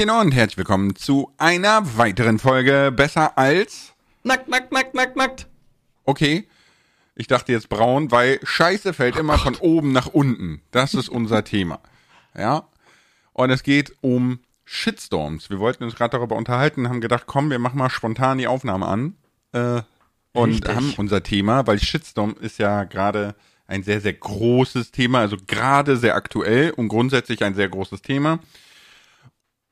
Hallöchen 0.00 0.26
und 0.28 0.32
herzlich 0.32 0.56
willkommen 0.56 0.96
zu 0.96 1.30
einer 1.36 1.98
weiteren 1.98 2.38
Folge 2.38 2.90
Besser 2.90 3.36
als. 3.36 3.92
Nackt, 4.22 4.48
nackt, 4.48 4.72
nackt, 4.72 4.94
nackt, 4.94 5.14
nackt. 5.14 5.46
Okay. 6.04 6.48
Ich 7.16 7.26
dachte 7.26 7.52
jetzt 7.52 7.68
braun, 7.68 8.10
weil 8.10 8.40
Scheiße 8.42 8.94
fällt 8.94 9.16
immer 9.16 9.36
von 9.36 9.56
oben 9.56 9.92
nach 9.92 10.06
unten. 10.06 10.62
Das 10.70 10.94
ist 10.94 11.10
unser 11.10 11.44
Thema. 11.44 11.80
Ja. 12.34 12.66
Und 13.34 13.50
es 13.50 13.62
geht 13.62 13.92
um 14.00 14.38
Shitstorms. 14.64 15.50
Wir 15.50 15.58
wollten 15.58 15.84
uns 15.84 15.96
gerade 15.96 16.16
darüber 16.16 16.36
unterhalten, 16.36 16.88
haben 16.88 17.02
gedacht, 17.02 17.24
komm, 17.26 17.50
wir 17.50 17.58
machen 17.58 17.76
mal 17.76 17.90
spontan 17.90 18.38
die 18.38 18.46
Aufnahme 18.46 18.86
an. 18.86 19.16
Äh, 19.52 19.82
und 20.32 20.50
Richtig. 20.50 20.74
haben 20.74 20.94
unser 20.96 21.22
Thema, 21.22 21.66
weil 21.66 21.78
Shitstorm 21.78 22.36
ist 22.40 22.58
ja 22.58 22.84
gerade 22.84 23.34
ein 23.66 23.82
sehr, 23.82 24.00
sehr 24.00 24.14
großes 24.14 24.92
Thema, 24.92 25.18
also 25.18 25.36
gerade 25.46 25.98
sehr 25.98 26.14
aktuell 26.14 26.70
und 26.70 26.88
grundsätzlich 26.88 27.44
ein 27.44 27.54
sehr 27.54 27.68
großes 27.68 28.00
Thema. 28.00 28.38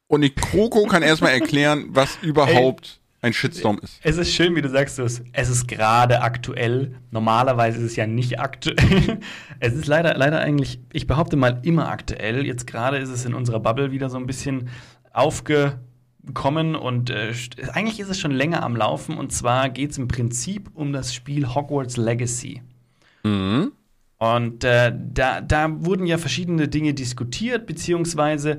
Und 0.08 0.22
die 0.22 0.34
Kroko 0.34 0.86
kann 0.86 1.02
erstmal 1.02 1.32
erklären, 1.32 1.86
was 1.90 2.18
überhaupt 2.22 2.98
ein 3.20 3.32
Shitstorm 3.32 3.78
ist. 3.82 4.00
Es 4.02 4.16
ist 4.16 4.32
schön, 4.32 4.56
wie 4.56 4.62
du 4.62 4.68
sagst, 4.68 4.98
es 4.98 5.22
es 5.32 5.48
ist 5.48 5.68
gerade 5.68 6.22
aktuell. 6.22 6.96
Normalerweise 7.10 7.78
ist 7.78 7.92
es 7.92 7.96
ja 7.96 8.06
nicht 8.06 8.40
aktuell. 8.40 9.20
Es 9.60 9.74
ist 9.74 9.86
leider, 9.86 10.16
leider 10.16 10.38
eigentlich, 10.38 10.78
ich 10.92 11.08
behaupte 11.08 11.34
mal, 11.36 11.60
immer 11.64 11.88
aktuell. 11.88 12.46
Jetzt 12.46 12.68
gerade 12.68 12.98
ist 12.98 13.08
es 13.08 13.24
in 13.24 13.34
unserer 13.34 13.58
Bubble 13.58 13.90
wieder 13.90 14.08
so 14.08 14.16
ein 14.16 14.26
bisschen 14.26 14.68
aufgekommen 15.12 16.76
und 16.76 17.10
äh, 17.10 17.32
eigentlich 17.72 17.98
ist 17.98 18.08
es 18.08 18.20
schon 18.20 18.30
länger 18.30 18.62
am 18.62 18.76
Laufen. 18.76 19.18
Und 19.18 19.32
zwar 19.32 19.68
geht 19.68 19.90
es 19.90 19.98
im 19.98 20.06
Prinzip 20.06 20.70
um 20.74 20.92
das 20.92 21.12
Spiel 21.12 21.54
Hogwarts 21.54 21.96
Legacy. 21.96 22.62
Mhm. 23.24 23.72
Und 24.18 24.64
äh, 24.64 24.92
da, 24.96 25.40
da 25.40 25.84
wurden 25.84 26.06
ja 26.06 26.18
verschiedene 26.18 26.68
Dinge 26.68 26.94
diskutiert, 26.94 27.66
beziehungsweise 27.66 28.58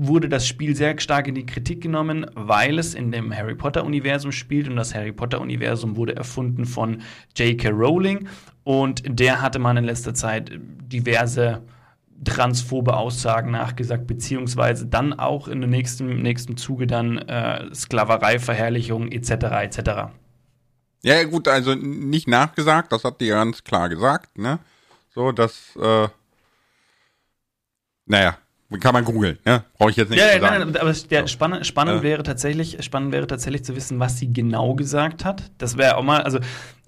wurde 0.00 0.28
das 0.28 0.46
Spiel 0.46 0.76
sehr 0.76 0.98
stark 1.00 1.26
in 1.26 1.34
die 1.34 1.44
Kritik 1.44 1.80
genommen, 1.80 2.24
weil 2.34 2.78
es 2.78 2.94
in 2.94 3.10
dem 3.10 3.34
Harry 3.34 3.56
Potter-Universum 3.56 4.30
spielt 4.30 4.68
und 4.68 4.76
das 4.76 4.94
Harry 4.94 5.12
Potter-Universum 5.12 5.96
wurde 5.96 6.14
erfunden 6.14 6.66
von 6.66 7.02
J.K. 7.36 7.70
Rowling 7.70 8.28
und 8.62 9.02
der 9.06 9.42
hatte 9.42 9.58
man 9.58 9.76
in 9.76 9.84
letzter 9.84 10.14
Zeit 10.14 10.52
diverse 10.56 11.62
transphobe 12.24 12.96
Aussagen 12.96 13.50
nachgesagt, 13.50 14.06
beziehungsweise 14.06 14.86
dann 14.86 15.12
auch 15.12 15.48
in 15.48 15.60
dem 15.60 15.70
nächsten, 15.70 16.22
nächsten 16.22 16.56
Zuge 16.56 16.86
dann 16.86 17.18
äh, 17.18 17.74
Sklaverei-Verherrlichung 17.74 19.10
etc. 19.10 19.30
etc. 19.30 19.78
Ja, 21.02 21.14
ja, 21.14 21.24
gut, 21.24 21.48
also 21.48 21.74
nicht 21.74 22.28
nachgesagt, 22.28 22.92
das 22.92 23.04
hat 23.04 23.20
die 23.20 23.28
ganz 23.28 23.64
klar 23.64 23.88
gesagt, 23.88 24.38
ne? 24.38 24.60
So, 25.14 25.32
dass, 25.32 25.74
äh, 25.76 26.08
naja, 28.06 28.38
kann 28.76 28.92
man 28.92 29.04
googeln, 29.04 29.38
ne? 29.46 29.64
Brauche 29.78 29.90
ich 29.90 29.96
jetzt 29.96 30.10
nicht 30.10 30.18
Ja, 30.18 30.26
zu 30.34 30.40
sagen. 30.40 30.58
nein, 30.60 30.72
nein, 30.72 30.76
aber 30.82 30.92
der, 30.92 31.26
spannend, 31.26 31.66
spannend 31.66 32.00
Äh. 32.00 32.02
wäre 32.02 32.22
tatsächlich, 32.22 32.76
spannend 32.84 33.12
wäre 33.12 33.26
tatsächlich 33.26 33.64
zu 33.64 33.74
wissen, 33.74 33.98
was 33.98 34.18
sie 34.18 34.30
genau 34.32 34.74
gesagt 34.74 35.24
hat. 35.24 35.50
Das 35.58 35.78
wäre 35.78 35.96
auch 35.96 36.02
mal, 36.04 36.20
also 36.22 36.38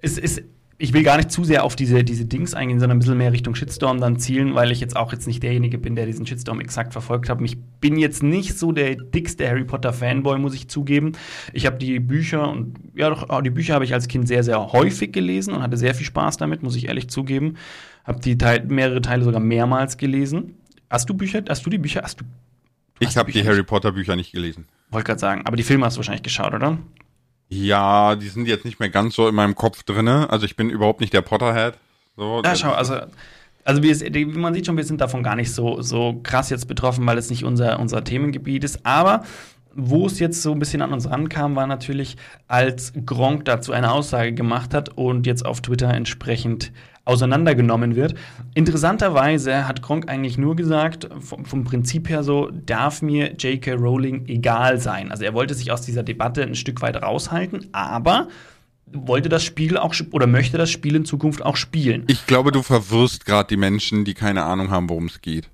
es 0.02 0.18
ist, 0.18 0.42
ich 0.82 0.92
will 0.94 1.02
gar 1.02 1.16
nicht 1.18 1.30
zu 1.30 1.44
sehr 1.44 1.64
auf 1.64 1.76
diese, 1.76 2.04
diese 2.04 2.24
Dings 2.24 2.54
eingehen, 2.54 2.80
sondern 2.80 2.96
ein 2.96 3.00
bisschen 3.00 3.18
mehr 3.18 3.32
Richtung 3.32 3.54
Shitstorm 3.54 4.00
dann 4.00 4.18
zielen, 4.18 4.54
weil 4.54 4.70
ich 4.72 4.80
jetzt 4.80 4.96
auch 4.96 5.12
jetzt 5.12 5.26
nicht 5.26 5.42
derjenige 5.42 5.76
bin, 5.78 5.94
der 5.94 6.06
diesen 6.06 6.26
Shitstorm 6.26 6.58
exakt 6.60 6.92
verfolgt 6.92 7.28
hat. 7.28 7.38
Ich 7.42 7.58
bin 7.80 7.98
jetzt 7.98 8.22
nicht 8.22 8.58
so 8.58 8.72
der 8.72 8.96
dickste 8.96 9.46
Harry 9.48 9.64
Potter 9.64 9.92
Fanboy, 9.92 10.38
muss 10.38 10.54
ich 10.54 10.68
zugeben. 10.68 11.12
Ich 11.52 11.66
habe 11.66 11.76
die 11.76 11.98
Bücher 12.00 12.50
und 12.50 12.76
ja 12.94 13.10
doch, 13.10 13.28
auch 13.28 13.42
die 13.42 13.50
Bücher 13.50 13.74
habe 13.74 13.84
ich 13.84 13.92
als 13.94 14.08
Kind 14.08 14.26
sehr, 14.28 14.42
sehr 14.42 14.72
häufig 14.72 15.12
gelesen 15.12 15.52
und 15.54 15.62
hatte 15.62 15.76
sehr 15.76 15.94
viel 15.94 16.06
Spaß 16.06 16.38
damit, 16.38 16.62
muss 16.62 16.76
ich 16.76 16.88
ehrlich 16.88 17.08
zugeben. 17.08 17.56
Habe 18.04 18.20
die 18.20 18.38
Teil, 18.38 18.64
mehrere 18.66 19.02
Teile 19.02 19.24
sogar 19.24 19.40
mehrmals 19.40 19.98
gelesen. 19.98 20.56
Hast 20.90 21.08
du 21.08 21.14
Bücher? 21.14 21.42
Hast 21.48 21.64
du 21.64 21.70
die 21.70 21.78
Bücher? 21.78 22.02
Hast 22.02 22.20
du 22.20 22.24
Ich 22.98 23.16
habe 23.16 23.30
die 23.32 23.44
Harry 23.46 23.62
Potter 23.62 23.92
Bücher 23.92 24.16
nicht 24.16 24.32
gelesen. 24.32 24.66
wollte 24.90 25.06
gerade 25.06 25.20
sagen, 25.20 25.42
aber 25.46 25.56
die 25.56 25.62
Filme 25.62 25.86
hast 25.86 25.94
du 25.94 25.98
wahrscheinlich 25.98 26.22
geschaut, 26.22 26.52
oder? 26.52 26.78
Ja, 27.48 28.14
die 28.16 28.28
sind 28.28 28.46
jetzt 28.46 28.64
nicht 28.64 28.78
mehr 28.80 28.90
ganz 28.90 29.14
so 29.14 29.26
in 29.28 29.34
meinem 29.34 29.54
Kopf 29.54 29.82
drinne. 29.84 30.28
Also 30.30 30.44
ich 30.46 30.56
bin 30.56 30.70
überhaupt 30.70 31.00
nicht 31.00 31.12
der 31.12 31.22
Potterhead. 31.22 31.74
So, 32.16 32.42
Ja, 32.44 32.54
schau, 32.54 32.72
also, 32.72 32.96
also 33.64 33.82
wie 33.82 34.24
man 34.26 34.54
sieht 34.54 34.66
schon, 34.66 34.76
wir 34.76 34.84
sind 34.84 35.00
davon 35.00 35.22
gar 35.22 35.36
nicht 35.36 35.52
so, 35.52 35.80
so 35.80 36.20
krass 36.22 36.50
jetzt 36.50 36.68
betroffen, 36.68 37.06
weil 37.06 37.18
es 37.18 37.30
nicht 37.30 37.44
unser, 37.44 37.80
unser 37.80 38.04
Themengebiet 38.04 38.62
ist. 38.64 38.84
Aber 38.84 39.24
wo 39.74 40.06
es 40.06 40.18
jetzt 40.18 40.42
so 40.42 40.52
ein 40.52 40.58
bisschen 40.58 40.82
an 40.82 40.92
uns 40.92 41.08
rankam, 41.08 41.54
war 41.56 41.66
natürlich, 41.66 42.16
als 42.48 42.92
Gronk 43.06 43.44
dazu 43.44 43.72
eine 43.72 43.92
Aussage 43.92 44.32
gemacht 44.32 44.74
hat 44.74 44.90
und 44.90 45.26
jetzt 45.26 45.46
auf 45.46 45.60
Twitter 45.60 45.92
entsprechend 45.94 46.72
auseinandergenommen 47.04 47.96
wird. 47.96 48.14
Interessanterweise 48.54 49.66
hat 49.66 49.82
Gronk 49.82 50.08
eigentlich 50.08 50.38
nur 50.38 50.56
gesagt, 50.56 51.08
vom, 51.20 51.44
vom 51.44 51.64
Prinzip 51.64 52.08
her 52.08 52.22
so, 52.22 52.50
darf 52.50 53.02
mir 53.02 53.34
J.K. 53.34 53.74
Rowling 53.74 54.26
egal 54.26 54.78
sein. 54.78 55.10
Also 55.10 55.24
er 55.24 55.34
wollte 55.34 55.54
sich 55.54 55.72
aus 55.72 55.82
dieser 55.82 56.02
Debatte 56.02 56.42
ein 56.42 56.54
Stück 56.54 56.82
weit 56.82 57.02
raushalten, 57.02 57.68
aber 57.72 58.28
wollte 58.92 59.28
das 59.28 59.44
Spiel 59.44 59.76
auch 59.76 59.94
oder 60.10 60.26
möchte 60.26 60.58
das 60.58 60.70
Spiel 60.70 60.96
in 60.96 61.04
Zukunft 61.04 61.44
auch 61.44 61.56
spielen. 61.56 62.04
Ich 62.08 62.26
glaube, 62.26 62.52
du 62.52 62.62
verwirrst 62.62 63.24
gerade 63.24 63.48
die 63.48 63.56
Menschen, 63.56 64.04
die 64.04 64.14
keine 64.14 64.44
Ahnung 64.44 64.70
haben, 64.70 64.88
worum 64.88 65.06
es 65.06 65.20
geht. 65.20 65.48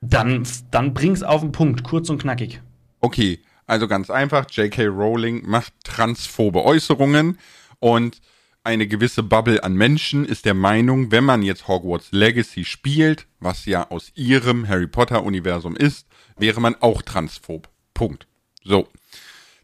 Dann, 0.00 0.42
dann 0.70 0.94
bring's 0.94 1.22
auf 1.22 1.42
den 1.42 1.52
Punkt, 1.52 1.84
kurz 1.84 2.10
und 2.10 2.20
knackig. 2.20 2.60
Okay, 3.00 3.40
also 3.66 3.86
ganz 3.86 4.10
einfach, 4.10 4.46
J.K. 4.50 4.86
Rowling 4.86 5.48
macht 5.48 5.72
transphobe 5.84 6.64
Äußerungen 6.64 7.38
und 7.78 8.20
eine 8.64 8.86
gewisse 8.86 9.22
Bubble 9.22 9.62
an 9.64 9.74
Menschen 9.74 10.24
ist 10.24 10.44
der 10.44 10.54
Meinung, 10.54 11.10
wenn 11.10 11.24
man 11.24 11.42
jetzt 11.42 11.68
Hogwarts 11.68 12.12
Legacy 12.12 12.64
spielt, 12.64 13.26
was 13.40 13.66
ja 13.66 13.90
aus 13.90 14.12
ihrem 14.14 14.68
Harry 14.68 14.86
Potter 14.86 15.24
Universum 15.24 15.76
ist, 15.76 16.06
wäre 16.36 16.60
man 16.60 16.76
auch 16.80 17.02
transphob. 17.02 17.68
Punkt. 17.94 18.26
So. 18.62 18.88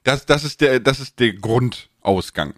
Das, 0.02 0.26
das 0.26 0.44
ist 0.44 0.60
der, 0.60 0.80
das 0.80 1.00
ist 1.00 1.20
der 1.20 1.34
Grundausgang. 1.34 2.54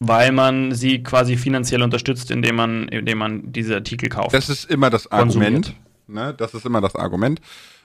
Weil 0.00 0.32
man 0.32 0.74
sie 0.74 1.02
quasi 1.02 1.36
finanziell 1.36 1.82
unterstützt, 1.82 2.30
indem 2.32 2.56
man, 2.56 2.88
indem 2.88 3.18
man 3.18 3.52
diese 3.52 3.76
Artikel 3.76 4.08
kauft. 4.08 4.34
Das 4.34 4.48
ist 4.48 4.68
immer 4.68 4.90
das. 4.90 5.10
Argument. 5.12 5.74
Ne? 6.08 6.34
Das 6.36 6.54
ist 6.54 6.66
immer 6.66 6.80
das 6.80 6.96
Argument. 6.96 7.40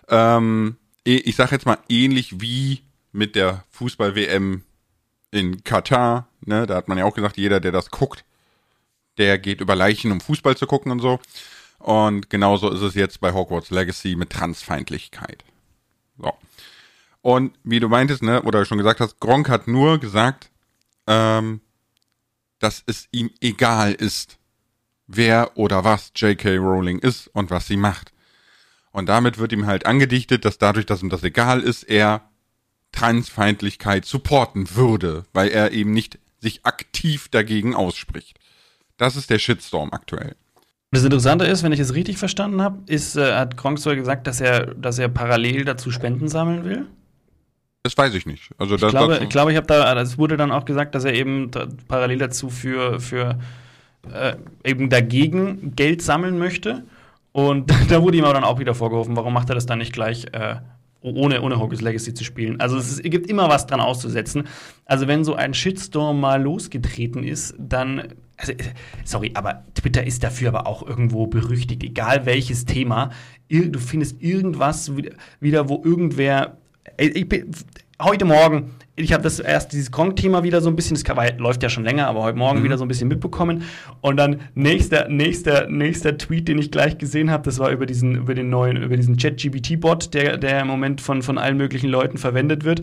Ähm, 0.09 0.77
ich 1.03 1.35
sage 1.35 1.51
jetzt 1.53 1.65
mal 1.65 1.77
ähnlich 1.89 2.41
wie 2.41 2.81
mit 3.11 3.35
der 3.35 3.63
Fußball-WM 3.69 4.63
in 5.37 5.63
Katar. 5.63 6.27
Ne? 6.45 6.67
Da 6.67 6.75
hat 6.75 6.87
man 6.87 6.97
ja 6.97 7.05
auch 7.05 7.15
gesagt, 7.15 7.37
jeder, 7.37 7.59
der 7.59 7.71
das 7.71 7.91
guckt, 7.91 8.25
der 9.17 9.37
geht 9.39 9.61
über 9.61 9.75
Leichen, 9.75 10.11
um 10.11 10.21
Fußball 10.21 10.57
zu 10.57 10.67
gucken 10.67 10.91
und 10.91 10.99
so. 10.99 11.19
Und 11.79 12.29
genauso 12.29 12.71
ist 12.71 12.81
es 12.81 12.95
jetzt 12.95 13.21
bei 13.21 13.33
Hogwarts 13.33 13.69
Legacy 13.69 14.15
mit 14.15 14.31
Transfeindlichkeit. 14.31 15.43
So. 16.17 16.33
Und 17.21 17.57
wie 17.63 17.79
du 17.79 17.89
meintest, 17.89 18.23
ne, 18.23 18.41
oder 18.43 18.65
schon 18.65 18.77
gesagt 18.77 18.99
hast, 18.99 19.19
Gronk 19.19 19.49
hat 19.49 19.67
nur 19.67 19.99
gesagt, 19.99 20.49
ähm, 21.07 21.61
dass 22.59 22.83
es 22.85 23.07
ihm 23.11 23.31
egal 23.41 23.93
ist, 23.93 24.37
wer 25.07 25.55
oder 25.55 25.83
was 25.83 26.11
J.K. 26.15 26.57
Rowling 26.57 26.99
ist 26.99 27.27
und 27.27 27.49
was 27.49 27.67
sie 27.67 27.77
macht. 27.77 28.11
Und 28.91 29.07
damit 29.07 29.37
wird 29.37 29.51
ihm 29.51 29.67
halt 29.67 29.85
angedichtet, 29.85 30.45
dass 30.45 30.57
dadurch, 30.57 30.85
dass 30.85 31.03
ihm 31.03 31.09
das 31.09 31.23
egal 31.23 31.61
ist, 31.61 31.83
er 31.83 32.29
Transfeindlichkeit 32.97 34.05
supporten 34.05 34.75
würde, 34.75 35.25
weil 35.33 35.49
er 35.49 35.71
eben 35.71 35.91
nicht 35.91 36.17
sich 36.39 36.65
aktiv 36.65 37.27
dagegen 37.29 37.75
ausspricht. 37.75 38.39
Das 38.97 39.15
ist 39.15 39.29
der 39.29 39.37
Shitstorm 39.37 39.89
aktuell. 39.91 40.35
Das 40.91 41.03
Interessante 41.03 41.45
ist, 41.45 41.61
wenn 41.61 41.71
ich 41.71 41.79
es 41.79 41.93
richtig 41.93 42.17
verstanden 42.17 42.61
habe, 42.61 42.79
ist, 42.87 43.15
äh, 43.15 43.35
hat 43.35 43.55
Gronk 43.55 43.77
sogar 43.77 43.97
gesagt, 43.97 44.25
dass 44.25 44.41
er, 44.41 44.73
dass 44.73 44.97
er 44.97 45.09
parallel 45.09 45.63
dazu 45.65 45.91
Spenden 45.91 46.27
sammeln 46.27 46.63
will. 46.63 46.87
Das 47.83 47.95
weiß 47.95 48.15
ich 48.15 48.25
nicht. 48.25 48.49
Also 48.57 48.75
Ich 48.75 48.81
das, 48.81 48.91
glaube, 48.91 49.13
das, 49.13 49.23
ich 49.23 49.29
glaube, 49.29 49.51
ich 49.51 49.57
habe 49.57 49.67
da, 49.67 49.99
es 50.01 50.17
wurde 50.17 50.35
dann 50.35 50.51
auch 50.51 50.65
gesagt, 50.65 50.95
dass 50.95 51.03
er 51.03 51.13
eben 51.13 51.51
da, 51.51 51.67
parallel 51.87 52.17
dazu 52.17 52.49
für, 52.49 52.99
für 52.99 53.37
äh, 54.11 54.35
eben 54.63 54.89
dagegen 54.89 55.75
Geld 55.75 56.01
sammeln 56.01 56.39
möchte. 56.39 56.83
Und 57.31 57.69
da 57.89 58.01
wurde 58.01 58.17
ihm 58.17 58.23
aber 58.23 58.33
dann 58.33 58.43
auch 58.43 58.57
wieder 58.57 58.73
vorgeworfen, 58.73 59.15
warum 59.15 59.33
macht 59.33 59.49
er 59.49 59.55
das 59.55 59.67
dann 59.67 59.77
nicht 59.77 59.93
gleich 59.93 60.25
äh, 60.31 60.55
ohne, 61.01 61.41
ohne 61.41 61.59
Hogwarts 61.59 61.81
Legacy 61.81 62.13
zu 62.13 62.23
spielen. 62.23 62.59
Also 62.59 62.77
es, 62.77 62.91
ist, 62.91 63.05
es 63.05 63.11
gibt 63.11 63.29
immer 63.29 63.49
was 63.49 63.67
dran 63.67 63.79
auszusetzen. 63.79 64.43
Also 64.85 65.07
wenn 65.07 65.23
so 65.23 65.35
ein 65.35 65.53
Shitstorm 65.53 66.19
mal 66.19 66.41
losgetreten 66.41 67.23
ist, 67.23 67.55
dann 67.57 68.15
also, 68.37 68.53
sorry, 69.03 69.31
aber 69.33 69.63
Twitter 69.73 70.05
ist 70.05 70.23
dafür 70.23 70.49
aber 70.49 70.67
auch 70.67 70.85
irgendwo 70.85 71.27
berüchtigt, 71.27 71.83
egal 71.83 72.25
welches 72.25 72.65
Thema. 72.65 73.09
Du 73.49 73.79
findest 73.79 74.21
irgendwas 74.21 74.91
wieder, 75.39 75.69
wo 75.69 75.81
irgendwer. 75.83 76.57
Ich 76.97 77.27
bin, 77.27 77.51
heute 78.01 78.25
Morgen, 78.25 78.71
ich 78.97 79.13
habe 79.13 79.23
das 79.23 79.39
erst 79.39 79.73
dieses 79.73 79.91
Gronk-Thema 79.91 80.43
wieder 80.43 80.59
so 80.59 80.69
ein 80.69 80.75
bisschen, 80.75 80.97
das 80.99 81.15
war, 81.15 81.31
läuft 81.33 81.61
ja 81.61 81.69
schon 81.69 81.83
länger, 81.83 82.07
aber 82.07 82.23
heute 82.23 82.37
Morgen 82.37 82.63
wieder 82.63 82.79
so 82.79 82.83
ein 82.83 82.87
bisschen 82.87 83.07
mitbekommen. 83.07 83.63
Und 84.01 84.17
dann 84.17 84.41
nächster, 84.55 85.07
nächster, 85.07 85.67
nächster 85.69 86.17
Tweet, 86.17 86.47
den 86.47 86.57
ich 86.57 86.71
gleich 86.71 86.97
gesehen 86.97 87.29
habe, 87.29 87.43
das 87.43 87.59
war 87.59 87.69
über 87.69 87.85
diesen, 87.85 88.15
über 88.15 88.33
den 88.33 88.49
neuen, 88.49 88.75
über 88.75 88.97
diesen 88.97 89.15
Chat-GBT-Bot, 89.15 90.15
der, 90.15 90.37
der 90.37 90.61
im 90.61 90.67
Moment 90.67 90.99
von, 90.99 91.21
von 91.21 91.37
allen 91.37 91.57
möglichen 91.57 91.89
Leuten 91.89 92.17
verwendet 92.17 92.63
wird. 92.63 92.79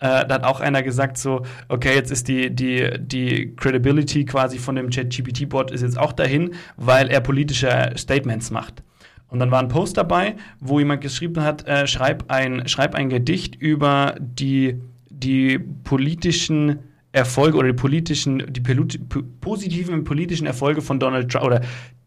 Äh, 0.00 0.26
da 0.26 0.34
hat 0.34 0.44
auch 0.44 0.60
einer 0.60 0.82
gesagt 0.82 1.16
so, 1.16 1.46
okay, 1.68 1.94
jetzt 1.94 2.10
ist 2.10 2.28
die, 2.28 2.54
die, 2.54 2.90
die 2.98 3.56
Credibility 3.56 4.26
quasi 4.26 4.58
von 4.58 4.76
dem 4.76 4.90
Chat-GPT-Bot 4.90 5.70
ist 5.70 5.80
jetzt 5.80 5.98
auch 5.98 6.12
dahin, 6.12 6.50
weil 6.76 7.08
er 7.08 7.20
politische 7.20 7.90
Statements 7.96 8.50
macht. 8.50 8.82
Und 9.28 9.38
dann 9.38 9.50
war 9.50 9.60
ein 9.60 9.68
Post 9.68 9.96
dabei, 9.96 10.36
wo 10.60 10.78
jemand 10.78 11.00
geschrieben 11.00 11.42
hat, 11.42 11.66
äh, 11.66 11.86
schreib, 11.86 12.24
ein, 12.28 12.68
schreib 12.68 12.94
ein 12.94 13.08
Gedicht 13.08 13.56
über 13.56 14.14
die, 14.20 14.78
die 15.24 15.58
politischen 15.58 16.78
Erfolge 17.12 17.56
oder 17.56 17.68
die 17.68 17.74
politischen, 17.74 18.44
die 18.48 18.60
positiven 19.40 20.04
politischen 20.04 20.46
Erfolge 20.46 20.82
von 20.82 20.98
Donald 20.98 21.30
Trump 21.30 21.46
oder 21.46 21.60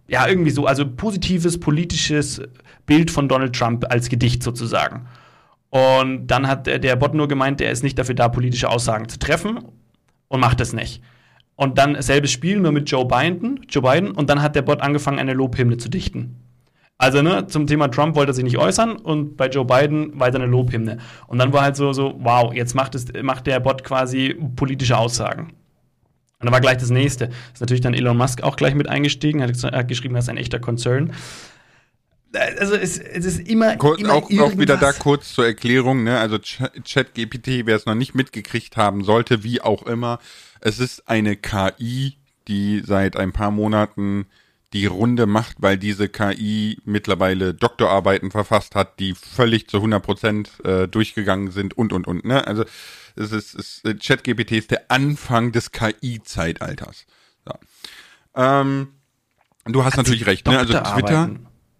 ja, 0.10 0.28
irgendwie 0.28 0.52
so, 0.52 0.66
also 0.66 0.86
positives 0.86 1.60
politisches 1.60 2.42
Bild 2.86 3.12
von 3.12 3.28
Donald 3.28 3.56
Trump 3.56 3.86
als 3.90 4.10
Gedicht 4.10 4.42
sozusagen. 4.42 5.08
Und 5.70 6.28
dann 6.28 6.48
hat 6.48 6.68
der 6.68 6.96
Bot 6.96 7.14
nur 7.14 7.28
gemeint, 7.28 7.60
der 7.60 7.72
ist 7.72 7.84
nicht 7.84 8.00
dafür 8.00 8.16
da, 8.16 8.30
politische 8.30 8.70
Aussagen 8.70 9.10
zu 9.10 9.20
treffen 9.20 9.60
und 10.30 10.40
macht 10.40 10.62
es 10.62 10.72
nicht. 10.74 11.02
Und 11.56 11.78
dann 11.78 12.02
selbes 12.02 12.32
Spiel, 12.32 12.60
nur 12.60 12.72
mit 12.72 12.90
Joe 12.90 13.06
Biden, 13.06 13.62
Joe 13.68 13.82
Biden, 13.82 14.12
und 14.12 14.30
dann 14.30 14.42
hat 14.42 14.56
der 14.56 14.62
Bot 14.62 14.82
angefangen, 14.82 15.20
eine 15.20 15.34
Lobhymne 15.34 15.78
zu 15.78 15.90
dichten. 15.90 16.36
Also, 17.00 17.22
ne, 17.22 17.46
zum 17.48 17.68
Thema 17.68 17.90
Trump 17.90 18.16
wollte 18.16 18.32
er 18.32 18.34
sich 18.34 18.44
nicht 18.44 18.58
äußern 18.58 18.96
und 18.96 19.38
bei 19.38 19.48
Joe 19.48 19.66
Biden 19.66 20.20
weiter 20.20 20.38
eine 20.38 20.48
Lobhymne. 20.48 20.98
Und 21.28 21.38
dann 21.38 21.54
war 21.54 21.62
halt 21.62 21.76
so, 21.76 21.94
so, 21.94 22.16
wow, 22.20 22.52
jetzt 22.54 22.74
macht, 22.74 22.96
es, 22.96 23.06
macht 23.22 23.46
der 23.46 23.60
Bot 23.60 23.84
quasi 23.84 24.36
politische 24.56 24.98
Aussagen. 24.98 25.54
Und 26.40 26.46
dann 26.46 26.54
war 26.54 26.62
gleich 26.62 26.78
das 26.78 26.90
nächste. 26.90 27.30
Ist 27.54 27.62
natürlich 27.62 27.82
dann 27.82 27.94
Elon 27.94 28.18
Musk 28.18 28.42
auch 28.42 28.56
gleich 28.56 28.74
mit 28.74 28.88
eingestiegen, 28.88 29.42
hat, 29.42 29.52
hat 29.64 29.88
geschrieben, 29.88 30.16
das 30.16 30.26
ist 30.26 30.30
ein 30.30 30.38
echter 30.38 30.60
Concern. 30.60 31.14
Also 32.60 32.76
es, 32.76 33.00
es 33.00 33.26
ist 33.26 33.48
immer, 33.48 33.76
Kur 33.78 33.98
immer 33.98 34.14
auch, 34.14 34.30
auch 34.30 34.58
wieder 34.58 34.78
da 34.78 34.92
kurz 34.92 35.34
zur 35.34 35.46
Erklärung, 35.46 36.04
ne? 36.04 36.20
Also 36.20 36.38
ChatGPT, 36.40 37.66
wer 37.66 37.76
es 37.76 37.86
noch 37.86 37.96
nicht 37.96 38.16
mitgekriegt 38.16 38.76
haben 38.78 39.04
sollte, 39.04 39.44
wie 39.44 39.62
auch 39.62 39.84
immer, 39.84 40.20
es 40.60 40.80
ist 40.80 41.08
eine 41.08 41.36
KI, 41.36 42.18
die 42.48 42.82
seit 42.86 43.18
ein 43.18 43.32
paar 43.32 43.50
Monaten 43.50 44.26
die 44.74 44.86
Runde 44.86 45.26
macht, 45.26 45.58
weil 45.60 45.78
diese 45.78 46.10
KI 46.10 46.78
mittlerweile 46.84 47.54
Doktorarbeiten 47.54 48.32
verfasst 48.32 48.76
hat, 48.76 49.00
die 49.00 49.16
völlig 49.16 49.70
zu 49.70 49.78
100 49.78 50.04
Prozent 50.04 50.52
äh, 50.66 50.88
durchgegangen 50.88 51.52
sind 51.52 51.78
und, 51.78 51.94
und, 51.94 52.06
und. 52.08 52.26
Ne? 52.26 52.46
Also 52.46 52.66
es 53.16 53.32
ist, 53.32 53.56
es, 53.56 53.82
ChatGPT 54.06 54.52
ist 54.54 54.72
der 54.72 54.92
Anfang 54.92 55.52
des 55.54 55.72
KI-Zeitalters. 55.72 57.06
So. 57.46 57.54
Ähm, 58.36 58.90
du 59.66 59.86
hast 59.86 59.94
hat 59.94 60.06
natürlich 60.06 60.26
recht. 60.26 60.46
Ne? 60.48 60.60
Also 60.60 60.74
Twitter. 60.74 61.30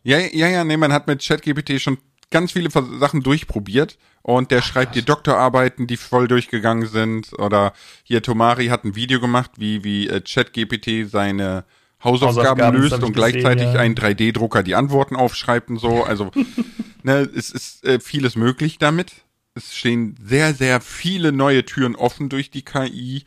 Ja, 0.04 0.20
ja, 0.20 0.48
ja, 0.48 0.64
nee, 0.64 0.78
man 0.78 0.94
hat 0.94 1.08
mit 1.08 1.22
ChatGPT 1.22 1.82
schon 1.82 1.98
ganz 2.32 2.54
viele 2.54 2.70
Sachen 2.72 3.22
durchprobiert 3.22 3.98
und 4.22 4.52
der 4.52 4.60
Ach, 4.60 4.64
schreibt 4.64 4.96
dir 4.96 5.02
Doktorarbeiten, 5.02 5.88
die 5.88 5.98
voll 5.98 6.28
durchgegangen 6.28 6.88
sind. 6.88 7.34
Oder 7.38 7.74
hier 8.04 8.22
Tomari 8.22 8.68
hat 8.68 8.86
ein 8.86 8.96
Video 8.96 9.20
gemacht, 9.20 9.52
wie, 9.58 9.84
wie 9.84 10.08
äh, 10.08 10.22
ChatGPT 10.22 11.10
seine 11.10 11.66
Hausaufgaben, 12.08 12.62
Hausaufgaben 12.62 12.78
löst 12.78 13.04
und 13.04 13.14
gleichzeitig 13.14 13.66
ja. 13.66 13.80
ein 13.80 13.96
3D-Drucker 13.96 14.64
die 14.64 14.76
Antworten 14.76 15.16
aufschreibt 15.16 15.70
und 15.70 15.78
so. 15.78 16.04
Also, 16.04 16.32
ne, 17.04 17.30
es 17.36 17.52
ist 17.52 17.86
äh, 17.86 18.00
vieles 18.00 18.36
möglich 18.36 18.78
damit. 18.78 19.12
Es 19.54 19.76
stehen 19.76 20.16
sehr, 20.24 20.54
sehr 20.54 20.82
viele 20.82 21.32
neue 21.32 21.66
Türen 21.66 21.96
offen 21.96 22.30
durch 22.30 22.50
die 22.50 22.64
KI. 22.64 23.24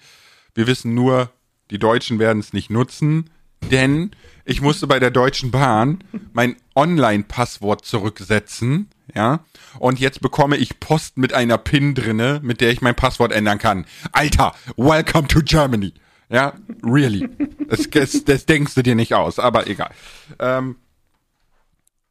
Wir 0.55 0.67
wissen 0.67 0.94
nur, 0.94 1.31
die 1.71 1.79
Deutschen 1.79 2.19
werden 2.19 2.38
es 2.41 2.53
nicht 2.53 2.71
nutzen, 2.71 3.31
denn 3.71 4.12
ich 4.44 4.61
musste 4.61 4.87
bei 4.87 4.99
der 4.99 5.11
Deutschen 5.11 5.50
Bahn 5.50 6.03
mein 6.32 6.56
Online-Passwort 6.75 7.85
zurücksetzen, 7.85 8.88
ja, 9.15 9.41
und 9.79 10.00
jetzt 10.00 10.21
bekomme 10.21 10.56
ich 10.56 10.81
Post 10.81 11.19
mit 11.19 11.35
einer 11.35 11.59
PIN 11.59 11.94
drinne, 11.94 12.41
mit 12.43 12.61
der 12.61 12.71
ich 12.71 12.81
mein 12.81 12.94
Passwort 12.94 13.32
ändern 13.32 13.59
kann. 13.59 13.87
Alter, 14.12 14.55
welcome 14.77 15.29
to 15.29 15.41
Germany. 15.43 15.93
Ja, 16.31 16.55
really. 16.85 17.29
Das, 17.69 17.91
das, 17.91 18.25
das 18.25 18.47
denkst 18.47 18.75
du 18.75 18.82
dir 18.82 18.94
nicht 18.94 19.15
aus, 19.15 19.38
aber 19.38 19.67
egal. 19.67 19.91
Ähm, 20.38 20.77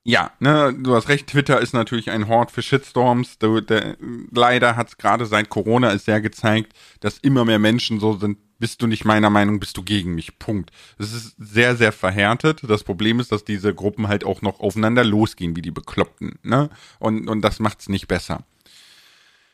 ja, 0.04 0.32
ne, 0.40 0.74
du 0.78 0.96
hast 0.96 1.08
recht, 1.10 1.28
Twitter 1.28 1.62
ist 1.62 1.74
natürlich 1.74 2.10
ein 2.10 2.28
Hort 2.28 2.52
für 2.52 2.62
Shitstorms. 2.62 3.38
Du, 3.38 3.62
der, 3.62 3.96
leider 4.32 4.76
hat 4.76 4.90
es 4.90 4.98
gerade 4.98 5.26
seit 5.26 5.50
Corona 5.50 5.92
ist 5.92 6.06
sehr 6.06 6.22
gezeigt, 6.22 6.74
dass 7.00 7.18
immer 7.18 7.46
mehr 7.46 7.60
Menschen 7.60 8.00
so 8.00 8.18
sind, 8.18 8.38
bist 8.60 8.82
du 8.82 8.88
nicht 8.88 9.06
meiner 9.06 9.30
Meinung, 9.30 9.60
bist 9.60 9.78
du 9.78 9.84
gegen 9.84 10.16
mich. 10.16 10.38
Punkt. 10.38 10.72
Es 10.98 11.14
ist 11.14 11.36
sehr, 11.38 11.76
sehr 11.76 11.92
verhärtet. 11.92 12.62
Das 12.68 12.84
Problem 12.84 13.20
ist, 13.20 13.32
dass 13.32 13.46
diese 13.46 13.74
Gruppen 13.74 14.08
halt 14.08 14.26
auch 14.26 14.42
noch 14.42 14.60
aufeinander 14.60 15.04
losgehen, 15.06 15.56
wie 15.56 15.62
die 15.62 15.72
Bekloppten. 15.72 16.40
Ne? 16.44 16.70
Und, 17.00 17.30
und 17.30 17.42
das 17.42 17.60
macht's 17.60 17.88
nicht 17.88 18.08
besser. 18.08 18.44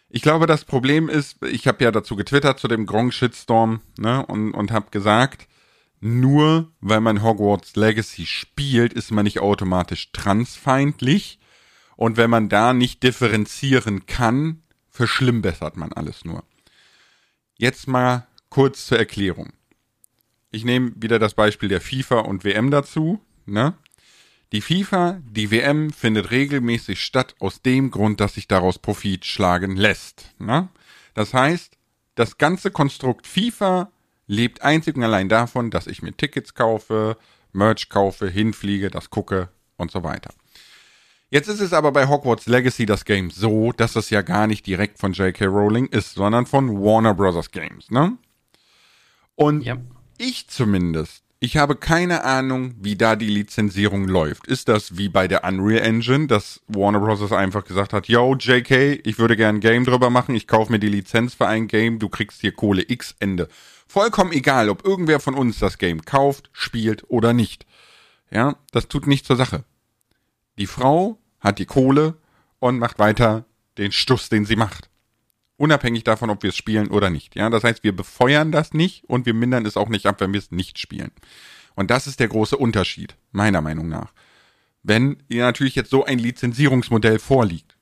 Ich 0.09 0.21
glaube, 0.21 0.45
das 0.45 0.65
Problem 0.65 1.09
ist, 1.09 1.43
ich 1.43 1.67
habe 1.67 1.83
ja 1.83 1.91
dazu 1.91 2.15
getwittert 2.15 2.59
zu 2.59 2.67
dem 2.67 2.85
Gronk-Shitstorm 2.85 3.81
ne, 3.97 4.25
und, 4.25 4.53
und 4.53 4.71
habe 4.71 4.91
gesagt, 4.91 5.47
nur 5.99 6.71
weil 6.81 7.01
man 7.01 7.23
Hogwarts 7.23 7.75
Legacy 7.75 8.25
spielt, 8.25 8.93
ist 8.93 9.11
man 9.11 9.23
nicht 9.23 9.39
automatisch 9.39 10.11
transfeindlich. 10.11 11.39
Und 11.97 12.17
wenn 12.17 12.29
man 12.29 12.49
da 12.49 12.73
nicht 12.73 13.03
differenzieren 13.03 14.05
kann, 14.05 14.61
verschlimmbessert 14.89 15.77
man 15.77 15.93
alles 15.93 16.25
nur. 16.25 16.43
Jetzt 17.57 17.87
mal 17.87 18.27
kurz 18.49 18.85
zur 18.85 18.99
Erklärung. 18.99 19.53
Ich 20.51 20.63
nehme 20.63 20.91
wieder 20.95 21.19
das 21.19 21.33
Beispiel 21.33 21.69
der 21.69 21.81
FIFA 21.81 22.19
und 22.19 22.43
WM 22.43 22.69
dazu. 22.69 23.19
Ne? 23.45 23.73
Die 24.51 24.61
FIFA, 24.61 25.21
die 25.27 25.51
WM 25.51 25.91
findet 25.91 26.31
regelmäßig 26.31 27.03
statt 27.03 27.35
aus 27.39 27.61
dem 27.61 27.91
Grund, 27.91 28.19
dass 28.19 28.35
sich 28.35 28.47
daraus 28.47 28.79
Profit 28.79 29.25
schlagen 29.25 29.75
lässt. 29.75 30.33
Ne? 30.39 30.69
Das 31.13 31.33
heißt, 31.33 31.77
das 32.15 32.37
ganze 32.37 32.71
Konstrukt 32.71 33.27
FIFA 33.27 33.91
lebt 34.27 34.61
einzig 34.61 34.95
und 34.95 35.03
allein 35.03 35.29
davon, 35.29 35.71
dass 35.71 35.87
ich 35.87 36.01
mir 36.01 36.15
Tickets 36.15 36.53
kaufe, 36.53 37.17
Merch 37.51 37.89
kaufe, 37.89 38.29
hinfliege, 38.29 38.89
das 38.89 39.09
gucke 39.09 39.49
und 39.77 39.91
so 39.91 40.03
weiter. 40.03 40.33
Jetzt 41.29 41.47
ist 41.47 41.59
es 41.59 41.73
aber 41.73 41.91
bei 41.91 42.07
Hogwarts 42.07 42.45
Legacy 42.45 42.85
das 42.85 43.03
Game 43.03 43.31
so, 43.31 43.71
dass 43.71 43.95
es 43.95 44.09
ja 44.09 44.21
gar 44.21 44.47
nicht 44.47 44.65
direkt 44.67 44.99
von 44.99 45.13
J.K. 45.13 45.45
Rowling 45.45 45.87
ist, 45.87 46.13
sondern 46.13 46.45
von 46.45 46.69
Warner 46.81 47.13
Bros. 47.13 47.51
Games, 47.51 47.89
ne? 47.91 48.17
Und 49.35 49.61
ja. 49.61 49.77
ich 50.17 50.47
zumindest 50.47 51.24
ich 51.39 51.57
habe 51.57 51.75
keine 51.75 52.23
Ahnung, 52.23 52.75
wie 52.79 52.95
da 52.95 53.15
die 53.15 53.27
Lizenzierung 53.27 54.07
läuft. 54.07 54.47
Ist 54.47 54.67
das 54.67 54.97
wie 54.97 55.09
bei 55.09 55.27
der 55.27 55.43
Unreal 55.43 55.85
Engine, 55.85 56.27
dass 56.27 56.61
Warner 56.67 56.99
Bros. 56.99 57.31
einfach 57.31 57.65
gesagt 57.65 57.93
hat, 57.93 58.07
yo, 58.07 58.35
JK, 58.35 59.01
ich 59.05 59.19
würde 59.19 59.35
gern 59.35 59.57
ein 59.57 59.59
Game 59.59 59.85
drüber 59.85 60.09
machen, 60.09 60.33
ich 60.33 60.47
kaufe 60.47 60.71
mir 60.71 60.79
die 60.79 60.89
Lizenz 60.89 61.33
für 61.33 61.47
ein 61.47 61.67
Game, 61.67 61.99
du 61.99 62.09
kriegst 62.09 62.41
hier 62.41 62.53
Kohle 62.53 62.83
X 62.87 63.15
Ende. 63.19 63.47
Vollkommen 63.87 64.31
egal, 64.31 64.69
ob 64.69 64.85
irgendwer 64.85 65.19
von 65.19 65.35
uns 65.35 65.59
das 65.59 65.77
Game 65.77 66.03
kauft, 66.03 66.49
spielt 66.53 67.03
oder 67.09 67.33
nicht. 67.33 67.65
Ja, 68.31 68.55
das 68.71 68.87
tut 68.87 69.05
nichts 69.05 69.27
zur 69.27 69.35
Sache. 69.35 69.63
Die 70.57 70.67
Frau 70.67 71.19
hat 71.39 71.59
die 71.59 71.65
Kohle 71.65 72.15
und 72.59 72.79
macht 72.79 72.97
weiter 72.97 73.45
den 73.77 73.91
Stuss, 73.91 74.29
den 74.29 74.45
sie 74.45 74.55
macht. 74.55 74.89
Unabhängig 75.57 76.03
davon, 76.03 76.29
ob 76.29 76.43
wir 76.43 76.49
es 76.49 76.57
spielen 76.57 76.89
oder 76.89 77.09
nicht. 77.09 77.35
Ja, 77.35 77.49
das 77.49 77.63
heißt, 77.63 77.83
wir 77.83 77.95
befeuern 77.95 78.51
das 78.51 78.73
nicht 78.73 79.05
und 79.05 79.25
wir 79.25 79.33
mindern 79.33 79.65
es 79.65 79.77
auch 79.77 79.89
nicht 79.89 80.05
ab, 80.05 80.19
wenn 80.19 80.33
wir 80.33 80.39
es 80.39 80.51
nicht 80.51 80.79
spielen. 80.79 81.11
Und 81.75 81.91
das 81.91 82.07
ist 82.07 82.19
der 82.19 82.27
große 82.27 82.57
Unterschied, 82.57 83.15
meiner 83.31 83.61
Meinung 83.61 83.87
nach. 83.87 84.13
Wenn 84.83 85.23
ihr 85.29 85.43
natürlich 85.43 85.75
jetzt 85.75 85.89
so 85.89 86.05
ein 86.05 86.19
Lizenzierungsmodell 86.19 87.19
vorliegt. 87.19 87.77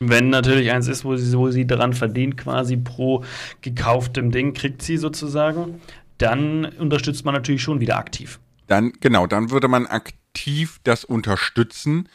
Wenn 0.00 0.30
natürlich 0.30 0.70
eins 0.70 0.86
ist, 0.86 1.04
wo 1.04 1.16
sie, 1.16 1.36
wo 1.36 1.50
sie 1.50 1.66
daran 1.66 1.92
verdient, 1.92 2.36
quasi 2.36 2.76
pro 2.76 3.24
gekauftem 3.62 4.30
Ding, 4.30 4.54
kriegt 4.54 4.82
sie 4.82 4.96
sozusagen, 4.96 5.80
dann 6.18 6.66
unterstützt 6.66 7.24
man 7.24 7.34
natürlich 7.34 7.62
schon 7.62 7.80
wieder 7.80 7.96
aktiv. 7.96 8.38
Dann, 8.66 8.92
genau, 9.00 9.26
dann 9.26 9.50
würde 9.50 9.66
man 9.66 9.86
aktiv 9.86 10.78
das 10.84 11.04
unterstützen, 11.04 12.08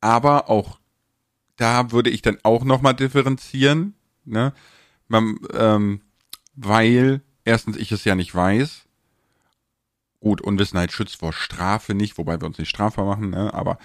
aber 0.00 0.50
auch 0.50 0.78
da 1.56 1.90
würde 1.92 2.10
ich 2.10 2.22
dann 2.22 2.38
auch 2.42 2.64
nochmal 2.64 2.94
differenzieren 2.94 3.94
ne? 4.24 4.52
Man, 5.08 5.38
ähm, 5.52 6.00
weil 6.54 7.20
erstens 7.44 7.76
ich 7.76 7.92
es 7.92 8.04
ja 8.04 8.14
nicht 8.14 8.34
weiß. 8.34 8.82
Gut, 10.20 10.40
Unwissenheit 10.40 10.92
schützt 10.92 11.16
vor 11.16 11.32
Strafe 11.32 11.94
nicht, 11.94 12.16
wobei 12.16 12.40
wir 12.40 12.46
uns 12.46 12.58
nicht 12.58 12.70
strafbar 12.70 13.04
machen, 13.04 13.30
ne? 13.30 13.52
aber 13.52 13.78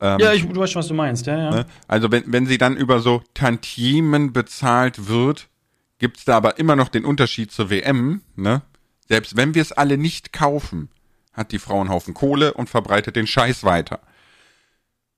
ähm, 0.00 0.18
ja, 0.18 0.32
ich, 0.32 0.46
du 0.46 0.60
weißt 0.60 0.72
schon, 0.72 0.80
was 0.80 0.88
du 0.88 0.94
meinst, 0.94 1.26
ja, 1.26 1.38
ja. 1.38 1.50
Ne? 1.50 1.66
Also 1.86 2.10
wenn, 2.10 2.24
wenn 2.26 2.46
sie 2.46 2.58
dann 2.58 2.76
über 2.76 3.00
so 3.00 3.22
Tantiemen 3.32 4.32
bezahlt 4.32 5.08
wird, 5.08 5.48
gibt's 5.98 6.24
da 6.24 6.36
aber 6.36 6.58
immer 6.58 6.74
noch 6.76 6.88
den 6.88 7.04
Unterschied 7.04 7.52
zur 7.52 7.70
WM, 7.70 8.22
ne? 8.36 8.62
Selbst 9.08 9.36
wenn 9.36 9.54
wir 9.54 9.62
es 9.62 9.72
alle 9.72 9.98
nicht 9.98 10.32
kaufen, 10.32 10.88
hat 11.32 11.52
die 11.52 11.58
Frau 11.58 11.80
einen 11.80 11.90
Haufen 11.90 12.14
Kohle 12.14 12.54
und 12.54 12.70
verbreitet 12.70 13.16
den 13.16 13.26
Scheiß 13.26 13.64
weiter. 13.64 14.00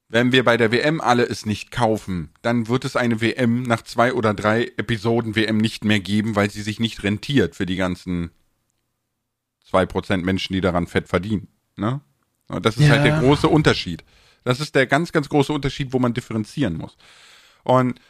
Wenn 0.08 0.30
wir 0.30 0.44
bei 0.44 0.56
der 0.56 0.70
WM 0.70 1.00
alle 1.00 1.24
es 1.24 1.46
nicht 1.46 1.72
kaufen, 1.72 2.30
dann 2.42 2.68
wird 2.68 2.84
es 2.84 2.94
eine 2.94 3.20
WM 3.20 3.64
nach 3.64 3.82
zwei 3.82 4.12
oder 4.12 4.34
drei 4.34 4.66
Episoden 4.76 5.34
WM 5.34 5.56
nicht 5.56 5.84
mehr 5.84 5.98
geben, 5.98 6.36
weil 6.36 6.50
sie 6.50 6.62
sich 6.62 6.78
nicht 6.78 7.02
rentiert 7.02 7.56
für 7.56 7.66
die 7.66 7.76
ganzen 7.76 8.30
zwei 9.64 9.84
Prozent 9.84 10.24
Menschen, 10.24 10.52
die 10.52 10.60
daran 10.60 10.86
fett 10.86 11.08
verdienen. 11.08 11.48
Ne? 11.76 12.00
Und 12.48 12.64
das 12.64 12.76
ist 12.76 12.84
ja. 12.84 12.90
halt 12.90 13.04
der 13.04 13.18
große 13.18 13.48
Unterschied. 13.48 14.04
Das 14.44 14.60
ist 14.60 14.76
der 14.76 14.86
ganz, 14.86 15.10
ganz 15.10 15.28
große 15.28 15.52
Unterschied, 15.52 15.92
wo 15.92 15.98
man 15.98 16.14
differenzieren 16.14 16.76
muss. 16.76 16.96
Und 17.64 18.00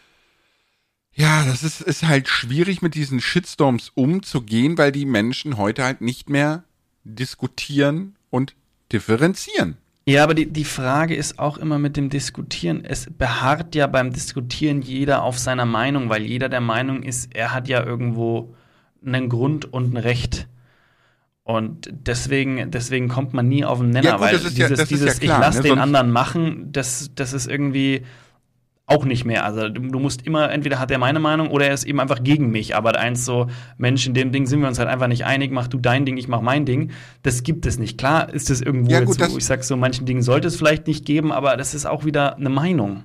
ja, 1.14 1.46
das 1.46 1.62
ist, 1.62 1.80
ist 1.80 2.02
halt 2.02 2.28
schwierig, 2.28 2.82
mit 2.82 2.94
diesen 2.94 3.22
Shitstorms 3.22 3.90
umzugehen, 3.94 4.76
weil 4.76 4.92
die 4.92 5.06
Menschen 5.06 5.56
heute 5.56 5.82
halt 5.82 6.02
nicht 6.02 6.28
mehr 6.28 6.64
diskutieren 7.04 8.16
und 8.28 8.54
differenzieren. 8.92 9.78
Ja, 10.08 10.22
aber 10.22 10.34
die, 10.34 10.46
die 10.46 10.64
Frage 10.64 11.16
ist 11.16 11.40
auch 11.40 11.58
immer 11.58 11.80
mit 11.80 11.96
dem 11.96 12.10
Diskutieren. 12.10 12.84
Es 12.84 13.08
beharrt 13.10 13.74
ja 13.74 13.88
beim 13.88 14.12
Diskutieren 14.12 14.80
jeder 14.80 15.24
auf 15.24 15.36
seiner 15.38 15.64
Meinung, 15.66 16.08
weil 16.08 16.22
jeder 16.22 16.48
der 16.48 16.60
Meinung 16.60 17.02
ist, 17.02 17.34
er 17.34 17.52
hat 17.52 17.66
ja 17.66 17.84
irgendwo 17.84 18.54
einen 19.04 19.28
Grund 19.28 19.72
und 19.72 19.92
ein 19.94 19.96
Recht. 19.96 20.46
Und 21.42 21.90
deswegen, 21.92 22.70
deswegen 22.70 23.08
kommt 23.08 23.32
man 23.34 23.48
nie 23.48 23.64
auf 23.64 23.78
den 23.78 23.90
Nenner, 23.90 24.04
Ja, 24.04 24.12
gut, 24.16 24.20
weil 24.26 24.34
ist 24.36 24.56
ja- 24.58 24.68
dieses, 24.68 24.78
ja 24.78 24.84
dieses 24.84 25.20
klar, 25.20 25.38
ich 25.38 25.44
lass 25.46 25.56
ne? 25.56 25.62
den 25.62 25.78
anderen 25.78 26.10
machen, 26.12 26.72
das, 26.72 27.10
das 27.14 27.32
ist 27.32 27.46
irgendwie 27.48 28.02
auch 28.88 29.04
nicht 29.04 29.24
mehr. 29.24 29.44
Also 29.44 29.68
du, 29.68 29.80
du 29.80 29.98
musst 29.98 30.22
immer, 30.26 30.50
entweder 30.52 30.78
hat 30.78 30.90
er 30.92 30.98
meine 30.98 31.18
Meinung 31.18 31.48
oder 31.50 31.66
er 31.66 31.74
ist 31.74 31.84
eben 31.84 31.98
einfach 31.98 32.22
gegen 32.22 32.50
mich. 32.50 32.76
Aber 32.76 32.96
eins 32.98 33.24
so, 33.24 33.48
Mensch, 33.78 34.06
in 34.06 34.14
dem 34.14 34.30
Ding 34.30 34.46
sind 34.46 34.60
wir 34.60 34.68
uns 34.68 34.78
halt 34.78 34.88
einfach 34.88 35.08
nicht 35.08 35.24
einig, 35.24 35.50
mach 35.50 35.66
du 35.66 35.78
dein 35.78 36.06
Ding, 36.06 36.16
ich 36.16 36.28
mach 36.28 36.40
mein 36.40 36.64
Ding. 36.66 36.92
Das 37.22 37.42
gibt 37.42 37.66
es 37.66 37.78
nicht. 37.78 37.98
Klar 37.98 38.32
ist 38.32 38.48
es 38.48 38.60
irgendwo 38.60 38.92
Ja, 38.92 39.00
gut, 39.00 39.08
jetzt, 39.08 39.20
das- 39.20 39.32
wo 39.32 39.38
ich 39.38 39.44
sag, 39.44 39.64
so 39.64 39.76
manchen 39.76 40.06
Dingen 40.06 40.22
sollte 40.22 40.46
es 40.48 40.56
vielleicht 40.56 40.86
nicht 40.86 41.04
geben, 41.04 41.32
aber 41.32 41.56
das 41.56 41.74
ist 41.74 41.84
auch 41.84 42.04
wieder 42.04 42.36
eine 42.36 42.48
Meinung. 42.48 43.02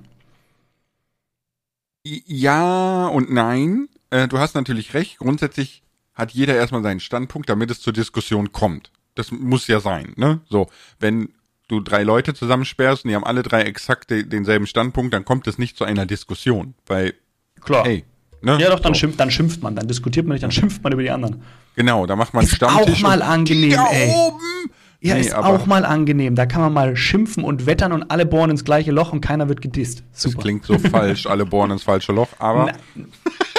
Ja 2.04 3.06
und 3.08 3.30
nein. 3.32 3.88
Äh, 4.10 4.28
du 4.28 4.38
hast 4.38 4.54
natürlich 4.54 4.94
recht. 4.94 5.18
Grundsätzlich 5.18 5.82
hat 6.14 6.32
jeder 6.32 6.54
erstmal 6.54 6.82
seinen 6.82 7.00
Standpunkt, 7.00 7.48
damit 7.48 7.70
es 7.70 7.80
zur 7.80 7.92
Diskussion 7.92 8.52
kommt. 8.52 8.90
Das 9.14 9.30
muss 9.30 9.66
ja 9.66 9.80
sein, 9.80 10.12
ne? 10.16 10.40
So, 10.48 10.68
wenn 10.98 11.30
du 11.72 11.80
drei 11.80 12.02
Leute 12.02 12.34
zusammensperrst 12.34 13.04
und 13.04 13.08
die 13.08 13.14
haben 13.16 13.24
alle 13.24 13.42
drei 13.42 13.62
exakt 13.62 14.10
de 14.10 14.22
denselben 14.22 14.66
Standpunkt, 14.66 15.12
dann 15.14 15.24
kommt 15.24 15.46
es 15.46 15.58
nicht 15.58 15.76
zu 15.76 15.84
einer 15.84 16.06
Diskussion, 16.06 16.74
weil, 16.86 17.14
Klar. 17.60 17.84
hey, 17.84 18.04
ne? 18.42 18.58
ja, 18.60 18.70
doch, 18.70 18.80
dann, 18.80 18.94
so. 18.94 19.00
schimpft, 19.00 19.18
dann 19.18 19.30
schimpft 19.30 19.62
man, 19.62 19.74
dann 19.74 19.88
diskutiert 19.88 20.26
man 20.26 20.34
nicht, 20.34 20.42
dann 20.44 20.52
schimpft 20.52 20.82
man 20.84 20.92
über 20.92 21.02
die 21.02 21.10
anderen. 21.10 21.42
Genau, 21.74 22.06
da 22.06 22.14
macht 22.16 22.34
man 22.34 22.44
Ist 22.44 22.54
Stammtisch. 22.56 22.96
auch 22.98 23.08
mal 23.08 23.22
angenehm, 23.22 23.78
ey. 23.90 24.10
oben! 24.14 24.70
Ja, 25.04 25.14
Nee, 25.14 25.22
ist 25.22 25.34
auch 25.34 25.66
mal 25.66 25.84
angenehm. 25.84 26.36
Da 26.36 26.46
kann 26.46 26.60
man 26.60 26.72
mal 26.72 26.94
schimpfen 26.94 27.42
und 27.42 27.66
wettern 27.66 27.90
und 27.90 28.08
alle 28.12 28.24
bohren 28.24 28.50
ins 28.50 28.62
gleiche 28.64 28.92
Loch 28.92 29.12
und 29.12 29.20
keiner 29.20 29.48
wird 29.48 29.60
gedisst. 29.60 30.04
Das 30.12 30.22
Super. 30.22 30.42
klingt 30.42 30.64
so 30.64 30.78
falsch, 30.78 31.26
alle 31.26 31.44
bohren 31.44 31.72
ins 31.72 31.82
falsche 31.82 32.12
Loch, 32.12 32.28
aber 32.38 32.72
Na, 32.94 33.04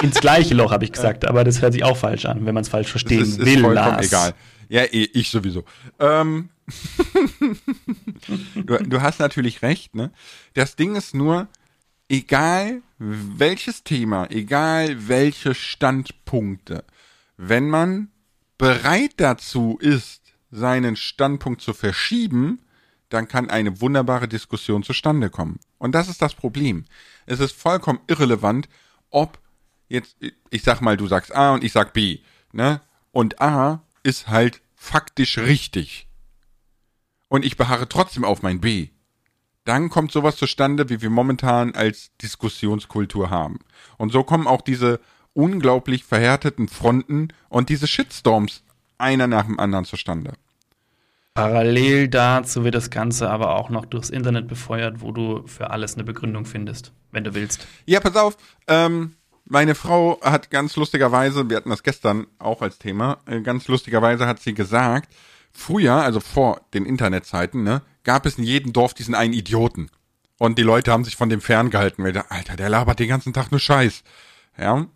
ins 0.02 0.22
gleiche 0.22 0.54
Loch, 0.54 0.72
habe 0.72 0.86
ich 0.86 0.94
gesagt, 0.94 1.26
aber 1.26 1.44
das 1.44 1.62
hört 1.62 1.74
sich 1.74 1.84
auch 1.84 1.98
falsch 1.98 2.26
an, 2.26 2.46
wenn 2.46 2.54
man 2.54 2.62
es 2.62 2.70
falsch 2.70 2.86
es 2.88 2.92
verstehen 2.92 3.22
ist, 3.24 3.40
ist 3.40 3.46
will. 3.46 3.60
vollkommen 3.60 3.76
Lars. 3.76 4.08
egal. 4.08 4.34
Ja, 4.74 4.86
eh, 4.86 5.08
ich 5.14 5.30
sowieso. 5.30 5.66
Ähm, 6.00 6.50
du, 8.56 8.78
du 8.78 9.02
hast 9.04 9.20
natürlich 9.20 9.62
recht, 9.62 9.94
ne? 9.94 10.12
Das 10.56 10.76
Ding 10.76 10.96
ist 10.96 11.14
nur, 11.14 11.48
egal 12.10 12.82
welches 12.98 13.84
Thema, 13.84 14.26
egal 14.32 15.08
welche 15.08 15.54
Standpunkte, 15.54 16.86
wenn 17.38 17.70
man 17.70 18.08
bereit 18.58 19.12
dazu 19.18 19.78
ist, 19.80 20.34
seinen 20.50 20.96
Standpunkt 20.96 21.62
zu 21.62 21.76
verschieben, 21.76 22.60
dann 23.10 23.28
kann 23.28 23.52
eine 23.52 23.80
wunderbare 23.80 24.28
Diskussion 24.28 24.82
zustande 24.82 25.30
kommen. 25.30 25.60
Und 25.78 25.94
das 25.94 26.10
ist 26.10 26.24
das 26.24 26.34
Problem. 26.34 26.86
Es 27.28 27.40
ist 27.40 27.56
vollkommen 27.56 28.00
irrelevant, 28.08 28.68
ob 29.12 29.38
jetzt, 29.88 30.18
ich 30.50 30.64
sag 30.64 30.82
mal, 30.82 30.98
du 30.98 31.06
sagst 31.06 31.32
A 31.36 31.54
und 31.54 31.64
ich 31.64 31.74
sag 31.74 31.94
B, 31.94 32.22
ne? 32.54 32.82
Und 33.12 33.40
A 33.40 33.84
ist 34.02 34.30
halt 34.30 34.63
faktisch 34.84 35.38
richtig. 35.38 36.08
Und 37.30 37.46
ich 37.46 37.56
beharre 37.56 37.88
trotzdem 37.88 38.26
auf 38.26 38.44
mein 38.44 38.60
B. 38.60 38.90
Dann 39.64 39.90
kommt 39.90 40.12
sowas 40.12 40.36
zustande, 40.36 40.90
wie 40.90 41.02
wir 41.02 41.10
momentan 41.10 41.74
als 41.74 42.12
Diskussionskultur 42.22 43.30
haben. 43.30 43.60
Und 43.98 44.12
so 44.12 44.24
kommen 44.24 44.46
auch 44.46 44.62
diese 44.62 45.00
unglaublich 45.32 46.04
verhärteten 46.04 46.68
Fronten 46.68 47.30
und 47.48 47.70
diese 47.70 47.88
Shitstorms 47.88 48.64
einer 48.98 49.26
nach 49.26 49.46
dem 49.46 49.58
anderen 49.58 49.86
zustande. 49.86 50.34
Parallel 51.34 52.10
dazu 52.10 52.66
wird 52.66 52.76
das 52.76 52.90
Ganze 52.90 53.30
aber 53.30 53.56
auch 53.56 53.70
noch 53.70 53.86
durchs 53.86 54.10
Internet 54.10 54.48
befeuert, 54.48 55.00
wo 55.00 55.14
du 55.14 55.48
für 55.48 55.72
alles 55.72 55.96
eine 55.96 56.04
Begründung 56.04 56.46
findest, 56.46 56.92
wenn 57.12 57.24
du 57.24 57.34
willst. 57.34 57.66
Ja, 57.86 58.02
pass 58.02 58.18
auf. 58.18 58.38
Ähm, 58.68 59.16
meine 59.46 59.76
Frau 59.76 60.20
hat 60.22 60.50
ganz 60.50 60.76
lustigerweise, 60.76 61.50
wir 61.50 61.58
hatten 61.58 61.70
das 61.70 61.84
gestern 61.84 62.28
auch 62.40 62.62
als 62.62 62.78
Thema, 62.80 63.20
äh, 63.26 63.42
ganz 63.42 63.68
lustigerweise 63.68 64.26
hat 64.28 64.40
sie 64.42 64.54
gesagt, 64.54 65.10
früher, 65.52 65.94
also 65.96 66.20
vor 66.20 66.62
den 66.74 66.86
Internetzeiten, 66.86 67.64
ne, 67.64 67.82
gab 68.04 68.26
es 68.26 68.38
in 68.38 68.44
jedem 68.44 68.74
Dorf 68.74 68.94
diesen 68.94 69.16
einen 69.16 69.34
Idioten. 69.34 69.90
Und 70.40 70.58
die 70.58 70.64
Leute 70.64 70.92
haben 70.92 71.04
sich 71.06 71.16
von 71.16 71.30
dem 71.30 71.42
ferngehalten, 71.42 72.04
weil 72.04 72.12
der, 72.14 72.32
Alter, 72.32 72.56
der 72.56 72.70
labert 72.70 73.00
den 73.00 73.08
ganzen 73.08 73.34
Tag 73.34 73.52
nur 73.52 73.60
Scheiß. 73.60 74.04
Ja. 74.58 74.88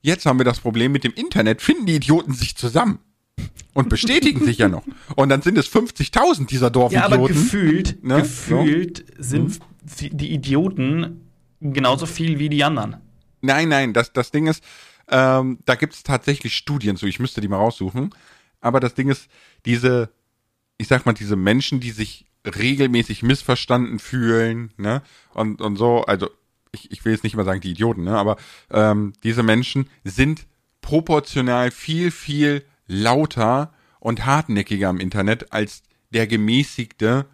Jetzt 0.00 0.24
haben 0.26 0.38
wir 0.38 0.44
das 0.44 0.60
Problem 0.60 0.92
mit 0.92 1.02
dem 1.04 1.12
Internet, 1.12 1.60
finden 1.60 1.86
die 1.86 1.96
Idioten 1.96 2.32
sich 2.32 2.56
zusammen. 2.56 3.00
Und 3.74 3.90
bestätigen 3.90 4.42
sich 4.44 4.56
ja 4.58 4.68
noch. 4.68 4.84
Und 5.16 5.28
dann 5.28 5.42
sind 5.42 5.58
es 5.58 5.66
50.000 5.68 6.46
dieser 6.46 6.66
Ja, 6.66 6.70
Dorfidioten. 6.70 7.12
aber 7.12 7.28
gefühlt, 7.28 8.02
Ne? 8.02 8.22
gefühlt 8.22 9.04
sind 9.18 9.50
f- 9.50 9.58
die 10.12 10.32
Idioten 10.32 11.28
genauso 11.60 12.06
viel 12.06 12.38
wie 12.38 12.48
die 12.48 12.64
anderen. 12.64 12.96
Nein, 13.46 13.68
nein, 13.68 13.92
das, 13.92 14.12
das 14.12 14.30
Ding 14.30 14.46
ist, 14.46 14.62
ähm, 15.08 15.58
da 15.64 15.74
gibt 15.74 15.94
es 15.94 16.02
tatsächlich 16.02 16.56
Studien 16.56 16.96
zu, 16.96 17.06
ich 17.06 17.20
müsste 17.20 17.40
die 17.40 17.48
mal 17.48 17.56
raussuchen. 17.56 18.14
Aber 18.60 18.80
das 18.80 18.94
Ding 18.94 19.08
ist, 19.08 19.28
diese, 19.64 20.10
ich 20.78 20.88
sag 20.88 21.06
mal, 21.06 21.12
diese 21.12 21.36
Menschen, 21.36 21.80
die 21.80 21.92
sich 21.92 22.26
regelmäßig 22.44 23.22
missverstanden 23.22 23.98
fühlen, 23.98 24.72
ne, 24.76 25.02
und, 25.34 25.60
und 25.60 25.76
so, 25.76 26.02
also 26.04 26.30
ich, 26.72 26.90
ich 26.90 27.04
will 27.04 27.12
jetzt 27.12 27.24
nicht 27.24 27.36
mal 27.36 27.44
sagen 27.44 27.60
die 27.60 27.70
Idioten, 27.70 28.04
ne, 28.04 28.16
aber 28.16 28.36
ähm, 28.70 29.12
diese 29.22 29.42
Menschen 29.42 29.88
sind 30.04 30.46
proportional 30.80 31.70
viel, 31.70 32.10
viel 32.10 32.64
lauter 32.86 33.72
und 33.98 34.24
hartnäckiger 34.24 34.90
im 34.90 35.00
Internet 35.00 35.52
als 35.52 35.82
der 36.10 36.26
gemäßigte, 36.26 37.26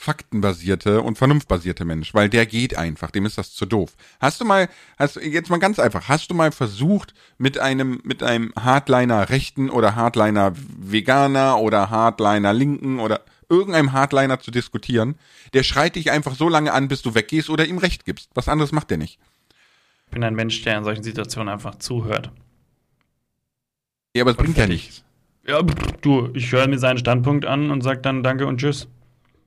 faktenbasierte 0.00 1.02
und 1.02 1.18
vernunftbasierte 1.18 1.84
Mensch, 1.84 2.14
weil 2.14 2.28
der 2.28 2.46
geht 2.46 2.78
einfach, 2.78 3.10
dem 3.10 3.26
ist 3.26 3.36
das 3.36 3.52
zu 3.52 3.66
doof. 3.66 3.96
Hast 4.20 4.40
du 4.40 4.44
mal, 4.44 4.68
hast 4.96 5.16
jetzt 5.16 5.50
mal 5.50 5.58
ganz 5.58 5.80
einfach, 5.80 6.06
hast 6.06 6.30
du 6.30 6.34
mal 6.34 6.52
versucht, 6.52 7.14
mit 7.36 7.58
einem, 7.58 8.00
mit 8.04 8.22
einem 8.22 8.52
Hardliner 8.56 9.28
Rechten 9.28 9.68
oder 9.68 9.96
Hardliner 9.96 10.52
Veganer 10.54 11.58
oder 11.58 11.90
Hardliner 11.90 12.52
Linken 12.52 13.00
oder 13.00 13.22
irgendeinem 13.48 13.92
Hardliner 13.92 14.38
zu 14.38 14.52
diskutieren? 14.52 15.16
Der 15.52 15.64
schreit 15.64 15.96
dich 15.96 16.12
einfach 16.12 16.36
so 16.36 16.48
lange 16.48 16.72
an, 16.72 16.86
bis 16.86 17.02
du 17.02 17.16
weggehst 17.16 17.50
oder 17.50 17.66
ihm 17.66 17.78
Recht 17.78 18.04
gibst. 18.04 18.30
Was 18.34 18.48
anderes 18.48 18.70
macht 18.70 18.90
der 18.90 18.98
nicht. 18.98 19.18
Ich 20.06 20.12
bin 20.12 20.22
ein 20.22 20.36
Mensch, 20.36 20.62
der 20.62 20.78
in 20.78 20.84
solchen 20.84 21.02
Situationen 21.02 21.52
einfach 21.52 21.74
zuhört. 21.74 22.30
Ja, 24.14 24.22
aber 24.22 24.30
es 24.30 24.36
bringt 24.36 24.56
ja 24.56 24.68
nichts. 24.68 25.02
Ja, 25.44 25.60
du, 26.02 26.30
ich 26.34 26.52
höre 26.52 26.68
mir 26.68 26.78
seinen 26.78 26.98
Standpunkt 26.98 27.46
an 27.46 27.72
und 27.72 27.82
sag 27.82 28.04
dann 28.04 28.22
Danke 28.22 28.46
und 28.46 28.58
Tschüss. 28.58 28.86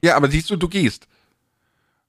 Ja, 0.04 0.16
aber 0.16 0.30
siehst 0.30 0.50
du, 0.50 0.56
du 0.56 0.68
gehst. 0.68 1.08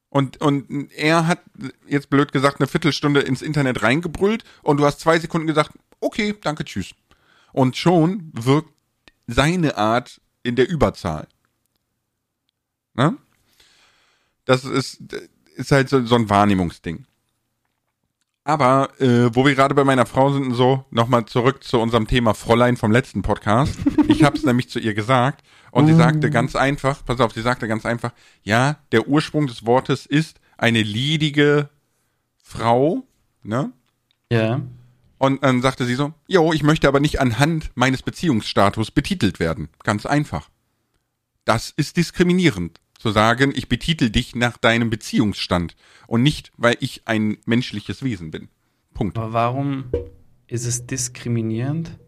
Und, 0.09 0.41
und 0.43 0.93
er 0.93 1.27
hat 1.27 1.41
jetzt 1.87 2.11
blöd 2.11 2.33
gesagt 2.33 2.61
eine 2.61 2.67
Viertelstunde 2.67 3.21
ins 3.21 3.41
Internet 3.41 3.83
reingebrüllt 3.83 4.45
und 4.63 4.77
du 4.77 4.85
hast 4.85 5.01
zwei 5.01 5.19
Sekunden 5.19 5.47
gesagt, 5.47 5.73
okay, 6.01 6.35
danke, 6.43 6.65
tschüss. 6.65 6.95
Und 7.53 7.77
schon 7.77 8.31
wirkt 8.35 8.69
seine 9.27 9.79
Art 9.79 10.21
in 10.43 10.57
der 10.57 10.69
Überzahl. 10.69 11.29
Ne? 12.95 13.17
Das 14.45 14.65
ist, 14.65 15.03
ist 15.57 15.73
halt 15.73 15.89
so, 15.89 16.05
so 16.05 16.17
ein 16.17 16.29
Wahrnehmungsding. 16.29 17.07
Aber 18.45 18.91
äh, 19.01 19.35
wo 19.35 19.47
wir 19.47 19.55
gerade 19.55 19.75
bei 19.75 19.85
meiner 19.85 20.05
Frau 20.05 20.33
sind 20.33 20.45
und 20.45 20.55
so, 20.55 20.85
nochmal 20.91 21.27
zurück 21.27 21.63
zu 21.63 21.81
unserem 21.81 22.09
Thema 22.09 22.35
Fräulein 22.35 22.77
vom 22.77 22.91
letzten 22.91 23.23
Podcast. 23.23 23.79
Ich 24.09 24.25
habe 24.25 24.37
es 24.37 24.43
nämlich 24.45 24.69
zu 24.69 24.81
ihr 24.81 24.95
gesagt 24.95 25.43
und 25.73 25.87
sie 25.87 25.95
sagte 25.95 26.31
ganz 26.31 26.55
einfach, 26.55 27.05
pass 27.05 27.19
auf, 27.21 27.33
sie 27.33 27.41
sagte 27.41 27.67
ganz 27.67 27.87
einfach, 27.87 28.13
ja, 28.43 28.77
der 28.93 29.09
Ursprung 29.09 29.47
des 29.47 29.65
Wortes 29.67 30.07
ist 30.07 30.39
eine 30.59 30.83
ledige 30.83 31.71
Frau, 32.37 33.05
ne? 33.43 33.73
Ja. 34.31 34.61
Und 35.17 35.43
dann 35.43 35.63
sagte 35.63 35.87
sie 35.87 35.95
so, 35.95 36.13
jo, 36.27 36.53
ich 36.53 36.63
möchte 36.63 36.89
aber 36.89 37.01
nicht 37.01 37.21
anhand 37.21 37.71
meines 37.75 38.03
Beziehungsstatus 38.03 38.91
betitelt 38.91 39.41
werden. 39.41 39.71
Ganz 39.83 40.05
einfach. 40.05 40.51
Das 41.45 41.73
ist 41.75 41.97
diskriminierend, 41.97 42.81
zu 42.99 43.11
sagen, 43.11 43.53
ich 43.55 43.69
betitel 43.69 44.11
dich 44.11 44.35
nach 44.35 44.59
deinem 44.59 44.91
Beziehungsstand 44.91 45.75
und 46.07 46.23
nicht, 46.23 46.53
weil 46.57 46.77
ich 46.81 47.03
ein 47.07 47.39
menschliches 47.47 48.03
Wesen 48.03 48.31
bin. 48.31 48.49
Punkt. 48.93 49.17
Aber 49.17 49.33
warum 49.33 49.85
ist 50.49 50.67
es 50.67 50.87
diskriminierend? 50.87 51.99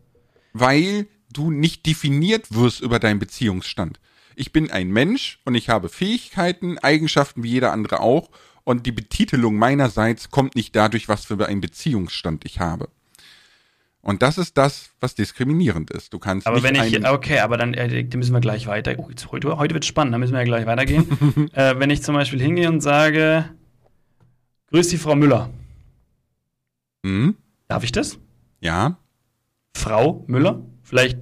Weil 0.52 1.06
du 1.36 1.50
nicht 1.50 1.86
definiert 1.86 2.54
wirst 2.54 2.80
über 2.80 2.98
deinen 2.98 3.18
Beziehungsstand. 3.18 4.00
Ich 4.36 4.52
bin 4.52 4.70
ein 4.70 4.88
Mensch 4.88 5.38
und 5.44 5.54
ich 5.54 5.68
habe 5.68 5.88
Fähigkeiten, 5.88 6.78
Eigenschaften 6.78 7.42
wie 7.42 7.50
jeder 7.50 7.72
andere 7.72 8.00
auch 8.00 8.30
und 8.64 8.86
die 8.86 8.92
Betitelung 8.92 9.56
meinerseits 9.56 10.30
kommt 10.30 10.56
nicht 10.56 10.74
dadurch, 10.74 11.08
was 11.08 11.26
für 11.26 11.46
einen 11.46 11.60
Beziehungsstand 11.60 12.44
ich 12.44 12.60
habe. 12.60 12.88
Und 14.00 14.20
das 14.20 14.36
ist 14.36 14.58
das, 14.58 14.90
was 15.00 15.14
diskriminierend 15.14 15.90
ist. 15.90 16.12
Du 16.12 16.18
kannst 16.18 16.46
Aber 16.46 16.56
nicht 16.56 16.64
wenn 16.64 16.74
ich, 16.74 17.08
okay, 17.08 17.38
aber 17.38 17.56
dann 17.56 17.72
äh, 17.72 18.02
müssen 18.14 18.34
wir 18.34 18.40
gleich 18.40 18.66
weiter. 18.66 18.94
Oh, 18.98 19.08
jetzt, 19.08 19.30
heute, 19.32 19.56
heute 19.56 19.72
wird 19.72 19.86
spannend, 19.86 20.12
da 20.12 20.18
müssen 20.18 20.32
wir 20.32 20.40
ja 20.40 20.44
gleich 20.44 20.66
weitergehen. 20.66 21.50
äh, 21.54 21.78
wenn 21.78 21.88
ich 21.88 22.02
zum 22.02 22.14
Beispiel 22.14 22.40
hingehe 22.40 22.68
und 22.68 22.82
sage, 22.82 23.48
grüß 24.70 24.88
die 24.88 24.98
Frau 24.98 25.14
Müller. 25.14 25.50
Hm? 27.04 27.36
Darf 27.68 27.84
ich 27.84 27.92
das? 27.92 28.18
ja, 28.60 28.98
Frau 29.74 30.24
Müller? 30.26 30.62
Vielleicht 30.84 31.18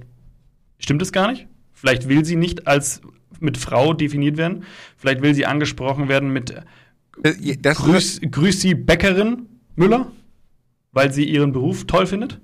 stimmt 0.77 1.01
es 1.01 1.11
gar 1.11 1.31
nicht. 1.31 1.47
Vielleicht 1.71 2.07
will 2.07 2.23
sie 2.23 2.35
nicht 2.35 2.67
als 2.67 3.01
mit 3.39 3.57
Frau 3.57 3.93
definiert 3.93 4.37
werden. 4.37 4.63
Vielleicht 4.97 5.21
will 5.21 5.33
sie 5.33 5.45
angesprochen 5.45 6.07
werden 6.07 6.31
mit 6.31 6.51
Äh, 7.23 7.57
Das 7.57 7.77
Grüß, 7.77 8.21
grüß 8.29 8.61
Sie 8.61 8.73
Bäckerin 8.75 9.47
Müller, 9.75 10.11
weil 10.91 11.11
sie 11.11 11.25
ihren 11.25 11.51
Beruf 11.51 11.85
toll 11.85 12.05
findet. 12.07 12.39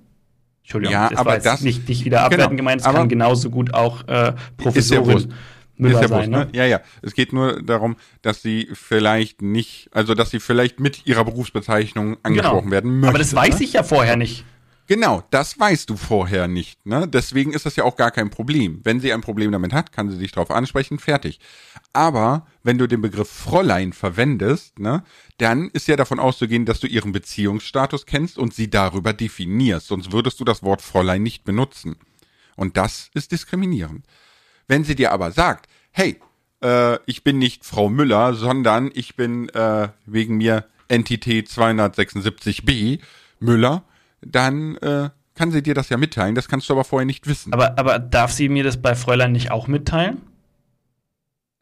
Entschuldigung, 0.64 0.94
Ja, 0.94 1.10
das 1.10 1.18
aber 1.20 1.28
war 1.30 1.36
jetzt 1.36 1.46
das- 1.46 1.62
nicht, 1.62 1.88
nicht 1.90 2.06
wieder 2.06 2.22
abwertend 2.22 2.50
genau, 2.52 2.58
gemeint, 2.58 2.82
es 2.82 2.88
kann 2.88 3.10
genauso 3.10 3.50
gut 3.50 3.74
auch 3.74 4.08
äh, 4.08 4.34
Professorin. 4.58 5.34
Müller 5.78 6.00
sein. 6.08 6.10
wurscht, 6.10 6.30
Ne? 6.30 6.38
ne? 6.38 6.50
Ja, 6.54 6.66
ja. 6.66 6.82
Es 7.02 7.14
geht 7.14 7.32
nur 7.34 7.64
darum, 7.64 7.96
dass 8.22 8.42
sie 8.42 8.68
vielleicht 8.74 9.42
nicht, 9.42 9.88
also 9.94 10.14
dass 10.14 10.30
sie 10.30 10.40
vielleicht 10.42 10.80
mit 10.82 11.08
ihrer 11.08 11.24
Berufsbezeichnung 11.24 12.18
angesprochen 12.22 12.70
werden 12.70 12.92
möchte. 12.92 13.00
Genau. 13.00 13.10
Aber 13.10 13.18
das 13.20 13.34
weiß 13.34 13.60
ne? 13.60 13.66
ich 13.66 13.74
ja 13.74 13.84
vorher 13.84 14.18
nicht. 14.18 14.44
Genau, 14.90 15.22
das 15.30 15.60
weißt 15.60 15.88
du 15.92 15.98
vorher 15.98 16.48
nicht. 16.48 16.84
Ne? 16.84 17.08
Deswegen 17.08 17.54
ist 17.54 17.68
das 17.68 17.76
ja 17.76 17.84
auch 17.84 17.96
gar 17.96 18.10
kein 18.10 18.32
Problem. 18.32 18.82
Wenn 18.84 19.00
sie 19.00 19.14
ein 19.14 19.22
Problem 19.22 19.52
damit 19.52 19.72
hat, 19.72 19.92
kann 19.92 20.10
sie 20.10 20.18
dich 20.18 20.32
darauf 20.32 20.50
ansprechen, 20.50 20.98
fertig. 20.98 21.40
Aber 21.94 22.48
wenn 22.64 22.80
du 22.80 22.88
den 22.88 23.00
Begriff 23.00 23.30
Fräulein 23.30 23.94
verwendest, 23.94 24.80
ne, 24.80 25.04
dann 25.38 25.70
ist 25.70 25.88
ja 25.88 25.96
davon 25.96 26.20
auszugehen, 26.20 26.66
dass 26.66 26.80
du 26.80 26.88
ihren 26.88 27.12
Beziehungsstatus 27.12 28.08
kennst 28.08 28.40
und 28.40 28.56
sie 28.56 28.72
darüber 28.72 29.14
definierst. 29.14 29.86
Sonst 29.86 30.12
würdest 30.12 30.40
du 30.40 30.44
das 30.44 30.64
Wort 30.64 30.82
Fräulein 30.82 31.22
nicht 31.22 31.44
benutzen. 31.44 31.96
Und 32.56 32.76
das 32.76 33.12
ist 33.14 33.32
diskriminierend. 33.32 34.08
Wenn 34.68 34.84
sie 34.86 34.96
dir 34.96 35.12
aber 35.12 35.32
sagt, 35.32 35.70
hey, 35.92 36.20
äh, 36.64 36.98
ich 37.06 37.24
bin 37.24 37.38
nicht 37.38 37.64
Frau 37.64 37.90
Müller, 37.90 38.34
sondern 38.34 38.90
ich 38.96 39.16
bin 39.16 39.50
äh, 39.50 39.90
wegen 40.08 40.38
mir 40.38 40.66
Entität 40.88 41.48
276b 41.48 43.02
Müller, 43.40 43.84
dann 44.22 44.76
äh, 44.78 45.10
kann 45.36 45.52
sie 45.52 45.62
dir 45.64 45.74
das 45.74 45.90
ja 45.90 45.98
mitteilen. 45.98 46.36
Das 46.36 46.48
kannst 46.48 46.68
du 46.70 46.74
aber 46.74 46.84
vorher 46.84 47.06
nicht 47.06 47.28
wissen. 47.28 47.54
Aber, 47.54 47.72
Aber, 47.78 47.80
aber 47.96 48.00
darf 48.00 48.32
sie 48.32 48.50
mir 48.50 48.64
das 48.64 48.78
bei 48.82 48.96
Fräulein 48.96 49.32
nicht 49.32 49.52
auch 49.52 49.68
mitteilen? 49.68 50.22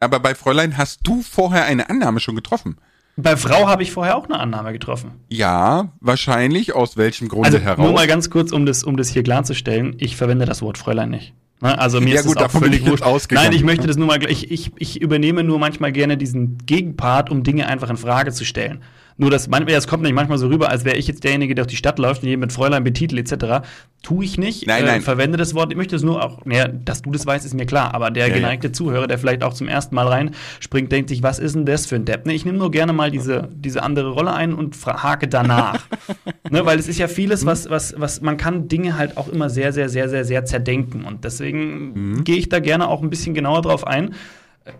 bei 0.00 0.34
Fräulein 0.34 0.76
hast 0.78 1.00
du 1.02 1.22
vorher 1.22 1.64
eine 1.64 1.90
Annahme 1.90 2.20
schon 2.20 2.36
getroffen. 2.36 2.76
Bei 3.16 3.36
Frau 3.36 3.66
habe 3.66 3.82
ich 3.82 3.90
vorher 3.90 4.16
auch 4.16 4.26
eine 4.26 4.38
Annahme 4.38 4.72
getroffen. 4.72 5.10
Ja, 5.28 5.92
wahrscheinlich. 5.98 6.72
Aus 6.72 6.96
welchem 6.96 7.26
Grunde 7.28 7.46
Also 7.46 7.58
heraus? 7.58 7.84
nur 7.84 7.92
mal 7.92 8.06
ganz 8.06 8.30
kurz, 8.30 8.52
um 8.52 8.64
das, 8.64 8.84
um 8.84 8.96
das 8.96 9.08
hier 9.08 9.24
klarzustellen, 9.24 9.96
ich 9.98 10.16
verwende 10.16 10.44
das 10.44 10.62
Wort 10.62 10.78
Fräulein 10.78 11.10
nicht. 11.10 11.34
Ne? 11.60 11.76
Also 11.76 12.00
mir 12.00 12.14
Ja, 12.14 12.20
ist 12.20 12.26
gut, 12.28 12.36
das 12.36 12.54
auch 12.54 12.60
völlig 12.60 12.82
jetzt 12.82 12.90
wurscht. 12.90 13.02
ausgegangen. 13.02 13.48
Nein, 13.48 13.56
ich 13.56 13.64
möchte 13.64 13.88
das 13.88 13.96
nur 13.96 14.06
mal, 14.06 14.22
ich, 14.30 14.52
ich, 14.52 14.70
ich 14.76 15.00
übernehme 15.02 15.42
nur 15.42 15.58
manchmal 15.58 15.90
gerne 15.90 16.16
diesen 16.16 16.58
Gegenpart, 16.64 17.28
um 17.28 17.42
Dinge 17.42 17.66
einfach 17.66 17.90
in 17.90 17.96
Frage 17.96 18.30
zu 18.30 18.44
stellen. 18.44 18.82
Nur 19.20 19.30
das, 19.30 19.48
manchmal, 19.48 19.74
das 19.74 19.88
kommt 19.88 20.04
nicht 20.04 20.14
manchmal 20.14 20.38
so 20.38 20.46
rüber, 20.46 20.70
als 20.70 20.84
wäre 20.84 20.96
ich 20.96 21.08
jetzt 21.08 21.24
derjenige, 21.24 21.52
der 21.56 21.64
durch 21.64 21.72
die 21.72 21.76
Stadt 21.76 21.98
läuft 21.98 22.22
und 22.22 22.28
jeden 22.28 22.38
mit 22.38 22.52
Fräulein 22.52 22.84
betitelt 22.84 23.30
etc. 23.30 23.66
Tue 24.00 24.24
ich 24.24 24.38
nicht. 24.38 24.68
Nein, 24.68 24.84
nein. 24.84 25.02
Verwende 25.02 25.36
das 25.36 25.54
Wort. 25.54 25.72
Ich 25.72 25.76
möchte 25.76 25.96
es 25.96 26.04
nur 26.04 26.24
auch, 26.24 26.44
naja, 26.44 26.68
dass 26.68 27.02
du 27.02 27.10
das 27.10 27.26
weißt, 27.26 27.44
ist 27.44 27.54
mir 27.54 27.66
klar. 27.66 27.94
Aber 27.94 28.12
der 28.12 28.28
Ja, 28.28 28.32
ja. 28.32 28.36
geneigte 28.36 28.70
Zuhörer, 28.70 29.08
der 29.08 29.18
vielleicht 29.18 29.42
auch 29.42 29.54
zum 29.54 29.66
ersten 29.66 29.96
Mal 29.96 30.06
reinspringt, 30.06 30.92
denkt 30.92 31.08
sich, 31.08 31.24
was 31.24 31.40
ist 31.40 31.56
denn 31.56 31.66
das 31.66 31.86
für 31.86 31.96
ein 31.96 32.04
Depp? 32.04 32.26
Ne, 32.26 32.32
ich 32.34 32.44
nehme 32.44 32.58
nur 32.58 32.70
gerne 32.70 32.92
mal 32.92 33.10
diese, 33.10 33.48
diese 33.52 33.82
andere 33.82 34.10
Rolle 34.10 34.32
ein 34.32 34.54
und 34.54 34.76
hake 34.86 35.26
danach. 35.26 35.84
ne, 36.50 36.64
weil 36.64 36.78
es 36.78 36.86
ist 36.86 37.00
ja 37.00 37.08
vieles, 37.08 37.44
was, 37.44 37.68
was, 37.68 37.94
was 37.98 38.20
man 38.20 38.36
kann 38.36 38.68
Dinge 38.68 38.96
halt 38.96 39.16
auch 39.16 39.28
immer 39.28 39.50
sehr, 39.50 39.72
sehr, 39.72 39.88
sehr, 39.88 40.08
sehr, 40.08 40.24
sehr 40.24 40.44
zerdenken. 40.44 41.04
Und 41.04 41.24
deswegen 41.24 42.22
gehe 42.22 42.36
ich 42.36 42.48
da 42.48 42.60
gerne 42.60 42.86
auch 42.86 43.02
ein 43.02 43.10
bisschen 43.10 43.34
genauer 43.34 43.62
drauf 43.62 43.84
ein. 43.84 44.14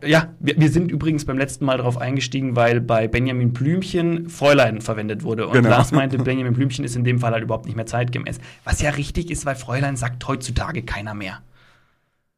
Äh, 0.01 0.09
Ja, 0.11 0.35
wir, 0.41 0.59
wir 0.61 0.71
sind 0.71 0.91
übrigens 0.91 1.25
beim 1.25 1.39
letzten 1.39 1.65
Mal 1.65 1.79
darauf 1.79 1.99
eingestiegen, 1.99 2.57
weil 2.57 2.81
bei 2.81 3.09
Benjamin 3.09 3.53
Blümchen 3.53 4.29
Fräulein 4.29 4.81
verwendet 4.81 5.23
wurde. 5.23 5.47
Und 5.47 5.55
Genau. 5.55 5.69
Lars 5.71 5.93
meinte, 5.93 6.19
Benjamin 6.25 6.53
Blümchen 6.55 6.85
ist 6.85 6.97
in 6.97 7.05
dem 7.05 7.19
Fall 7.19 7.33
halt 7.33 7.43
überhaupt 7.45 7.67
nicht 7.67 7.77
mehr 7.77 7.87
zeitgemäß. 7.87 8.39
Was 8.65 8.81
ja 8.81 8.91
richtig 8.91 9.31
ist, 9.31 9.47
weil 9.47 9.57
Fräulein 9.57 9.97
sagt 9.97 10.27
heutzutage 10.29 10.83
keiner 10.83 11.15
mehr. 11.15 11.43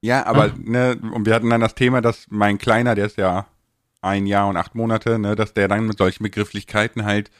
Ja, 0.02 0.24
aber, 0.26 0.44
Ah. 0.44 0.52
ne, 0.58 0.98
und 1.12 1.26
wir 1.26 1.34
hatten 1.34 1.50
dann 1.50 1.60
das 1.60 1.74
Thema, 1.74 2.00
dass 2.00 2.26
mein 2.30 2.56
Kleiner, 2.58 2.94
der 2.94 3.06
ist 3.06 3.18
ja 3.18 3.46
ein 4.00 4.26
Jahr 4.26 4.48
und 4.48 4.56
acht 4.56 4.74
Monate, 4.74 5.18
ne, 5.18 5.36
dass 5.36 5.52
der 5.52 5.68
dann 5.68 5.86
mit 5.86 5.98
solchen 5.98 6.22
Begrifflichkeiten 6.22 7.04
halt 7.04 7.30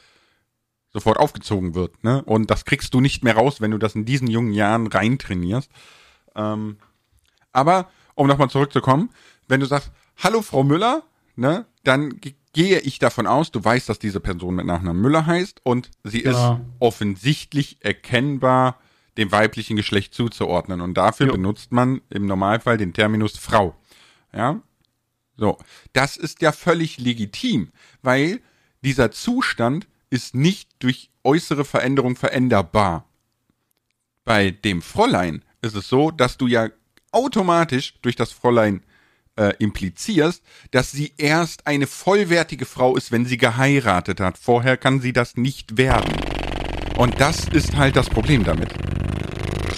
sofort 0.93 1.17
aufgezogen 1.17 1.73
wird, 1.73 2.03
ne? 2.03 2.21
Und 2.23 2.51
das 2.51 2.65
kriegst 2.65 2.93
du 2.93 2.99
nicht 3.01 3.23
mehr 3.23 3.35
raus, 3.35 3.61
wenn 3.61 3.71
du 3.71 3.77
das 3.77 3.95
in 3.95 4.03
diesen 4.05 4.27
jungen 4.27 4.51
Jahren 4.51 4.87
reintrainierst. 4.87 5.71
Ähm, 6.35 6.77
aber, 7.53 7.89
um 8.13 8.27
nochmal 8.27 8.49
zurückzukommen, 8.49 9.09
wenn 9.47 9.61
du 9.61 9.65
sagst, 9.65 9.89
hallo 10.17 10.41
Frau 10.41 10.63
Müller, 10.63 11.03
ne, 11.35 11.65
dann 11.83 12.19
ge- 12.21 12.35
gehe 12.53 12.79
ich 12.79 12.99
davon 12.99 13.27
aus, 13.27 13.51
du 13.51 13.63
weißt, 13.63 13.87
dass 13.89 13.99
diese 13.99 14.19
Person 14.19 14.55
mit 14.55 14.65
Nachnamen 14.65 15.01
Müller 15.01 15.25
heißt 15.25 15.61
und 15.63 15.89
sie 16.03 16.23
Genau. 16.23 16.53
ist 16.55 16.61
offensichtlich 16.79 17.77
erkennbar 17.81 18.79
dem 19.17 19.31
weiblichen 19.31 19.75
Geschlecht 19.75 20.13
zuzuordnen. 20.13 20.81
Und 20.81 20.93
dafür 20.95 21.27
Jo. 21.27 21.33
benutzt 21.33 21.71
man 21.71 22.01
im 22.09 22.25
Normalfall 22.25 22.77
den 22.77 22.93
Terminus 22.93 23.37
Frau. 23.37 23.75
Ja? 24.33 24.61
So. 25.37 25.57
Das 25.93 26.17
ist 26.17 26.41
ja 26.41 26.51
völlig 26.51 26.97
legitim, 26.97 27.71
weil 28.01 28.41
dieser 28.83 29.11
Zustand 29.11 29.87
ist 30.09 30.33
nicht 30.35 30.69
durch 30.79 31.09
äußere 31.23 31.65
Veränderung 31.65 32.15
veränderbar. 32.15 33.05
Bei 34.23 34.51
dem 34.51 34.81
Fräulein 34.81 35.43
ist 35.61 35.75
es 35.75 35.87
so, 35.87 36.11
dass 36.11 36.37
du 36.37 36.47
ja 36.47 36.69
automatisch 37.11 37.95
durch 38.01 38.15
das 38.15 38.31
Fräulein 38.31 38.83
äh, 39.41 39.53
implizierst, 39.59 40.43
dass 40.71 40.91
sie 40.91 41.13
erst 41.17 41.65
eine 41.67 41.87
vollwertige 41.87 42.65
Frau 42.65 42.95
ist, 42.95 43.11
wenn 43.11 43.25
sie 43.25 43.37
geheiratet 43.37 44.19
hat. 44.19 44.37
Vorher 44.37 44.77
kann 44.77 44.99
sie 45.01 45.13
das 45.13 45.35
nicht 45.37 45.77
werden. 45.77 46.13
Und 46.97 47.19
das 47.19 47.47
ist 47.47 47.75
halt 47.75 47.95
das 47.95 48.09
Problem 48.09 48.43
damit. 48.43 48.69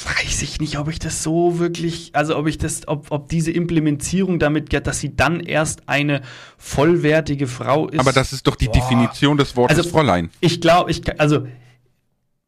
Weiß 0.06 0.41
ich 0.41 0.60
nicht, 0.60 0.78
ob 0.80 0.89
ich 0.89 0.99
das 0.99 1.23
so 1.23 1.60
wirklich, 1.60 2.10
also 2.13 2.36
ob 2.38 2.47
ich 2.47 2.58
das, 2.58 2.88
ob, 2.88 3.12
ob 3.12 3.30
diese 3.30 3.52
Implementierung 3.52 4.39
damit, 4.39 4.73
dass 4.88 4.99
sie 4.99 5.15
dann 5.15 5.39
erst 5.39 5.88
eine 5.88 6.21
vollwertige 6.58 7.47
Frau 7.47 7.88
ist. 7.88 7.99
Aber 7.99 8.12
das 8.12 8.34
ist 8.34 8.47
doch 8.47 8.56
die 8.56 8.65
Boah. 8.65 8.73
Definition 8.73 9.38
des 9.38 9.56
Wortes 9.56 9.78
Also- 9.78 9.89
Fräulein. 9.91 10.30
Ich 10.41 10.60
glaube, 10.60 10.89
ich 10.91 11.04
kann- 11.04 11.19
also 11.19 11.47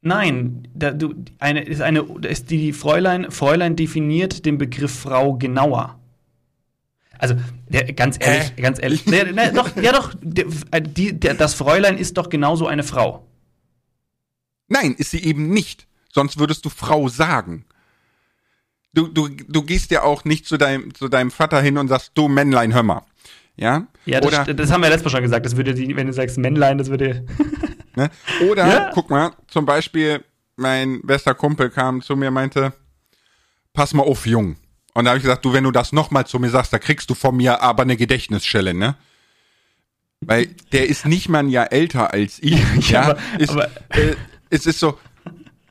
nein, 0.01 0.67
da, 0.73 0.91
du, 0.91 1.13
eine 1.39 1.62
ist 1.63 1.82
eine 1.82 2.01
ist 2.28 2.49
die 2.49 2.73
Fräulein 2.73 3.32
Fräulein 3.32 3.75
definiert 3.75 4.45
den 4.45 4.58
Begriff 4.58 4.99
Frau 4.99 5.36
genauer. 5.36 5.99
Also 7.19 7.36
der, 7.69 7.91
ganz 7.93 8.17
ehrlich, 8.19 8.54
Hä? 8.56 8.62
ganz 8.62 8.82
ehrlich, 8.82 9.06
der, 9.06 9.32
ne, 9.32 9.51
doch, 9.54 9.75
ja 9.78 9.91
doch, 9.91 10.13
äh, 10.71 10.82
die, 10.82 11.19
der, 11.19 11.34
das 11.34 11.54
Fräulein 11.54 11.97
ist 11.97 12.17
doch 12.17 12.30
genauso 12.30 12.67
eine 12.67 12.84
Frau. 12.84 13.25
Nein, 14.67 14.95
ist 14.97 15.12
sie 15.12 15.23
eben 15.23 15.49
nicht. 15.49 15.88
Sonst 16.12 16.39
würdest 16.39 16.65
du 16.65 16.69
Frau 16.69 17.08
sagen. 17.08 17.65
Du, 18.93 19.08
du, 19.08 19.28
du 19.28 19.63
gehst 19.63 19.91
ja 19.91 20.04
auch 20.04 20.23
nicht 20.23 20.45
zu 20.47 20.58
deinem, 20.58 20.93
zu 20.93 21.10
deinem 21.10 21.30
Vater 21.32 21.62
hin 21.62 21.78
und 21.78 21.88
sagst, 21.89 22.12
du 22.15 22.28
Männlein, 22.30 22.73
hör 22.73 22.84
mal. 22.84 23.01
Ja? 23.58 23.88
Ja, 24.06 24.21
das, 24.21 24.28
Oder, 24.28 24.54
das 24.54 24.71
haben 24.71 24.82
wir 24.82 24.89
letztes 24.89 25.06
Mal 25.06 25.17
schon 25.17 25.23
gesagt. 25.23 25.45
Das 25.45 25.58
würde 25.58 25.73
die, 25.73 25.95
wenn 25.95 26.08
du 26.08 26.13
sagst 26.13 26.38
Männlein, 26.38 26.78
das 26.78 26.89
würde. 26.89 27.25
ne? 27.95 28.10
Oder 28.49 28.67
Ja. 28.67 28.91
guck 28.93 29.10
mal, 29.10 29.32
zum 29.47 29.65
Beispiel, 29.65 30.23
mein 30.56 31.01
bester 31.04 31.34
Kumpel 31.36 31.69
kam 31.69 32.01
zu 32.01 32.15
mir 32.15 32.30
und 32.30 32.34
meinte, 32.36 32.73
pass 33.73 33.93
mal 33.93 34.04
auf, 34.04 34.25
Jung. 34.25 34.56
Und 34.95 35.05
da 35.05 35.12
habe 35.12 35.17
ich 35.17 35.23
gesagt, 35.23 35.45
du, 35.45 35.53
wenn 35.53 35.63
du 35.65 35.71
das 35.71 35.91
nochmal 35.91 36.25
zu 36.25 36.39
mir 36.39 36.49
sagst, 36.49 36.73
da 36.73 36.79
kriegst 36.79 37.10
du 37.10 37.13
von 37.15 37.36
mir 37.38 37.62
aber 37.62 37.84
eine 37.84 37.97
Gedächtnisschelle, 37.97 38.73
ne? 38.73 38.95
Weil 40.21 40.47
der 40.71 40.88
ist 40.88 41.05
nicht 41.05 41.29
mal 41.29 41.39
ein 41.39 41.49
Jahr 41.49 41.71
älter 41.71 42.12
als 42.13 42.39
ich. 42.41 42.60
ja, 42.89 43.01
aber- 43.12 43.19
ist, 43.38 43.49
aber- 43.51 43.69
äh, 43.89 44.15
es 44.49 44.65
ist 44.65 44.79
so, 44.79 44.97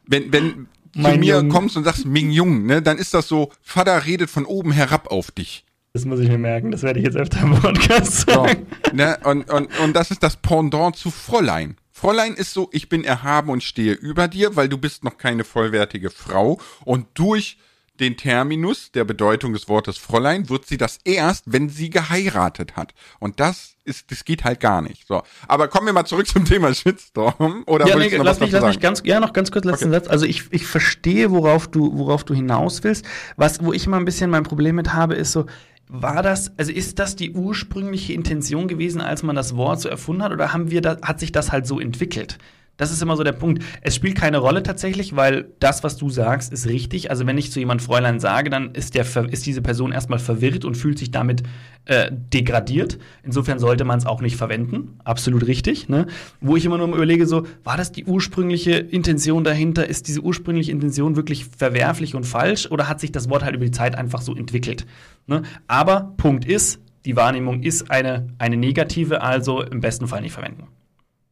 wenn, 0.06 0.32
wenn 0.32 0.68
zu 0.92 1.00
mir 1.18 1.36
Jung. 1.38 1.48
kommst 1.48 1.76
und 1.76 1.84
sagst 1.84 2.04
Ming 2.06 2.30
Jung, 2.30 2.66
ne, 2.66 2.82
dann 2.82 2.98
ist 2.98 3.14
das 3.14 3.26
so, 3.26 3.50
Vater 3.62 4.04
redet 4.04 4.30
von 4.30 4.44
oben 4.44 4.70
herab 4.72 5.08
auf 5.10 5.30
dich. 5.30 5.64
Das 5.94 6.04
muss 6.04 6.20
ich 6.20 6.28
mir 6.28 6.38
merken. 6.38 6.70
Das 6.70 6.82
werde 6.82 6.98
ich 7.00 7.06
jetzt 7.06 7.16
öfter 7.16 7.40
im 7.42 7.54
Podcast 7.58 8.26
So, 8.26 8.32
sagen. 8.32 8.66
ne, 8.92 9.18
und, 9.24 9.48
und, 9.50 9.76
und 9.80 9.94
das 9.96 10.10
ist 10.10 10.22
das 10.22 10.36
Pendant 10.36 10.96
zu 10.96 11.10
Fräulein. 11.10 11.76
Fräulein 11.90 12.34
ist 12.34 12.52
so, 12.52 12.68
ich 12.72 12.88
bin 12.88 13.04
erhaben 13.04 13.48
und 13.50 13.62
stehe 13.62 13.94
über 13.94 14.28
dir, 14.28 14.54
weil 14.56 14.68
du 14.68 14.76
bist 14.76 15.02
noch 15.02 15.16
keine 15.16 15.44
vollwertige 15.44 16.10
Frau. 16.10 16.60
Und 16.84 17.06
durch 17.14 17.56
den 18.00 18.16
Terminus 18.16 18.90
der 18.90 19.04
Bedeutung 19.04 19.52
des 19.52 19.68
Wortes 19.68 19.98
Fräulein 19.98 20.48
wird 20.48 20.66
sie 20.66 20.76
das 20.76 20.98
erst, 21.04 21.44
wenn 21.46 21.68
sie 21.68 21.90
geheiratet 21.90 22.76
hat. 22.76 22.92
Und 23.20 23.38
das 23.38 23.76
ist, 23.84 24.10
das 24.10 24.24
geht 24.24 24.44
halt 24.44 24.60
gar 24.60 24.82
nicht. 24.82 25.06
So. 25.06 25.22
Aber 25.46 25.68
kommen 25.68 25.86
wir 25.86 25.92
mal 25.92 26.04
zurück 26.04 26.26
zum 26.26 26.44
Thema 26.44 26.74
Shitstorm. 26.74 27.62
Oder 27.66 27.86
Ja, 27.86 27.96
nee, 27.96 28.16
noch 28.16 28.24
lass 28.24 28.40
was 28.40 28.50
mich, 28.50 28.52
lass 28.52 28.64
mich 28.64 28.80
ganz, 28.80 29.02
ja, 29.04 29.20
noch 29.20 29.32
ganz 29.32 29.52
kurz 29.52 29.64
letzten 29.64 29.90
Satz. 29.90 30.08
Also 30.08 30.26
ich, 30.26 30.44
ich 30.50 30.66
verstehe, 30.66 31.30
worauf 31.30 31.68
du, 31.68 31.96
worauf 31.96 32.24
du 32.24 32.34
hinaus 32.34 32.82
willst. 32.82 33.04
Was, 33.36 33.62
wo 33.64 33.72
ich 33.72 33.86
immer 33.86 33.98
ein 33.98 34.04
bisschen 34.04 34.30
mein 34.30 34.42
Problem 34.42 34.74
mit 34.76 34.92
habe, 34.92 35.14
ist 35.14 35.32
so, 35.32 35.46
war 35.86 36.22
das, 36.22 36.52
also 36.58 36.72
ist 36.72 36.98
das 36.98 37.14
die 37.14 37.32
ursprüngliche 37.32 38.12
Intention 38.14 38.68
gewesen, 38.68 39.00
als 39.00 39.22
man 39.22 39.36
das 39.36 39.54
Wort 39.56 39.80
so 39.80 39.88
erfunden 39.88 40.22
hat, 40.22 40.32
oder 40.32 40.52
haben 40.52 40.70
wir 40.70 40.80
da, 40.80 40.98
hat 41.02 41.20
sich 41.20 41.30
das 41.30 41.52
halt 41.52 41.66
so 41.66 41.78
entwickelt? 41.78 42.38
Das 42.76 42.90
ist 42.90 43.00
immer 43.02 43.16
so 43.16 43.22
der 43.22 43.32
Punkt. 43.32 43.62
Es 43.82 43.94
spielt 43.94 44.16
keine 44.16 44.38
Rolle 44.38 44.62
tatsächlich, 44.62 45.14
weil 45.14 45.46
das, 45.60 45.84
was 45.84 45.96
du 45.96 46.10
sagst, 46.10 46.52
ist 46.52 46.66
richtig. 46.66 47.10
Also 47.10 47.26
wenn 47.26 47.38
ich 47.38 47.52
zu 47.52 47.60
jemand 47.60 47.82
Fräulein 47.82 48.18
sage, 48.18 48.50
dann 48.50 48.72
ist, 48.72 48.94
der, 48.94 49.06
ist 49.30 49.46
diese 49.46 49.62
Person 49.62 49.92
erstmal 49.92 50.18
verwirrt 50.18 50.64
und 50.64 50.76
fühlt 50.76 50.98
sich 50.98 51.12
damit 51.12 51.44
äh, 51.84 52.10
degradiert. 52.10 52.98
Insofern 53.22 53.60
sollte 53.60 53.84
man 53.84 53.98
es 53.98 54.06
auch 54.06 54.20
nicht 54.20 54.36
verwenden. 54.36 54.98
Absolut 55.04 55.46
richtig. 55.46 55.88
Ne? 55.88 56.06
Wo 56.40 56.56
ich 56.56 56.64
immer 56.64 56.78
nur 56.78 56.88
überlege, 56.88 57.26
so, 57.26 57.46
war 57.62 57.76
das 57.76 57.92
die 57.92 58.06
ursprüngliche 58.06 58.72
Intention 58.72 59.44
dahinter? 59.44 59.88
Ist 59.88 60.08
diese 60.08 60.20
ursprüngliche 60.20 60.72
Intention 60.72 61.14
wirklich 61.14 61.44
verwerflich 61.44 62.16
und 62.16 62.24
falsch? 62.24 62.70
Oder 62.70 62.88
hat 62.88 62.98
sich 63.00 63.12
das 63.12 63.30
Wort 63.30 63.44
halt 63.44 63.54
über 63.54 63.64
die 63.64 63.70
Zeit 63.70 63.94
einfach 63.94 64.20
so 64.20 64.34
entwickelt? 64.34 64.84
Ne? 65.26 65.42
Aber 65.68 66.14
Punkt 66.16 66.44
ist, 66.44 66.80
die 67.04 67.16
Wahrnehmung 67.16 67.62
ist 67.62 67.90
eine, 67.90 68.28
eine 68.38 68.56
negative, 68.56 69.22
also 69.22 69.62
im 69.62 69.80
besten 69.80 70.08
Fall 70.08 70.22
nicht 70.22 70.32
verwenden. 70.32 70.68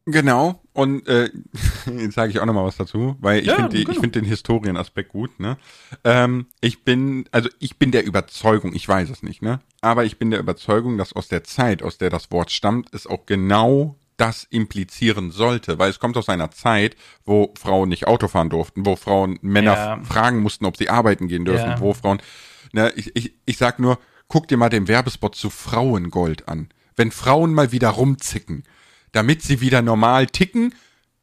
Genau, 0.05 0.61
und 0.73 1.07
äh, 1.07 1.29
jetzt 1.97 2.15
sage 2.15 2.31
ich 2.31 2.39
auch 2.39 2.45
noch 2.45 2.53
mal 2.53 2.65
was 2.65 2.75
dazu, 2.75 3.15
weil 3.19 3.39
ich 3.39 3.47
ja, 3.47 3.55
finde 3.55 3.83
genau. 3.83 3.99
find 4.01 4.15
den 4.15 4.25
Historienaspekt 4.25 5.09
gut. 5.09 5.39
Ne? 5.39 5.57
Ähm, 6.03 6.47
ich 6.59 6.83
bin, 6.83 7.25
also 7.31 7.49
ich 7.59 7.77
bin 7.77 7.91
der 7.91 8.05
Überzeugung, 8.05 8.73
ich 8.75 8.87
weiß 8.87 9.09
es 9.09 9.23
nicht, 9.23 9.41
ne? 9.41 9.61
aber 9.79 10.03
ich 10.03 10.17
bin 10.17 10.29
der 10.31 10.39
Überzeugung, 10.39 10.97
dass 10.97 11.13
aus 11.13 11.29
der 11.29 11.45
Zeit, 11.45 11.83
aus 11.83 11.97
der 11.97 12.09
das 12.09 12.31
Wort 12.31 12.51
stammt, 12.51 12.93
es 12.93 13.07
auch 13.07 13.25
genau 13.25 13.95
das 14.17 14.45
implizieren 14.49 15.31
sollte, 15.31 15.79
weil 15.79 15.89
es 15.89 15.99
kommt 15.99 16.17
aus 16.17 16.29
einer 16.29 16.51
Zeit, 16.51 16.95
wo 17.25 17.53
Frauen 17.57 17.89
nicht 17.89 18.05
Auto 18.07 18.27
fahren 18.27 18.49
durften, 18.49 18.85
wo 18.85 18.95
Frauen 18.95 19.39
Männer 19.41 19.73
ja. 19.73 20.03
fragen 20.03 20.39
mussten, 20.39 20.65
ob 20.65 20.77
sie 20.77 20.89
arbeiten 20.89 21.27
gehen 21.27 21.45
dürfen, 21.45 21.71
ja. 21.71 21.79
wo 21.79 21.93
Frauen, 21.93 22.21
ne, 22.73 22.91
ich, 22.95 23.15
ich, 23.15 23.33
ich 23.45 23.57
sag 23.57 23.79
nur, 23.79 23.99
guck 24.27 24.47
dir 24.47 24.57
mal 24.57 24.69
den 24.69 24.87
Werbespot 24.87 25.35
zu 25.35 25.49
Frauengold 25.49 26.47
an. 26.47 26.69
Wenn 26.95 27.11
Frauen 27.11 27.53
mal 27.53 27.71
wieder 27.71 27.89
rumzicken, 27.89 28.63
damit 29.13 29.41
sie 29.41 29.61
wieder 29.61 29.81
normal 29.81 30.27
ticken, 30.27 30.75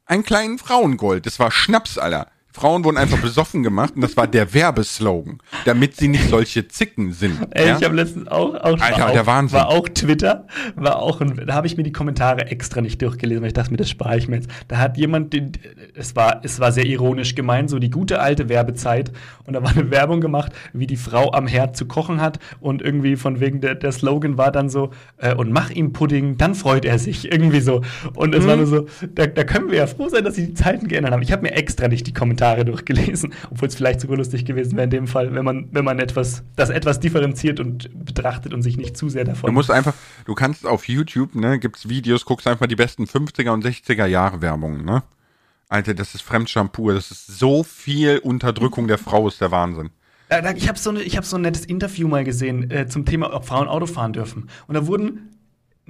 einen 0.06 0.24
kleinen 0.24 0.58
Frauengold. 0.58 1.26
Das 1.26 1.38
war 1.38 1.50
Schnaps, 1.50 1.98
Alter. 1.98 2.30
Frauen 2.60 2.84
wurden 2.84 2.98
einfach 2.98 3.16
besoffen 3.18 3.62
gemacht 3.62 3.94
und 3.96 4.02
das 4.02 4.18
war 4.18 4.26
der 4.26 4.52
Werbeslogan, 4.52 5.38
damit 5.64 5.96
sie 5.96 6.08
nicht 6.08 6.28
solche 6.28 6.68
Zicken 6.68 7.12
sind. 7.12 7.38
Ey, 7.52 7.68
ja? 7.68 7.78
ich 7.78 7.84
habe 7.84 7.96
letztens 7.96 8.28
auch, 8.28 8.54
auch 8.54 8.78
Alter, 8.78 9.00
war 9.00 9.12
der 9.12 9.26
Wahnsinn. 9.26 9.58
War 9.58 9.68
auch 9.68 9.88
Twitter, 9.88 10.46
war 10.76 10.96
auch 10.96 11.22
ein, 11.22 11.40
da 11.46 11.54
habe 11.54 11.66
ich 11.66 11.78
mir 11.78 11.84
die 11.84 11.92
Kommentare 11.92 12.48
extra 12.48 12.82
nicht 12.82 13.00
durchgelesen, 13.00 13.40
weil 13.40 13.48
ich 13.48 13.54
dachte 13.54 13.70
mir, 13.70 13.78
das 13.78 13.88
spare 13.88 14.18
ich 14.18 14.28
mir 14.28 14.36
jetzt. 14.36 14.50
Da 14.68 14.76
hat 14.76 14.98
jemand, 14.98 15.32
den, 15.32 15.52
es 15.94 16.14
war, 16.16 16.40
es 16.42 16.60
war 16.60 16.70
sehr 16.70 16.84
ironisch 16.84 17.34
gemeint, 17.34 17.70
so 17.70 17.78
die 17.78 17.88
gute 17.88 18.20
alte 18.20 18.50
Werbezeit 18.50 19.10
und 19.46 19.54
da 19.54 19.62
war 19.62 19.70
eine 19.70 19.90
Werbung 19.90 20.20
gemacht, 20.20 20.52
wie 20.74 20.86
die 20.86 20.96
Frau 20.96 21.32
am 21.32 21.46
Herd 21.46 21.78
zu 21.78 21.86
kochen 21.86 22.20
hat 22.20 22.40
und 22.60 22.82
irgendwie 22.82 23.16
von 23.16 23.40
wegen 23.40 23.62
der, 23.62 23.74
der 23.74 23.92
Slogan 23.92 24.36
war 24.36 24.52
dann 24.52 24.68
so 24.68 24.90
äh, 25.16 25.34
und 25.34 25.50
mach 25.50 25.70
ihm 25.70 25.94
Pudding, 25.94 26.36
dann 26.36 26.54
freut 26.54 26.84
er 26.84 26.98
sich 26.98 27.32
irgendwie 27.32 27.60
so 27.60 27.80
und 28.14 28.34
es 28.34 28.44
mhm. 28.44 28.48
war 28.48 28.56
nur 28.56 28.66
so, 28.66 28.86
da, 29.14 29.26
da 29.26 29.44
können 29.44 29.70
wir 29.70 29.78
ja 29.78 29.86
froh 29.86 30.10
sein, 30.10 30.24
dass 30.24 30.34
sie 30.34 30.48
die 30.48 30.54
Zeiten 30.54 30.88
geändert 30.88 31.14
haben. 31.14 31.22
Ich 31.22 31.32
habe 31.32 31.42
mir 31.42 31.52
extra 31.52 31.88
nicht 31.88 32.06
die 32.06 32.12
Kommentare 32.12 32.49
Kommentare 32.50 32.64
durchgelesen, 32.64 33.34
obwohl 33.50 33.68
es 33.68 33.74
vielleicht 33.74 34.00
sogar 34.00 34.16
lustig 34.16 34.44
gewesen 34.44 34.72
wäre 34.72 34.84
in 34.84 34.90
dem 34.90 35.06
Fall, 35.06 35.34
wenn 35.34 35.44
man, 35.44 35.68
wenn 35.72 35.84
man 35.84 35.98
etwas, 35.98 36.42
das 36.56 36.70
etwas 36.70 37.00
differenziert 37.00 37.60
und 37.60 37.90
betrachtet 38.04 38.52
und 38.52 38.62
sich 38.62 38.76
nicht 38.76 38.96
zu 38.96 39.08
sehr 39.08 39.24
davon. 39.24 39.48
Du 39.48 39.52
musst 39.52 39.70
einfach, 39.70 39.94
du 40.24 40.34
kannst 40.34 40.66
auf 40.66 40.88
YouTube, 40.88 41.34
ne, 41.34 41.58
gibt's 41.58 41.88
Videos, 41.88 42.24
guckst 42.24 42.46
einfach 42.46 42.66
die 42.66 42.76
besten 42.76 43.04
50er 43.04 43.50
und 43.50 43.64
60er 43.64 44.06
Jahre 44.06 44.40
Werbungen, 44.42 44.84
ne? 44.84 45.02
Alter, 45.68 45.94
das 45.94 46.16
ist 46.16 46.22
Fremdshampoo, 46.22 46.90
das 46.90 47.12
ist 47.12 47.26
so 47.38 47.62
viel 47.62 48.18
Unterdrückung 48.18 48.88
der 48.88 48.98
Frau, 48.98 49.28
ist 49.28 49.40
der 49.40 49.52
Wahnsinn. 49.52 49.90
Ich 50.56 50.68
habe 50.68 50.78
so, 50.78 50.90
ne, 50.90 51.00
hab 51.00 51.24
so 51.24 51.36
ein 51.36 51.42
nettes 51.42 51.64
Interview 51.64 52.08
mal 52.08 52.24
gesehen 52.24 52.70
äh, 52.70 52.86
zum 52.88 53.04
Thema, 53.04 53.32
ob 53.32 53.46
Frauen 53.46 53.68
Auto 53.68 53.86
fahren 53.86 54.12
dürfen. 54.12 54.48
Und 54.66 54.74
da 54.74 54.86
wurden 54.86 55.29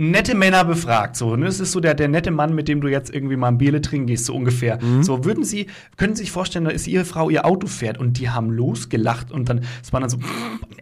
nette 0.01 0.35
Männer 0.35 0.65
befragt. 0.65 1.15
So, 1.15 1.37
ne? 1.37 1.45
Das 1.45 1.61
ist 1.61 1.73
so 1.73 1.81
der, 1.81 1.95
der 1.95 2.09
nette 2.09 2.31
Mann, 2.31 2.55
mit 2.55 2.69
dem 2.69 2.81
du 2.81 2.89
jetzt 2.89 3.15
irgendwie 3.15 3.37
mal 3.37 3.49
ein 3.49 3.59
Bierle 3.59 3.83
trinken 3.83 4.07
gehst, 4.07 4.25
so 4.25 4.35
ungefähr. 4.35 4.83
Mhm. 4.83 5.03
So, 5.03 5.25
würden 5.27 5.45
Sie, 5.45 5.67
können 5.99 6.17
Sie 6.17 6.23
sich 6.23 6.33
vorstellen, 6.33 6.65
da 6.65 6.71
ist 6.71 6.87
Ihre 6.87 7.05
Frau 7.05 7.29
ihr 7.29 7.45
Auto 7.45 7.67
fährt 7.67 7.99
und 7.99 8.19
die 8.19 8.31
haben 8.31 8.51
losgelacht 8.51 9.31
und 9.31 9.49
dann, 9.51 9.61
es 9.83 9.93
war 9.93 10.01
dann 10.01 10.09
so, 10.09 10.19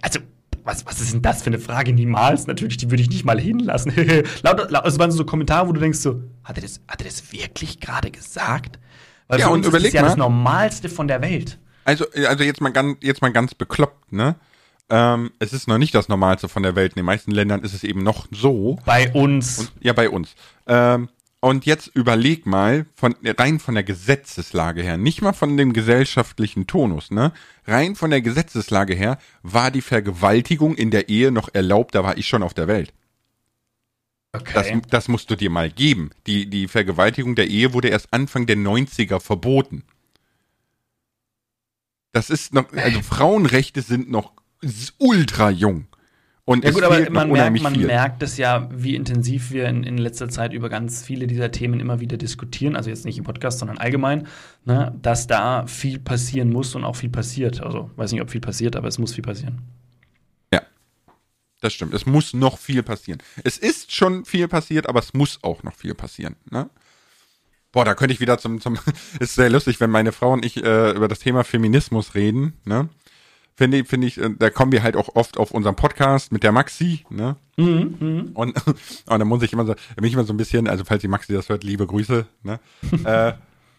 also, 0.03 0.21
was, 0.63 0.87
was 0.87 1.01
ist 1.01 1.13
denn 1.13 1.23
das 1.23 1.43
für 1.43 1.49
eine 1.49 1.59
Frage? 1.59 1.93
Niemals, 1.93 2.47
natürlich, 2.47 2.77
die 2.77 2.91
würde 2.91 3.03
ich 3.03 3.11
nicht 3.11 3.25
mal 3.25 3.41
hinlassen. 3.41 3.93
laut, 4.43 4.71
laut, 4.71 4.85
also 4.85 4.99
waren 5.01 5.11
so 5.11 5.25
Kommentare, 5.25 5.67
wo 5.67 5.73
du 5.73 5.81
denkst 5.81 5.99
so, 5.99 6.23
hat 6.45 6.57
er 6.57 6.63
das, 6.63 6.81
hat 6.87 7.01
er 7.01 7.07
das 7.07 7.33
wirklich 7.33 7.81
gerade 7.81 8.13
gesagt? 8.13 8.79
Weil 9.27 9.41
ja, 9.41 9.49
und 9.49 9.67
überleg 9.67 9.89
ist 9.89 9.95
das 9.95 9.95
ja 9.95 10.03
mal, 10.03 10.09
das 10.09 10.17
Normalste 10.17 10.89
von 10.89 11.09
der 11.09 11.23
Welt. 11.23 11.59
Also, 11.85 12.05
also 12.29 12.45
jetzt 12.45 12.61
mal 12.61 12.71
ganz, 12.71 12.99
jetzt 13.03 13.21
mal 13.21 13.33
ganz 13.33 13.55
bekloppt, 13.55 14.13
ne? 14.13 14.37
Ähm, 14.91 15.33
es 15.39 15.53
ist 15.53 15.69
noch 15.69 15.79
nicht 15.79 15.95
das 15.95 16.09
Normalste 16.09 16.49
von 16.49 16.63
der 16.63 16.75
Welt. 16.75 16.93
In 16.93 17.01
den 17.01 17.07
meisten 17.07 17.31
Ländern 17.31 17.63
ist 17.63 17.75
es 17.75 17.85
eben 17.85 18.03
noch 18.03 18.27
so. 18.31 18.79
Bei 18.85 19.13
uns. 19.13 19.59
Und, 19.59 19.73
ja, 19.81 19.93
bei 19.93 20.09
uns. 20.09 20.35
Ähm, 20.67 21.09
und 21.41 21.67
jetzt 21.67 21.89
überleg 21.95 22.47
mal, 22.47 22.87
von, 22.97 23.15
rein 23.25 23.61
von 23.61 23.75
der 23.75 23.85
Gesetzeslage 23.85 24.83
her, 24.83 24.97
nicht 24.97 25.23
mal 25.23 25.33
von 25.33 25.57
dem 25.57 25.73
gesellschaftlichen 25.73 26.67
Tonus, 26.67 27.13
ne? 27.13 27.33
Rein 27.65 27.95
von 27.95 28.11
der 28.11 28.23
Gesetzeslage 28.23 28.95
her 28.95 29.19
war 29.43 29.71
die 29.71 29.83
Vergewaltigung 29.83 30.75
in 30.75 30.91
der 30.91 31.09
Ehe 31.09 31.31
noch 31.31 31.49
erlaubt, 31.53 31.95
da 31.95 32.03
war 32.03 32.17
ich 32.17 32.27
schon 32.27 32.43
auf 32.43 32.55
der 32.55 32.67
Welt. 32.67 32.93
Okay. 34.33 34.53
Das, 34.53 34.91
das 34.91 35.09
musst 35.09 35.31
du 35.31 35.37
dir 35.37 35.49
mal 35.49 35.71
geben. 35.71 36.11
Die, 36.27 36.51
die 36.51 36.67
Vergewaltigung 36.67 37.35
der 37.35 37.49
Ehe 37.49 37.73
wurde 37.73 37.89
erst 37.89 38.13
Anfang 38.13 38.47
der 38.47 38.57
90er 38.57 39.21
verboten. 39.21 39.85
Das 42.13 42.31
ist 42.31 42.53
noch, 42.53 42.73
also 42.73 43.01
Frauenrechte 43.03 43.81
sind 43.81 44.11
noch 44.11 44.33
ultra 44.99 45.51
jung. 45.51 45.87
Und 46.49 46.65
ja 46.65 46.71
gut, 46.71 46.83
aber 46.83 47.11
man, 47.11 47.31
merkt, 47.31 47.61
man 47.61 47.79
merkt 47.79 48.23
es 48.23 48.39
ja, 48.39 48.71
wie 48.73 48.95
intensiv 48.95 49.51
wir 49.51 49.67
in, 49.67 49.85
in, 49.85 49.99
letzter 49.99 50.31
Zeit 50.31 50.55
über 50.55 50.71
ganz 50.71 51.03
viele 51.03 51.27
dieser 51.27 51.51
Themen 51.51 51.79
immer 51.79 52.01
wieder 52.01 52.17
diskutieren, 52.17 52.75
also 52.75 52.89
jetzt 52.89 53.05
nicht 53.05 53.19
im 53.19 53.25
Podcast, 53.25 53.59
sondern 53.59 53.77
allgemein, 53.77 54.27
ne, 54.65 54.97
dass 55.03 55.27
da 55.27 55.67
viel 55.67 55.99
passieren 55.99 56.49
muss 56.49 56.75
und 56.75 56.85
auch 56.85 56.97
viel 56.97 57.11
passiert. 57.11 57.61
Also 57.61 57.91
weiß 57.97 58.13
nicht, 58.13 58.23
ob 58.23 58.31
viel 58.31 58.41
passiert, 58.41 58.77
aber 58.77 58.89
es 58.89 58.99
muss 58.99 59.13
viel 59.13 59.25
passieren. 59.25 59.59
Ja, 60.51 60.63
das 61.61 61.75
stimmt. 61.75 61.93
Es 61.93 62.07
muss 62.07 62.33
noch 62.33 62.57
viel 62.57 62.83
passieren. 62.83 63.21
Es 63.45 63.59
ist 63.59 63.93
schon 63.95 64.25
viel 64.25 64.49
passiert, 64.49 64.89
aber 64.89 65.01
es 65.01 65.13
muss 65.13 65.41
auch 65.43 65.63
noch 65.65 65.75
viel 65.75 65.95
passieren. 65.95 66.37
Ne? 66.51 66.71
Boah, 67.73 67.85
da 67.85 67.95
könnte 67.95 68.15
ich 68.15 68.21
wieder 68.21 68.39
zum, 68.39 68.61
zum, 68.63 68.79
ist 69.21 69.35
sehr 69.35 69.51
lustig, 69.51 69.81
wenn 69.81 69.91
meine 69.91 70.13
Frau 70.13 70.33
und 70.33 70.45
ich 70.45 70.57
äh, 70.65 70.93
über 70.93 71.09
das 71.09 71.19
Thema 71.19 71.45
Feminismus 71.45 72.15
reden, 72.15 72.55
ne? 72.65 72.89
Finde 73.59 73.85
finde 73.85 74.07
ich, 74.07 74.19
äh, 74.19 74.31
da 74.39 74.51
kommen 74.51 74.71
wir 74.71 74.85
halt 74.85 74.97
auch 74.97 75.17
oft 75.17 75.37
auf 75.37 75.51
unserem 75.51 75.75
Podcast 75.75 76.31
mit 76.31 76.45
der 76.45 76.53
Maxi, 76.53 77.05
ne? 77.11 77.37
Mhm, 77.57 77.97
mh. 77.99 78.25
Und, 78.35 78.55
und 78.67 79.19
da 79.19 79.25
muss 79.25 79.43
ich 79.43 79.53
immer 79.53 79.67
so, 79.67 79.75
bin 79.97 80.05
ich 80.05 80.13
immer 80.15 80.25
so 80.25 80.33
ein 80.33 80.37
bisschen, 80.37 80.69
also 80.69 80.85
falls 80.85 81.01
die 81.01 81.09
Maxi 81.09 81.33
das 81.33 81.49
hört, 81.49 81.65
liebe 81.65 81.87
Grüße, 81.87 82.25
ne? 82.45 82.61
äh, 83.05 83.33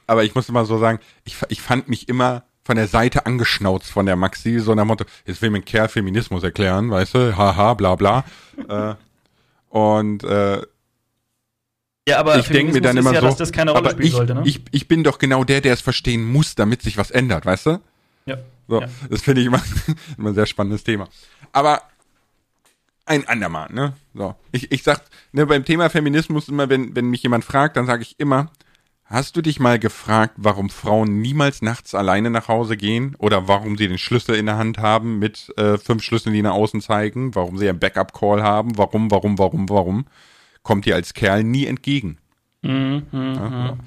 aber 0.05 0.25
ich 0.25 0.35
muss 0.35 0.49
immer 0.49 0.65
so 0.65 0.77
sagen, 0.77 0.99
ich, 1.23 1.37
ich 1.47 1.61
fand 1.61 1.87
mich 1.87 2.09
immer 2.09 2.43
von 2.65 2.75
der 2.75 2.87
Seite 2.87 3.25
angeschnauzt 3.25 3.89
von 3.89 4.05
der 4.05 4.17
Maxi, 4.17 4.59
so 4.59 4.75
nach 4.75 4.83
Motto, 4.83 5.05
jetzt 5.25 5.41
will 5.41 5.49
mir 5.49 5.59
ein 5.59 5.65
Kerl 5.65 5.87
Feminismus 5.87 6.43
erklären, 6.43 6.91
weißt 6.91 7.15
du, 7.15 7.37
haha, 7.37 7.73
bla 7.73 7.95
bla. 7.95 8.25
äh, 8.67 8.95
und 9.69 10.25
äh, 10.25 10.61
ja, 12.07 12.19
aber 12.19 12.37
ich 12.37 12.47
denke 12.47 12.73
mir 12.73 12.81
dann 12.81 12.97
immer 12.97 13.13
ja, 13.13 13.21
so, 13.21 13.37
das 13.37 13.51
keine 13.53 13.71
Rolle 13.71 13.91
aber 13.91 13.99
ich, 14.01 14.11
sollte, 14.11 14.35
ne? 14.35 14.41
ich, 14.43 14.61
ich 14.71 14.87
bin 14.89 15.05
doch 15.05 15.19
genau 15.19 15.45
der, 15.45 15.61
der 15.61 15.73
es 15.73 15.81
verstehen 15.81 16.25
muss, 16.25 16.55
damit 16.55 16.81
sich 16.81 16.97
was 16.97 17.11
ändert, 17.11 17.45
weißt 17.45 17.67
du? 17.67 17.79
Ja. 18.25 18.39
So, 18.69 18.81
ja. 18.81 18.87
Das 19.09 19.21
finde 19.21 19.41
ich 19.41 19.47
immer, 19.47 19.61
immer 20.17 20.29
ein 20.29 20.35
sehr 20.35 20.45
spannendes 20.45 20.83
Thema. 20.83 21.09
Aber 21.51 21.81
ein 23.05 23.27
andermal, 23.27 23.73
ne? 23.73 23.93
So. 24.13 24.35
Ich, 24.51 24.71
ich 24.71 24.83
sag, 24.83 25.01
ne, 25.31 25.47
beim 25.47 25.65
Thema 25.65 25.89
Feminismus 25.89 26.47
immer, 26.47 26.69
wenn, 26.69 26.95
wenn 26.95 27.09
mich 27.09 27.23
jemand 27.23 27.43
fragt, 27.43 27.75
dann 27.75 27.87
sage 27.87 28.03
ich 28.03 28.19
immer, 28.19 28.51
hast 29.05 29.35
du 29.35 29.41
dich 29.41 29.59
mal 29.59 29.79
gefragt, 29.79 30.35
warum 30.37 30.69
Frauen 30.69 31.19
niemals 31.19 31.63
nachts 31.63 31.95
alleine 31.95 32.29
nach 32.29 32.47
Hause 32.47 32.77
gehen? 32.77 33.15
Oder 33.17 33.47
warum 33.47 33.75
sie 33.75 33.87
den 33.87 33.97
Schlüssel 33.97 34.35
in 34.35 34.45
der 34.45 34.57
Hand 34.57 34.77
haben 34.77 35.17
mit 35.17 35.51
äh, 35.57 35.79
fünf 35.79 36.03
Schlüsseln, 36.03 36.35
die 36.35 36.43
nach 36.43 36.53
außen 36.53 36.81
zeigen? 36.81 37.33
Warum 37.33 37.57
sie 37.57 37.67
einen 37.67 37.79
Backup-Call 37.79 38.43
haben? 38.43 38.77
Warum, 38.77 39.09
warum, 39.09 39.39
warum, 39.39 39.67
warum? 39.67 40.05
Kommt 40.61 40.85
dir 40.85 40.93
als 40.93 41.15
Kerl 41.15 41.43
nie 41.43 41.65
entgegen. 41.65 42.19
Mhm, 42.61 43.07
mhm 43.11 43.33
ja, 43.35 43.67
so. 43.67 43.77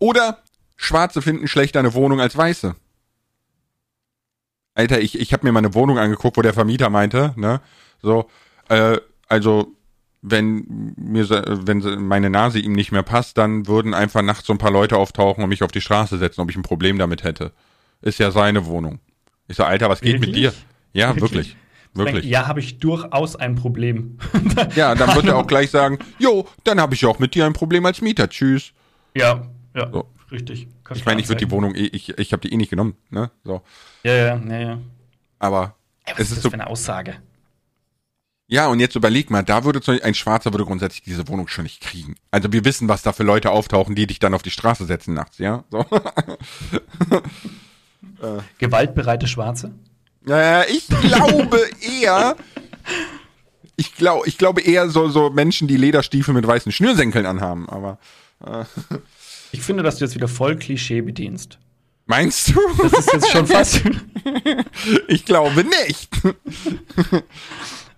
Oder 0.00 0.42
Schwarze 0.76 1.22
finden 1.22 1.46
schlechter 1.46 1.78
eine 1.78 1.94
Wohnung 1.94 2.20
als 2.20 2.36
Weiße. 2.36 2.74
Alter, 4.74 5.00
ich, 5.00 5.18
ich 5.18 5.32
habe 5.32 5.46
mir 5.46 5.52
mal 5.52 5.60
eine 5.60 5.74
Wohnung 5.74 5.98
angeguckt, 5.98 6.36
wo 6.36 6.42
der 6.42 6.54
Vermieter 6.54 6.90
meinte, 6.90 7.32
ne, 7.36 7.60
so, 8.02 8.28
äh, 8.68 8.98
also 9.28 9.74
wenn 10.20 10.94
mir 10.96 11.28
wenn 11.28 12.06
meine 12.06 12.30
Nase 12.30 12.58
ihm 12.58 12.72
nicht 12.72 12.92
mehr 12.92 13.02
passt, 13.02 13.36
dann 13.36 13.66
würden 13.66 13.92
einfach 13.92 14.22
nachts 14.22 14.46
so 14.46 14.54
ein 14.54 14.58
paar 14.58 14.70
Leute 14.70 14.96
auftauchen 14.96 15.44
und 15.44 15.50
mich 15.50 15.62
auf 15.62 15.70
die 15.70 15.82
Straße 15.82 16.18
setzen, 16.18 16.40
ob 16.40 16.50
ich 16.50 16.56
ein 16.56 16.62
Problem 16.62 16.98
damit 16.98 17.24
hätte. 17.24 17.52
Ist 18.00 18.18
ja 18.18 18.30
seine 18.30 18.64
Wohnung. 18.66 19.00
Ich 19.48 19.56
so, 19.56 19.64
Alter, 19.64 19.90
was 19.90 20.00
geht 20.00 20.14
wirklich? 20.14 20.30
mit 20.30 20.36
dir? 20.36 20.54
Ja, 20.94 21.08
wirklich. 21.08 21.32
wirklich. 21.32 21.56
Wirklich. 21.94 22.24
Ja, 22.24 22.48
habe 22.48 22.58
ich 22.58 22.78
durchaus 22.78 23.36
ein 23.36 23.54
Problem. 23.54 24.18
ja, 24.74 24.94
dann 24.94 25.14
wird 25.14 25.26
er 25.26 25.36
auch 25.36 25.46
gleich 25.46 25.70
sagen, 25.70 25.98
jo, 26.18 26.48
dann 26.64 26.80
habe 26.80 26.94
ich 26.94 27.06
auch 27.06 27.20
mit 27.20 27.34
dir 27.34 27.46
ein 27.46 27.52
Problem 27.52 27.86
als 27.86 28.00
Mieter. 28.00 28.28
Tschüss. 28.28 28.72
Ja, 29.14 29.46
ja. 29.76 29.90
So. 29.92 30.08
Richtig. 30.30 30.68
Kann 30.84 30.96
ich 30.96 31.04
meine, 31.04 31.20
ich 31.20 31.28
würde 31.28 31.44
die 31.44 31.50
Wohnung 31.50 31.74
eh, 31.74 31.86
ich, 31.86 32.18
ich 32.18 32.32
habe 32.32 32.40
die 32.40 32.52
eh 32.52 32.56
nicht 32.56 32.70
genommen, 32.70 32.96
ne? 33.10 33.30
So. 33.44 33.62
Ja, 34.02 34.14
ja, 34.14 34.36
ja, 34.36 34.58
ja. 34.58 34.78
Aber 35.38 35.76
ja, 36.06 36.14
was 36.14 36.20
es 36.20 36.20
ist, 36.20 36.30
ist 36.30 36.36
das 36.36 36.42
so, 36.42 36.50
für 36.50 36.54
eine 36.54 36.66
Aussage? 36.66 37.16
Ja, 38.46 38.68
und 38.68 38.78
jetzt 38.78 38.94
überleg 38.94 39.30
mal, 39.30 39.42
da 39.42 39.64
würde 39.64 39.80
zum 39.80 39.98
ein 40.02 40.14
Schwarzer 40.14 40.52
würde 40.52 40.66
grundsätzlich 40.66 41.02
diese 41.02 41.28
Wohnung 41.28 41.48
schon 41.48 41.62
nicht 41.64 41.80
kriegen. 41.80 42.16
Also 42.30 42.52
wir 42.52 42.64
wissen, 42.64 42.88
was 42.88 43.02
da 43.02 43.12
für 43.12 43.22
Leute 43.22 43.50
auftauchen, 43.50 43.94
die 43.94 44.06
dich 44.06 44.18
dann 44.18 44.34
auf 44.34 44.42
die 44.42 44.50
Straße 44.50 44.84
setzen 44.84 45.14
nachts, 45.14 45.38
ja? 45.38 45.64
So. 45.70 45.86
Gewaltbereite 48.58 49.26
Schwarze? 49.26 49.72
Naja, 50.22 50.64
ich 50.68 50.86
glaube 50.88 51.58
eher, 51.80 52.36
ich 53.76 53.94
glaube, 53.94 54.28
ich 54.28 54.38
glaube 54.38 54.60
eher 54.60 54.88
so, 54.88 55.08
so 55.08 55.30
Menschen, 55.30 55.68
die 55.68 55.76
Lederstiefel 55.76 56.34
mit 56.34 56.46
weißen 56.46 56.72
Schnürsenkeln 56.72 57.26
anhaben, 57.26 57.68
aber 57.68 57.98
Ich 59.54 59.62
finde, 59.62 59.84
dass 59.84 59.98
du 59.98 60.04
jetzt 60.04 60.16
wieder 60.16 60.26
voll 60.26 60.56
Klischee 60.56 61.00
bedienst. 61.00 61.60
meinst 62.06 62.48
du? 62.48 62.60
Das 62.82 62.92
ist 62.92 63.12
jetzt 63.12 63.30
schon 63.30 63.46
fast. 63.46 63.82
Ich 65.06 65.24
glaube 65.26 65.62
nicht. 65.64 66.08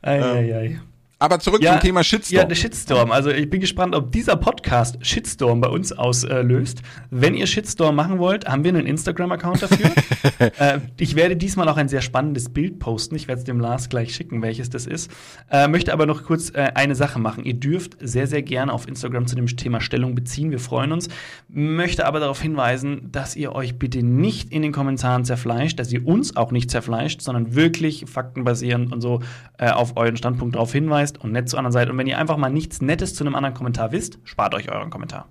ei, 0.03 0.21
ei, 0.23 0.55
ei. 0.55 0.81
Aber 1.19 1.39
zurück 1.39 1.63
Ja, 1.63 1.73
zum 1.73 1.81
Thema 1.81 2.05
Shitstorm. 2.05 2.37
Ja, 2.37 2.45
der 2.45 2.55
Shitstorm. 2.55 3.11
Also 3.11 3.31
ich 3.31 3.49
bin 3.49 3.63
gespannt, 3.63 3.95
ob 3.95 4.13
dieser 4.13 4.37
Podcast 4.37 4.99
Shitstorm 5.01 5.63
bei 5.63 5.69
uns 5.69 5.91
auslöst. 5.91 6.83
Wenn 7.09 7.33
ihr 7.33 7.47
Shitstorm 7.47 7.97
machen 7.97 8.19
wollt, 8.19 8.47
haben 8.47 8.65
wir 8.65 8.69
einen 8.69 8.87
Instagram-Account 8.87 9.63
dafür. 9.63 9.93
äh, 10.59 10.81
ich 10.99 11.17
werde 11.17 11.35
diesmal 11.35 11.71
auch 11.71 11.79
ein 11.79 11.89
sehr 11.89 12.03
spannendes 12.03 12.51
Bild 12.51 12.81
posten. 12.81 13.15
Ich 13.15 13.29
werde 13.29 13.39
es 13.39 13.45
dem 13.45 13.61
Lars 13.61 13.89
gleich 13.89 14.15
schicken, 14.15 14.43
welches 14.43 14.69
das 14.69 14.87
ist. 14.87 15.11
Äh, 15.51 15.69
möchte 15.69 15.95
aber 15.95 16.05
noch 16.05 16.23
kurz 16.23 16.51
äh, 16.51 16.73
eine 16.75 16.95
Sache 16.95 17.19
machen. 17.19 17.45
Ihr 17.45 17.55
dürft 17.55 17.97
sehr, 17.99 18.27
sehr 18.27 18.43
gerne 18.43 18.71
auf 18.71 18.87
Instagram 18.87 19.27
zu 19.27 19.37
dem 19.37 19.47
Thema 19.47 19.81
Stellung 19.81 20.15
beziehen. 20.15 20.51
Wir 20.51 20.61
freuen 20.61 20.93
uns. 20.93 21.09
Möchte 21.49 22.05
aber 22.05 22.21
darauf 22.21 22.43
hinweisen, 22.43 23.09
dass 23.11 23.37
ihr 23.37 23.55
euch 23.55 23.79
bitte 23.79 24.03
nicht 24.03 24.53
in 24.53 24.61
den 24.61 24.73
Kommentaren 24.73 25.25
zerfleischt, 25.25 25.81
dass 25.81 25.91
ihr 25.91 26.07
uns 26.07 26.37
auch 26.37 26.53
nicht 26.53 26.71
zerfleischt, 26.71 27.23
sondern 27.23 27.55
wirklich 27.55 28.05
faktenbasierend 28.07 28.93
und 28.93 29.01
so 29.01 29.21
äh, 29.57 29.71
auf 29.71 29.97
euren 29.97 30.19
Standpunkt 30.19 30.57
darauf 30.57 30.73
hinweist 30.73 31.06
und 31.19 31.33
nett 31.33 31.49
zur 31.49 31.59
anderen 31.59 31.73
Seite. 31.73 31.93
Und 31.93 31.99
wenn 31.99 32.07
ihr 32.07 32.19
einfach 32.19 32.37
mal 32.37 32.51
nichts 32.51 32.81
Nettes 32.81 33.15
zu 33.15 33.25
einem 33.25 33.35
anderen 33.35 33.55
Kommentar 33.55 33.93
wisst, 33.93 34.19
spart 34.25 34.55
euch 34.55 34.71
euren 34.71 34.91
Kommentar. 34.91 35.29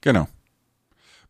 Genau. 0.00 0.28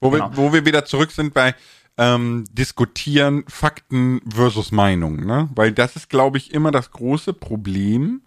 Wo, 0.01 0.11
Genau. 0.11 0.31
Wir, 0.31 0.37
wo 0.37 0.53
wir 0.53 0.65
wieder 0.65 0.85
zurück 0.85 1.11
sind 1.11 1.35
bei 1.35 1.55
ähm, 1.97 2.45
Diskutieren 2.53 3.45
Fakten 3.49 4.21
versus 4.29 4.71
Meinung, 4.71 5.27
ne? 5.27 5.49
Weil 5.55 5.73
das 5.73 5.97
ist, 5.97 6.09
glaube 6.09 6.39
ich, 6.39 6.55
immer 6.55 6.71
das 6.71 6.93
große 6.93 7.33
Problem 7.33 8.23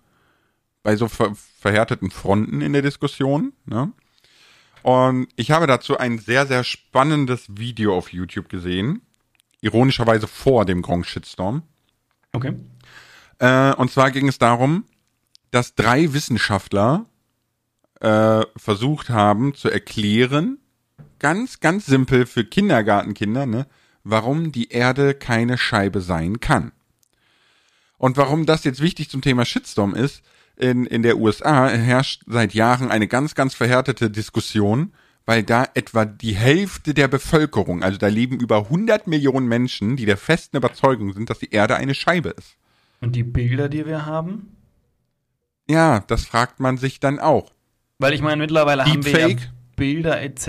bei 0.83 0.95
so 0.95 1.07
ver 1.07 1.33
verhärteten 1.59 2.09
Fronten 2.09 2.61
in 2.61 2.73
der 2.73 2.81
Diskussion, 2.81 3.53
ne? 3.65 3.91
Und 4.83 5.27
ich 5.35 5.51
habe 5.51 5.67
dazu 5.67 5.97
ein 5.97 6.17
sehr, 6.17 6.47
sehr 6.47 6.63
spannendes 6.63 7.45
Video 7.55 7.95
auf 7.95 8.11
YouTube 8.11 8.49
gesehen. 8.49 9.01
Ironischerweise 9.61 10.25
vor 10.25 10.65
dem 10.65 10.81
Gronk 10.81 11.05
Shitstorm. 11.05 11.61
Okay. 12.33 12.55
Äh, 13.37 13.73
und 13.75 13.91
zwar 13.91 14.09
ging 14.09 14.27
es 14.27 14.39
darum, 14.39 14.85
dass 15.51 15.75
drei 15.75 16.13
Wissenschaftler 16.13 17.05
äh, 17.99 18.41
versucht 18.55 19.09
haben 19.09 19.53
zu 19.53 19.69
erklären, 19.69 20.57
ganz, 21.19 21.59
ganz 21.59 21.85
simpel 21.85 22.25
für 22.25 22.43
Kindergartenkinder, 22.43 23.45
ne, 23.45 23.67
warum 24.03 24.51
die 24.51 24.69
Erde 24.69 25.13
keine 25.13 25.57
Scheibe 25.57 26.01
sein 26.01 26.39
kann. 26.39 26.71
Und 27.97 28.17
warum 28.17 28.47
das 28.47 28.63
jetzt 28.63 28.81
wichtig 28.81 29.09
zum 29.09 29.21
Thema 29.21 29.45
Shitstorm 29.45 29.93
ist, 29.93 30.23
in, 30.57 30.85
in 30.85 31.03
der 31.03 31.17
USA 31.17 31.67
herrscht 31.67 32.23
seit 32.25 32.53
Jahren 32.53 32.89
eine 32.89 33.07
ganz, 33.07 33.35
ganz 33.35 33.53
verhärtete 33.53 34.09
Diskussion, 34.09 34.93
weil 35.25 35.43
da 35.43 35.67
etwa 35.75 36.05
die 36.05 36.35
Hälfte 36.35 36.93
der 36.93 37.07
Bevölkerung, 37.07 37.83
also 37.83 37.97
da 37.97 38.07
leben 38.07 38.39
über 38.39 38.57
100 38.57 39.07
Millionen 39.07 39.47
Menschen, 39.47 39.95
die 39.97 40.05
der 40.05 40.17
festen 40.17 40.57
Überzeugung 40.57 41.13
sind, 41.13 41.29
dass 41.29 41.39
die 41.39 41.51
Erde 41.51 41.75
eine 41.75 41.93
Scheibe 41.93 42.29
ist. 42.29 42.57
Und 43.01 43.15
die 43.15 43.23
Bilder, 43.23 43.69
die 43.69 43.85
wir 43.85 44.05
haben? 44.05 44.57
Ja, 45.71 46.01
das 46.07 46.25
fragt 46.25 46.59
man 46.59 46.77
sich 46.77 46.99
dann 46.99 47.19
auch. 47.19 47.51
Weil 47.99 48.13
ich 48.13 48.21
meine, 48.21 48.41
mittlerweile 48.41 48.83
haben 48.85 49.05
wir 49.05 49.11
ja 49.19 49.27
Deepfake? 49.27 49.49
Bilder 49.77 50.21
etc. 50.21 50.47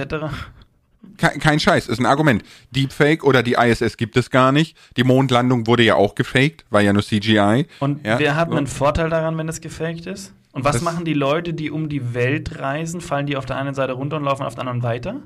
Kein, 1.17 1.39
kein 1.39 1.61
Scheiß, 1.61 1.87
ist 1.89 2.01
ein 2.01 2.07
Argument. 2.07 2.43
Deepfake 2.73 3.23
oder 3.23 3.43
die 3.45 3.53
ISS 3.53 3.97
gibt 3.97 4.17
es 4.17 4.31
gar 4.31 4.51
nicht. 4.51 4.77
Die 4.97 5.05
Mondlandung 5.05 5.67
wurde 5.69 5.85
ja 5.85 5.95
auch 5.95 6.15
gefaked, 6.17 6.65
war 6.71 6.81
ja 6.81 6.93
nur 6.93 7.03
CGI. 7.05 7.67
Und 7.79 8.05
ja, 8.05 8.19
wer 8.19 8.35
hat 8.35 8.51
so. 8.51 8.57
einen 8.57 8.67
Vorteil 8.67 9.11
daran, 9.11 9.39
wenn 9.39 9.49
es 9.49 9.61
gefaked 9.61 10.07
ist? 10.07 10.33
Und 10.53 10.65
was 10.65 10.75
Das- 10.77 10.83
machen 10.83 11.05
die 11.05 11.15
Leute, 11.15 11.55
die 11.55 11.71
um 11.71 11.89
die 11.89 12.15
Welt 12.15 12.59
reisen? 12.59 13.01
Fallen 13.01 13.27
die 13.27 13.37
auf 13.37 13.47
der 13.47 13.57
einen 13.57 13.75
Seite 13.75 13.93
runter 13.93 14.17
und 14.17 14.25
laufen 14.25 14.43
auf 14.43 14.55
der 14.55 14.63
anderen 14.63 14.83
weiter? 14.83 15.23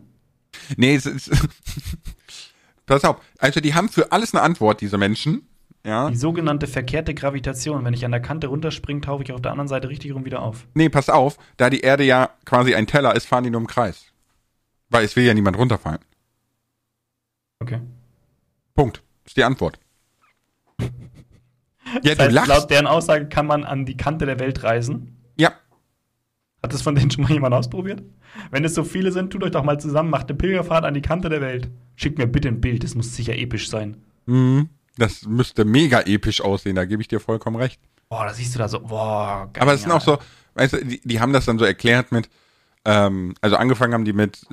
Nee, 0.76 0.94
es 0.94 1.06
ist. 1.06 1.30
Pass 2.86 3.02
auf, 3.04 3.16
also 3.38 3.60
die 3.60 3.74
haben 3.74 3.88
für 3.88 4.12
alles 4.12 4.34
eine 4.34 4.42
Antwort, 4.42 4.80
diese 4.80 4.98
Menschen. 4.98 5.48
Ja. 5.86 6.10
Die 6.10 6.16
sogenannte 6.16 6.66
verkehrte 6.66 7.14
Gravitation. 7.14 7.84
Wenn 7.84 7.94
ich 7.94 8.04
an 8.04 8.10
der 8.10 8.20
Kante 8.20 8.48
runterspringe, 8.48 9.00
tauche 9.02 9.22
ich 9.22 9.32
auf 9.32 9.40
der 9.40 9.52
anderen 9.52 9.68
Seite 9.68 9.88
richtig 9.88 10.12
rum 10.12 10.24
wieder 10.24 10.42
auf. 10.42 10.66
Nee, 10.74 10.88
pass 10.88 11.08
auf, 11.08 11.38
da 11.56 11.70
die 11.70 11.80
Erde 11.80 12.02
ja 12.04 12.30
quasi 12.44 12.74
ein 12.74 12.86
Teller 12.88 13.14
ist, 13.14 13.26
fahren 13.26 13.44
die 13.44 13.50
nur 13.50 13.60
im 13.60 13.66
Kreis. 13.68 14.06
Weil 14.90 15.04
es 15.04 15.14
will 15.16 15.24
ja 15.24 15.32
niemand 15.34 15.56
runterfallen. 15.56 16.00
Okay. 17.60 17.80
Punkt. 18.74 19.02
Ist 19.24 19.36
die 19.36 19.44
Antwort. 19.44 19.78
Ja, 22.02 22.14
Das 22.14 22.16
du 22.16 22.22
heißt, 22.24 22.32
lachst. 22.32 22.48
laut 22.48 22.70
deren 22.70 22.86
Aussage 22.88 23.28
kann 23.28 23.46
man 23.46 23.62
an 23.62 23.86
die 23.86 23.96
Kante 23.96 24.26
der 24.26 24.40
Welt 24.40 24.64
reisen. 24.64 25.16
Ja. 25.36 25.52
Hat 26.60 26.74
das 26.74 26.82
von 26.82 26.96
denen 26.96 27.12
schon 27.12 27.22
mal 27.22 27.32
jemand 27.32 27.54
ausprobiert? 27.54 28.02
Wenn 28.50 28.64
es 28.64 28.74
so 28.74 28.82
viele 28.82 29.12
sind, 29.12 29.30
tut 29.32 29.44
euch 29.44 29.52
doch 29.52 29.62
mal 29.62 29.78
zusammen, 29.78 30.10
macht 30.10 30.28
eine 30.28 30.36
Pilgerfahrt 30.36 30.84
an 30.84 30.94
die 30.94 31.00
Kante 31.00 31.28
der 31.28 31.40
Welt. 31.40 31.70
Schickt 31.94 32.18
mir 32.18 32.26
bitte 32.26 32.48
ein 32.48 32.60
Bild, 32.60 32.82
das 32.82 32.96
muss 32.96 33.14
sicher 33.14 33.36
episch 33.38 33.70
sein. 33.70 33.98
Mhm. 34.26 34.68
Das 34.96 35.22
müsste 35.26 35.64
mega 35.64 36.00
episch 36.00 36.40
aussehen, 36.40 36.76
da 36.76 36.84
gebe 36.84 37.02
ich 37.02 37.08
dir 37.08 37.20
vollkommen 37.20 37.56
recht. 37.56 37.80
Boah, 38.08 38.26
da 38.26 38.32
siehst 38.32 38.54
du 38.54 38.58
da 38.58 38.68
so, 38.68 38.80
boah, 38.80 39.48
geil. 39.52 39.62
Aber 39.62 39.74
es 39.74 39.82
sind 39.82 39.92
auch 39.92 40.00
so, 40.00 40.18
weißt 40.54 40.74
du, 40.74 40.84
die, 40.84 41.00
die 41.04 41.20
haben 41.20 41.32
das 41.32 41.44
dann 41.44 41.58
so 41.58 41.64
erklärt 41.64 42.12
mit, 42.12 42.28
ähm, 42.84 43.34
also 43.40 43.56
angefangen 43.56 43.94
haben 43.94 44.04
die 44.04 44.12
mit, 44.12 44.46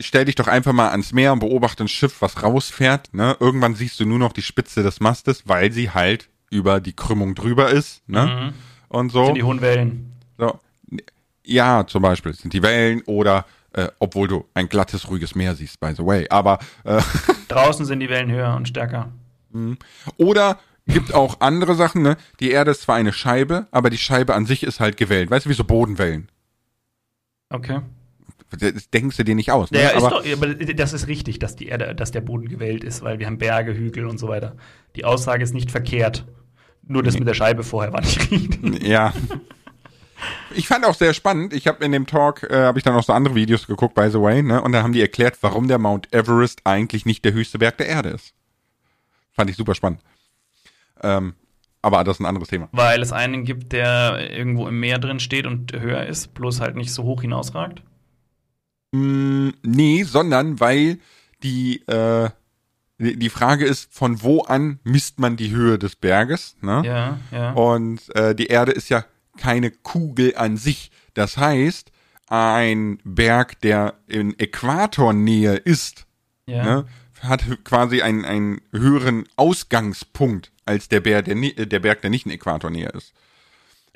stell 0.00 0.24
dich 0.24 0.34
doch 0.34 0.48
einfach 0.48 0.72
mal 0.72 0.90
ans 0.90 1.12
Meer 1.12 1.32
und 1.32 1.38
beobachte 1.38 1.84
ein 1.84 1.88
Schiff, 1.88 2.20
was 2.20 2.42
rausfährt, 2.42 3.14
ne? 3.14 3.36
Irgendwann 3.40 3.74
siehst 3.74 3.98
du 4.00 4.04
nur 4.04 4.18
noch 4.18 4.32
die 4.32 4.42
Spitze 4.42 4.82
des 4.82 5.00
Mastes, 5.00 5.44
weil 5.46 5.72
sie 5.72 5.90
halt 5.90 6.28
über 6.50 6.80
die 6.80 6.94
Krümmung 6.94 7.34
drüber 7.34 7.70
ist, 7.70 8.02
ne? 8.08 8.26
Mhm. 8.26 8.54
Und 8.88 9.12
so. 9.12 9.26
Sind 9.26 9.36
die 9.36 9.42
hohen 9.42 9.60
Wellen. 9.60 10.12
so. 10.38 10.58
Ja, 11.44 11.86
zum 11.86 12.02
Beispiel 12.02 12.34
sind 12.34 12.52
die 12.52 12.62
Wellen 12.62 13.00
oder, 13.06 13.46
äh, 13.72 13.88
obwohl 14.00 14.28
du 14.28 14.44
ein 14.54 14.68
glattes, 14.68 15.08
ruhiges 15.08 15.34
Meer 15.34 15.54
siehst, 15.54 15.80
by 15.80 15.94
the 15.96 16.04
way, 16.04 16.26
aber, 16.28 16.58
äh, 16.84 17.00
Draußen 17.48 17.86
sind 17.86 18.00
die 18.00 18.10
Wellen 18.10 18.30
höher 18.30 18.54
und 18.54 18.68
stärker. 18.68 19.10
Oder 20.16 20.58
gibt 20.86 21.14
auch 21.14 21.40
andere 21.40 21.74
Sachen, 21.74 22.02
ne? 22.02 22.16
Die 22.40 22.50
Erde 22.50 22.70
ist 22.70 22.82
zwar 22.82 22.96
eine 22.96 23.12
Scheibe, 23.12 23.66
aber 23.70 23.90
die 23.90 23.98
Scheibe 23.98 24.34
an 24.34 24.46
sich 24.46 24.62
ist 24.62 24.80
halt 24.80 24.96
gewellt. 24.96 25.30
Weißt 25.30 25.46
du, 25.46 25.50
wie 25.50 25.54
so 25.54 25.64
Bodenwellen. 25.64 26.28
Okay. 27.50 27.80
Das 28.50 28.90
denkst 28.90 29.16
du 29.16 29.24
dir 29.24 29.34
nicht 29.34 29.52
aus. 29.52 29.70
Ne? 29.70 29.82
Ja, 29.82 29.88
ist 29.90 30.02
aber 30.02 30.22
doch, 30.22 30.32
aber 30.32 30.54
das 30.54 30.94
ist 30.94 31.06
richtig, 31.06 31.38
dass 31.38 31.54
die 31.54 31.66
Erde, 31.66 31.94
dass 31.94 32.12
der 32.12 32.22
Boden 32.22 32.48
gewellt 32.48 32.82
ist, 32.82 33.02
weil 33.02 33.18
wir 33.18 33.26
haben 33.26 33.36
Berge, 33.36 33.74
Hügel 33.74 34.06
und 34.06 34.18
so 34.18 34.28
weiter. 34.28 34.56
Die 34.96 35.04
Aussage 35.04 35.44
ist 35.44 35.52
nicht 35.52 35.70
verkehrt. 35.70 36.26
Nur 36.82 37.02
das 37.02 37.18
mit 37.18 37.28
der 37.28 37.34
Scheibe 37.34 37.64
vorher 37.64 37.92
war 37.92 38.00
nicht 38.00 38.30
richtig. 38.30 38.82
ja. 38.82 39.12
Ich 40.54 40.66
fand 40.66 40.86
auch 40.86 40.94
sehr 40.94 41.12
spannend. 41.12 41.52
Ich 41.52 41.66
habe 41.66 41.84
in 41.84 41.92
dem 41.92 42.06
Talk 42.06 42.42
äh, 42.44 42.56
habe 42.56 42.78
ich 42.78 42.84
dann 42.84 42.94
auch 42.94 43.04
so 43.04 43.12
andere 43.12 43.34
Videos 43.34 43.66
geguckt, 43.66 43.94
by 43.94 44.08
the 44.10 44.20
way, 44.20 44.42
ne? 44.42 44.62
Und 44.62 44.72
da 44.72 44.82
haben 44.82 44.92
die 44.92 45.00
erklärt, 45.00 45.36
warum 45.42 45.68
der 45.68 45.78
Mount 45.78 46.12
Everest 46.12 46.62
eigentlich 46.64 47.04
nicht 47.04 47.24
der 47.24 47.34
höchste 47.34 47.58
Berg 47.58 47.76
der 47.76 47.86
Erde 47.86 48.08
ist. 48.08 48.34
Fand 49.38 49.50
ich 49.50 49.56
super 49.56 49.76
spannend. 49.76 50.00
Ähm, 51.00 51.34
aber 51.80 52.02
das 52.02 52.16
ist 52.16 52.20
ein 52.20 52.26
anderes 52.26 52.48
Thema. 52.48 52.68
Weil 52.72 53.00
es 53.00 53.12
einen 53.12 53.44
gibt, 53.44 53.72
der 53.72 54.32
irgendwo 54.36 54.66
im 54.66 54.80
Meer 54.80 54.98
drin 54.98 55.20
steht 55.20 55.46
und 55.46 55.72
höher 55.72 56.04
ist, 56.06 56.34
bloß 56.34 56.60
halt 56.60 56.74
nicht 56.74 56.92
so 56.92 57.04
hoch 57.04 57.20
hinausragt. 57.20 57.82
Mm, 58.90 59.50
nee, 59.62 60.02
sondern 60.02 60.58
weil 60.58 60.98
die, 61.44 61.86
äh, 61.86 62.30
die 62.98 63.30
Frage 63.30 63.64
ist, 63.64 63.94
von 63.94 64.24
wo 64.24 64.42
an 64.42 64.80
misst 64.82 65.20
man 65.20 65.36
die 65.36 65.52
Höhe 65.52 65.78
des 65.78 65.94
Berges? 65.94 66.56
Ne? 66.60 66.82
Ja, 66.84 67.18
ja. 67.30 67.52
Und 67.52 68.12
äh, 68.16 68.34
die 68.34 68.48
Erde 68.48 68.72
ist 68.72 68.88
ja 68.88 69.04
keine 69.36 69.70
Kugel 69.70 70.34
an 70.36 70.56
sich. 70.56 70.90
Das 71.14 71.36
heißt, 71.36 71.92
ein 72.26 72.98
Berg, 73.04 73.60
der 73.60 73.94
in 74.08 74.36
Äquatornähe 74.36 75.54
ist, 75.54 76.08
ja. 76.46 76.64
ne, 76.64 76.86
hat 77.22 77.44
quasi 77.64 78.02
einen, 78.02 78.24
einen 78.24 78.60
höheren 78.72 79.24
Ausgangspunkt 79.36 80.52
als 80.64 80.88
der 80.88 81.00
Berg, 81.00 81.24
der, 81.26 81.36
äh, 81.36 81.66
der 81.66 81.80
Berg, 81.80 82.00
der 82.02 82.10
nicht 82.10 82.26
in 82.26 82.32
Äquatornähe 82.32 82.88
ist. 82.90 83.12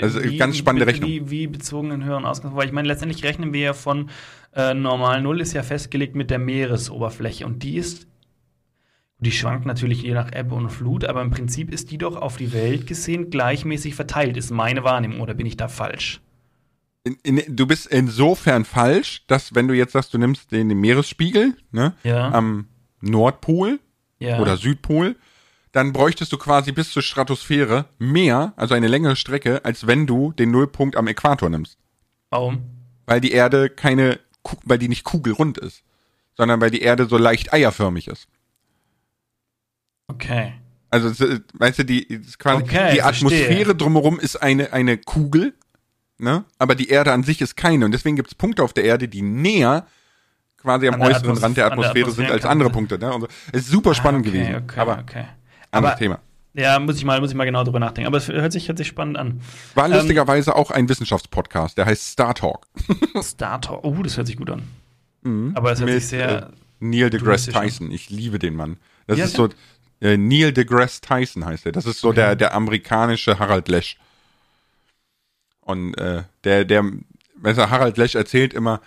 Also 0.01 0.23
Wie- 0.25 0.37
ganz 0.39 0.57
spannende 0.57 0.87
Rechnung. 0.87 1.11
Wie, 1.11 1.31
wie 1.31 1.47
bezogen 1.47 1.91
in 1.91 2.05
höheren 2.05 2.25
Ausgang? 2.25 2.57
Weil 2.57 2.67
ich 2.67 2.73
meine, 2.73 2.89
letztendlich 2.89 3.23
rechnen 3.25 3.53
wir 3.53 3.61
ja 3.61 3.73
von 3.75 4.11
äh, 4.55 4.75
normal 4.75 5.23
Null 5.23 5.41
ist 5.41 5.53
ja 5.53 5.63
festgelegt 5.63 6.15
mit 6.17 6.31
der 6.31 6.39
Meeresoberfläche 6.39 7.45
und 7.47 7.63
die 7.63 7.77
ist, 7.77 8.07
die 9.19 9.33
schwankt 9.33 9.67
natürlich 9.67 10.03
je 10.03 10.15
nach 10.15 10.33
Ebbe 10.35 10.55
und 10.55 10.71
Flut, 10.71 11.05
aber 11.05 11.23
im 11.23 11.31
Prinzip 11.31 11.73
ist 11.73 11.91
die 11.91 11.99
doch 11.99 12.17
auf 12.17 12.37
die 12.37 12.53
Welt 12.53 12.87
gesehen 12.87 13.31
gleichmäßig 13.31 13.95
verteilt, 13.95 14.37
ist 14.37 14.51
meine 14.51 14.83
Wahrnehmung 14.83 15.21
oder 15.21 15.35
bin 15.35 15.47
ich 15.47 15.57
da 15.57 15.69
falsch? 15.69 16.21
In, 17.05 17.17
in, 17.23 17.57
du 17.57 17.67
bist 17.67 17.87
insofern 17.87 18.65
falsch, 18.65 19.25
dass 19.27 19.55
wenn 19.55 19.69
du 19.69 19.75
jetzt 19.75 19.93
sagst, 19.93 20.13
du 20.15 20.19
nimmst 20.19 20.53
den, 20.53 20.69
den 20.69 20.79
Meeresspiegel 20.79 21.55
ne, 21.71 21.95
Ja. 22.05 22.31
am 22.31 22.67
Nordpol 23.03 23.79
ja. 24.19 24.39
oder 24.41 24.57
Südpol, 24.57 25.17
dann 25.73 25.93
bräuchtest 25.93 26.33
du 26.33 26.39
quasi 26.39 26.73
bis 26.73 26.91
zur 26.91 27.03
Stratosphäre 27.03 27.87
mehr, 27.99 28.53
also 28.57 28.75
eine 28.75 28.89
längere 28.89 29.17
Strecke, 29.17 29.65
als 29.65 29.87
wenn 29.87 30.07
du 30.07 30.33
den 30.33 30.51
Nullpunkt 30.51 30.97
am 30.97 31.07
Äquator 31.07 31.51
nimmst. 31.51 31.79
Warum? 32.31 32.63
Weil 33.07 33.21
die 33.21 33.33
Erde 33.33 33.69
keine, 33.69 34.21
weil 34.65 34.79
die 34.79 34.89
nicht 34.89 35.05
kugelrund 35.05 35.59
ist, 35.59 35.83
sondern 36.37 36.61
weil 36.61 36.71
die 36.71 36.83
Erde 36.83 37.07
so 37.07 37.19
leicht 37.19 37.53
eierförmig 37.53 38.09
ist. 38.09 38.29
Okay. 40.09 40.55
Also, 40.91 41.09
weißt 41.55 41.81
du, 41.81 41.85
die, 41.85 42.05
quasi, 42.39 42.63
Okay, 42.63 42.93
die 42.93 43.01
verstehe. 43.01 43.05
Atmosphäre 43.05 43.75
drumherum 43.75 44.21
ist 44.21 44.37
eine, 44.37 44.75
eine 44.75 44.99
Kugel, 44.99 45.55
ne? 46.19 46.45
Aber 46.59 46.75
die 46.75 46.89
Erde 46.89 47.13
an 47.13 47.23
sich 47.23 47.41
ist 47.41 47.57
keine. 47.57 47.87
Und 47.87 47.93
deswegen 47.93 48.17
gibt 48.17 48.29
es 48.29 48.35
Punkte 48.35 48.63
auf 48.63 48.75
der 48.75 48.85
Erde, 48.85 49.09
die 49.09 49.23
näher 49.23 49.87
quasi 50.63 50.89
am 50.89 51.01
äußeren 51.01 51.31
Atmos- 51.37 51.43
Rand 51.43 51.57
der 51.57 51.65
an 51.67 51.71
der 51.79 51.91
Atmosphäre 51.91 52.11
sind 52.13 52.31
als 52.31 52.45
andere 52.45 52.71
Punkte, 52.71 52.99
ne? 52.99 53.13
Und 53.13 53.23
so. 53.23 53.27
Es 53.53 53.63
ist 53.63 53.69
super 53.71 53.95
spannend 53.95 54.25
Ah, 54.27 54.29
okay, 54.31 54.39
gewesen. 54.39 54.63
Okay, 54.65 54.81
aber 54.81 54.99
okay. 55.01 55.25
anderes 55.71 55.93
Aber- 55.93 55.99
Thema. 55.99 56.21
Ja, 56.55 56.79
muss 56.79 56.97
ich 56.99 57.05
mal, 57.07 57.19
muss 57.21 57.31
ich 57.31 57.37
mal 57.37 57.47
genau 57.47 57.65
drüber 57.65 57.81
nachdenken. 57.81 58.07
Aber 58.09 58.19
es 58.19 58.29
hört 58.29 58.53
sich, 58.53 58.69
hört 58.69 58.77
sich 58.77 58.87
spannend 58.87 59.17
an. 59.17 59.41
War 59.75 59.87
Ähm, 59.87 59.93
lustigerweise 59.93 60.55
auch 60.55 60.71
ein 60.71 60.87
Wissenschaftspodcast, 60.87 61.79
der 61.79 61.87
heißt 61.87 62.09
Star 62.13 62.35
Talk. 62.35 62.67
Star 63.23 63.59
Talk. 63.59 63.83
Oh, 63.85 63.95
das 64.03 64.19
hört 64.19 64.27
sich 64.27 64.37
gut 64.37 64.51
an. 64.51 64.63
Aber 65.55 65.73
es 65.73 65.79
hört 65.81 65.89
Mit, 65.89 66.01
sich 66.01 66.09
sehr. 66.11 66.43
äh, 66.43 66.47
Neil 66.81 67.09
deGrasse. 67.09 67.53
Tyson. 67.53 67.91
Ich 67.91 68.11
liebe 68.11 68.39
den 68.39 68.55
Mann. 68.55 68.77
Das 69.07 69.17
Wie 69.17 69.23
ist 69.23 69.35
so, 69.37 69.49
äh, 70.03 70.19
Neil 70.19 70.53
deGrasse 70.53 71.01
Tyson 71.01 71.47
heißt 71.47 71.65
er. 71.65 71.73
Das 71.73 71.87
ist 71.87 72.01
so 72.01 72.13
der, 72.13 72.37
der 72.37 72.55
amerikanische 72.55 73.39
Harald 73.39 73.69
Lesch. 73.69 73.97
Und 75.63 75.95
äh, 75.95 76.25
der, 76.45 76.65
der, 76.67 76.85
weißt 77.37 77.59
du, 77.59 77.71
Harald 77.71 77.97
Lesch 77.97 78.15
erzählt 78.15 78.53
immer 78.53 78.81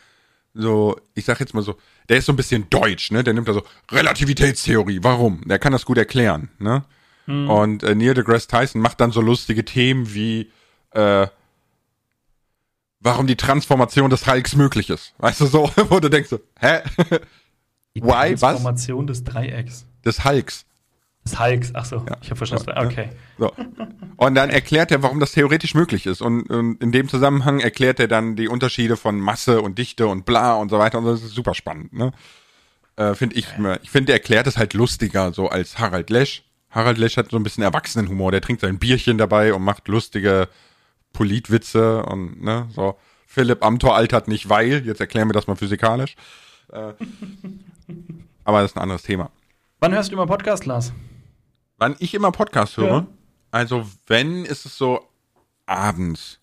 so, 0.56 0.96
ich 1.14 1.26
sag 1.26 1.40
jetzt 1.40 1.54
mal 1.54 1.62
so, 1.62 1.78
der 2.10 2.18
ist 2.18 2.26
so 2.26 2.34
ein 2.34 2.38
bisschen 2.38 2.70
deutsch, 2.70 3.12
ne? 3.12 3.24
Der 3.24 3.34
nimmt 3.34 3.48
da 3.48 3.54
so 3.54 3.64
Relativitätstheorie. 3.92 5.00
Warum? 5.04 5.44
Der 5.46 5.60
kann 5.60 5.74
das 5.74 5.86
gut 5.86 5.98
erklären, 5.98 6.50
ne? 6.58 6.84
Und 7.28 7.82
äh, 7.82 7.96
Neil 7.96 8.14
deGrasse 8.14 8.48
Tyson 8.48 8.82
macht 8.82 9.02
dann 9.02 9.12
so 9.12 9.20
lustige 9.20 9.66
Themen 9.66 10.14
wie 10.14 10.52
äh, 10.92 11.28
warum 13.00 13.28
die 13.28 13.36
Transformation 13.36 14.10
des 14.10 14.28
Hulks 14.28 14.56
möglich 14.56 14.90
ist. 14.90 15.14
Weißt 15.18 15.42
du 15.42 15.48
so, 15.48 15.72
wo 15.90 16.00
du 16.00 16.10
denkst 16.10 16.30
so, 16.30 16.40
hä? 16.60 16.82
die 17.96 18.02
why, 18.04 18.34
was? 18.34 18.40
Transformation 18.40 19.08
des 19.08 19.24
Dreiecks. 19.24 19.86
Des 20.06 20.24
Hulks. 20.24 20.66
Des 21.26 21.40
Hulks. 21.40 21.72
Ach 21.74 21.86
so, 21.86 22.06
ich 22.22 22.30
habe 22.30 22.36
verstanden. 22.36 22.70
Ja, 22.70 22.84
okay. 22.84 23.10
So. 23.40 23.52
Und 24.18 24.36
dann 24.36 24.50
erklärt 24.52 24.92
er, 24.92 25.02
warum 25.02 25.20
das 25.20 25.32
theoretisch 25.32 25.74
möglich 25.74 26.06
ist. 26.06 26.22
Und, 26.22 26.44
und 26.50 26.82
in 26.82 26.92
dem 26.92 27.10
Zusammenhang 27.10 27.60
erklärt 27.60 28.00
er 28.00 28.08
dann 28.08 28.36
die 28.36 28.48
Unterschiede 28.48 28.96
von 28.96 29.20
Masse 29.20 29.62
und 29.62 29.78
Dichte 29.80 30.06
und 30.08 30.26
bla 30.26 30.54
und 30.54 30.70
so 30.70 30.78
weiter. 30.78 31.00
Und 31.00 31.06
das 31.06 31.24
ist 31.24 31.34
super 31.34 31.56
spannend, 31.56 31.94
ne? 31.94 32.12
Äh, 32.96 33.14
finde 33.16 33.36
ich, 33.36 33.48
ich 33.82 33.92
finde, 33.92 34.14
er 34.14 34.18
erklärt 34.20 34.48
es 34.48 34.58
halt 34.58 34.74
lustiger, 34.74 35.34
so 35.34 35.50
als 35.50 35.80
Harald 35.80 36.10
Lesch. 36.10 36.46
Harald 36.70 36.98
Lesch 36.98 37.18
hat 37.18 37.32
so 37.32 37.38
ein 37.38 37.44
bisschen 37.44 37.64
Erwachsenenhumor. 37.64 38.32
Der 38.32 38.42
trinkt 38.42 38.62
sein 38.62 38.80
Bierchen 38.80 39.18
dabei 39.18 39.54
und 39.54 39.64
macht 39.64 39.88
lustige 39.88 40.48
Politwitze 41.12 42.04
und, 42.04 42.42
ne, 42.42 42.68
so. 42.72 42.98
Philipp 43.28 43.66
Amthor 43.66 43.96
altert 43.96 44.30
nicht, 44.30 44.48
weil, 44.48 44.86
jetzt 44.86 45.02
erklären 45.02 45.28
wir 45.28 45.34
das 45.34 45.48
mal 45.48 45.56
physikalisch. 45.56 46.16
Äh, 46.72 46.94
aber 48.46 48.62
das 48.62 48.72
ist 48.72 48.78
ein 48.78 48.84
anderes 48.84 49.04
Thema. 49.04 49.32
Wann 49.80 49.94
hörst 49.94 50.12
du 50.12 50.14
immer 50.14 50.28
Podcast, 50.28 50.66
Lars? 50.66 50.94
Wann 51.78 51.96
ich 52.00 52.14
immer 52.14 52.32
Podcast 52.32 52.78
höre? 52.78 52.88
Ja. 52.88 53.08
Also 53.52 53.86
wenn, 54.08 54.46
ist 54.46 54.66
es 54.66 54.78
so 54.78 55.02
abends. 55.66 56.40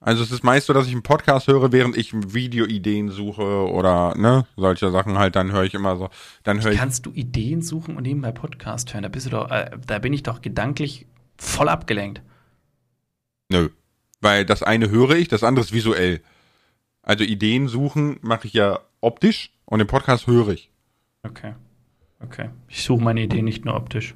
Also 0.00 0.22
es 0.22 0.30
ist 0.30 0.44
meist 0.44 0.66
so, 0.66 0.72
dass 0.72 0.86
ich 0.86 0.92
einen 0.92 1.02
Podcast 1.02 1.48
höre, 1.48 1.72
während 1.72 1.96
ich 1.96 2.12
Videoideen 2.12 3.08
suche 3.08 3.42
oder 3.42 4.14
ne, 4.16 4.46
solche 4.56 4.90
Sachen 4.90 5.18
halt, 5.18 5.36
dann 5.36 5.52
höre 5.52 5.64
ich 5.64 5.74
immer 5.74 5.96
so, 5.96 6.10
dann 6.42 6.62
höre 6.62 6.72
ich, 6.72 6.78
Kannst 6.78 7.06
du 7.06 7.12
Ideen 7.12 7.62
suchen 7.62 7.96
und 7.96 8.02
nebenbei 8.02 8.32
Podcast 8.32 8.92
hören? 8.92 9.02
Da 9.02 9.08
bist 9.08 9.26
du 9.26 9.30
doch, 9.30 9.50
äh, 9.50 9.70
da 9.86 9.98
bin 9.98 10.12
ich 10.12 10.22
doch 10.22 10.42
gedanklich 10.42 11.06
voll 11.38 11.68
abgelenkt. 11.68 12.22
nö. 13.48 13.70
Weil 14.22 14.46
das 14.46 14.62
eine 14.62 14.90
höre 14.90 15.16
ich, 15.16 15.28
das 15.28 15.44
andere 15.44 15.64
ist 15.64 15.72
visuell. 15.72 16.22
Also 17.02 17.22
Ideen 17.22 17.68
suchen 17.68 18.18
mache 18.22 18.46
ich 18.46 18.54
ja 18.54 18.80
optisch 19.00 19.52
und 19.66 19.78
den 19.78 19.86
Podcast 19.86 20.26
höre 20.26 20.48
ich. 20.48 20.70
Okay. 21.22 21.54
Okay. 22.20 22.50
Ich 22.68 22.82
suche 22.82 23.02
meine 23.02 23.22
Ideen 23.22 23.44
nicht 23.44 23.64
nur 23.64 23.76
optisch. 23.76 24.14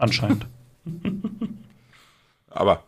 Anscheinend. 0.00 0.46
Aber 2.48 2.84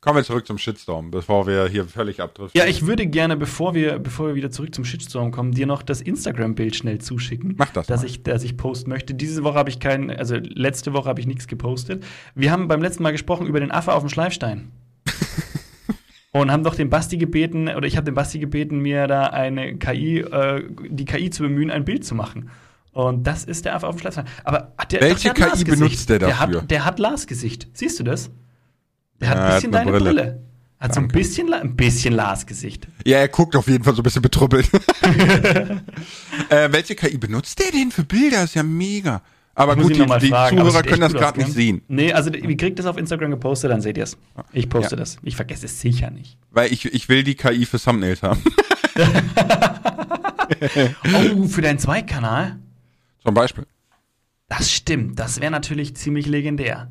kommen 0.00 0.16
wir 0.16 0.24
zurück 0.24 0.44
zum 0.44 0.58
Shitstorm, 0.58 1.12
bevor 1.12 1.46
wir 1.46 1.68
hier 1.68 1.84
völlig 1.84 2.20
abdriften. 2.20 2.60
ja, 2.60 2.66
ich 2.66 2.84
würde 2.84 3.06
gerne, 3.06 3.36
bevor 3.36 3.74
wir, 3.74 4.00
bevor 4.00 4.26
wir 4.26 4.34
wieder 4.34 4.50
zurück 4.50 4.74
zum 4.74 4.84
Shitstorm 4.84 5.30
kommen, 5.30 5.52
dir 5.52 5.66
noch 5.66 5.82
das 5.82 6.00
Instagram-Bild 6.00 6.74
schnell 6.74 6.98
zuschicken. 6.98 7.54
Mach 7.56 7.70
das 7.70 7.86
dass 7.86 8.00
mal. 8.00 8.06
ich, 8.06 8.24
dass 8.24 8.42
ich 8.42 8.56
posten 8.56 8.90
möchte. 8.90 9.14
Diese 9.14 9.44
Woche 9.44 9.56
habe 9.56 9.70
ich 9.70 9.78
keinen, 9.78 10.10
also 10.10 10.34
letzte 10.36 10.92
Woche 10.92 11.08
habe 11.08 11.20
ich 11.20 11.28
nichts 11.28 11.46
gepostet. 11.46 12.04
Wir 12.34 12.50
haben 12.50 12.66
beim 12.66 12.82
letzten 12.82 13.04
Mal 13.04 13.12
gesprochen 13.12 13.46
über 13.46 13.60
den 13.60 13.70
Affe 13.70 13.94
auf 13.94 14.02
dem 14.02 14.08
Schleifstein. 14.08 14.72
Und 16.32 16.50
haben 16.50 16.64
doch 16.64 16.74
den 16.74 16.90
Basti 16.90 17.18
gebeten, 17.18 17.68
oder 17.68 17.86
ich 17.86 17.96
habe 17.96 18.04
den 18.04 18.14
Basti 18.14 18.40
gebeten, 18.40 18.80
mir 18.80 19.06
da 19.06 19.28
eine 19.28 19.78
KI, 19.78 20.18
äh, 20.18 20.64
die 20.88 21.04
KI 21.04 21.30
zu 21.30 21.44
bemühen, 21.44 21.70
ein 21.70 21.84
Bild 21.84 22.04
zu 22.04 22.16
machen. 22.16 22.50
Und 22.98 23.22
das 23.28 23.44
ist 23.44 23.64
der 23.64 23.76
Affe 23.76 23.86
auf 23.86 23.94
dem 23.94 24.00
Schleifstein. 24.00 24.24
Aber 24.42 24.72
hat 24.76 24.90
der, 24.90 25.00
Welche 25.02 25.28
doch, 25.28 25.34
der 25.36 25.46
hat 25.52 25.58
KI 25.58 25.64
benutzt 25.64 26.08
der 26.10 26.18
Der 26.18 26.28
dafür? 26.30 26.62
hat, 26.62 26.70
der 26.72 26.84
hat 26.84 26.98
Lars 26.98 27.28
Gesicht. 27.28 27.68
Siehst 27.72 28.00
du 28.00 28.02
das? 28.02 28.28
Der 29.20 29.28
hat 29.28 29.36
Ja, 29.36 29.42
ein 29.44 29.48
hat 29.50 29.54
bisschen 29.54 29.74
eine 29.76 29.84
deine 29.92 29.98
Brille. 29.98 30.14
Brille. 30.14 30.42
Hat 30.80 30.94
so 30.94 31.00
ein 31.00 31.04
Danke. 31.04 31.18
bisschen, 31.18 31.54
ein 31.54 31.76
bisschen 31.76 32.12
Lars 32.14 32.44
Gesicht. 32.46 32.88
Ja, 33.06 33.18
er 33.18 33.28
guckt 33.28 33.54
auf 33.54 33.68
jeden 33.68 33.84
Fall 33.84 33.94
so 33.94 34.00
ein 34.00 34.02
bisschen 34.02 34.22
betrubbelt. 34.22 34.68
äh, 36.48 36.72
welche 36.72 36.96
KI 36.96 37.18
benutzt 37.18 37.60
der 37.60 37.70
denn 37.70 37.92
für 37.92 38.02
Bilder? 38.02 38.42
Ist 38.42 38.56
ja 38.56 38.64
mega. 38.64 39.22
Aber 39.54 39.76
gut, 39.76 39.90
die, 39.94 40.04
die 40.04 40.30
Zuhörer 40.30 40.82
können 40.82 41.00
das 41.02 41.12
gerade 41.12 41.38
nicht 41.38 41.52
sehen. 41.52 41.82
Nee, 41.86 42.12
also 42.12 42.32
wie 42.32 42.56
kriegt 42.56 42.80
das 42.80 42.86
auf 42.86 42.96
Instagram 42.98 43.30
gepostet, 43.30 43.70
dann 43.70 43.80
seht 43.80 43.96
ihr 43.96 44.04
es. 44.04 44.16
Ich 44.52 44.68
poste 44.68 44.96
Ja. 44.96 45.00
das. 45.00 45.18
Ich 45.22 45.36
vergesse 45.36 45.66
es 45.66 45.80
sicher 45.80 46.10
nicht. 46.10 46.36
Weil 46.50 46.72
ich, 46.72 46.84
ich 46.84 47.08
will 47.08 47.22
die 47.22 47.36
KI 47.36 47.64
für 47.64 47.78
Thumbnails 47.80 48.22
haben. 48.24 48.42
Oh, 51.14 51.44
für 51.46 51.60
deinen 51.60 51.78
Zweitkanal? 51.78 52.58
Zum 53.24 53.34
Beispiel. 53.34 53.66
Das 54.48 54.70
stimmt. 54.72 55.18
Das 55.18 55.40
wäre 55.40 55.50
natürlich 55.50 55.94
ziemlich 55.96 56.26
legendär. 56.26 56.90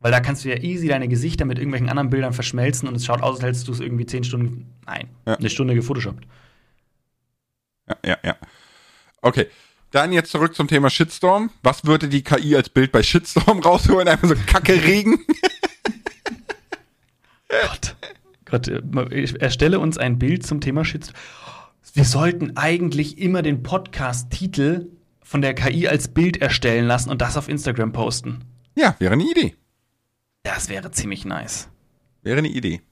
Weil 0.00 0.12
da 0.12 0.20
kannst 0.20 0.44
du 0.44 0.50
ja 0.50 0.56
easy 0.62 0.86
deine 0.88 1.08
Gesichter 1.08 1.46
mit 1.46 1.58
irgendwelchen 1.58 1.88
anderen 1.88 2.10
Bildern 2.10 2.34
verschmelzen 2.34 2.86
und 2.88 2.94
es 2.94 3.06
schaut 3.06 3.22
aus, 3.22 3.36
als 3.36 3.44
hättest 3.44 3.68
du 3.68 3.72
es 3.72 3.80
irgendwie 3.80 4.04
zehn 4.04 4.22
Stunden, 4.22 4.70
nein, 4.86 5.08
Ja. 5.26 5.36
eine 5.36 5.48
Stunde 5.48 5.74
gefotoshoppt. 5.74 6.26
Ja, 7.88 7.96
ja, 8.04 8.18
ja. 8.22 8.36
Okay. 9.22 9.46
Dann 9.92 10.12
jetzt 10.12 10.30
zurück 10.32 10.54
zum 10.56 10.66
Thema 10.68 10.90
Shitstorm. 10.90 11.50
Was 11.62 11.86
würde 11.86 12.08
die 12.08 12.22
KI 12.24 12.56
als 12.56 12.68
Bild 12.68 12.90
bei 12.92 13.02
Shitstorm 13.02 13.60
rausholen? 13.64 14.08
Einfach 14.08 14.28
so 14.28 14.34
Kacke 14.46 14.82
Regen. 14.82 15.20
Gott. 17.48 17.96
Gott, 18.44 18.68
äh, 18.68 18.82
erstelle 19.38 19.78
uns 19.78 19.96
ein 19.98 20.18
Bild 20.18 20.44
zum 20.46 20.60
Thema 20.60 20.84
Shitstorm. 20.84 21.16
Wir 21.94 22.04
sollten 22.04 22.56
eigentlich 22.56 23.18
immer 23.18 23.42
den 23.42 23.62
Podcast-Titel 23.62 24.88
von 25.24 25.42
der 25.42 25.54
KI 25.54 25.88
als 25.88 26.06
Bild 26.08 26.40
erstellen 26.40 26.86
lassen 26.86 27.10
und 27.10 27.20
das 27.20 27.36
auf 27.36 27.48
Instagram 27.48 27.92
posten. 27.92 28.44
Ja, 28.76 28.94
wäre 29.00 29.14
eine 29.14 29.24
Idee. 29.24 29.56
Das 30.44 30.68
wäre 30.68 30.90
ziemlich 30.90 31.24
nice. 31.24 31.68
Wäre 32.22 32.38
eine 32.38 32.48
Idee. 32.48 32.82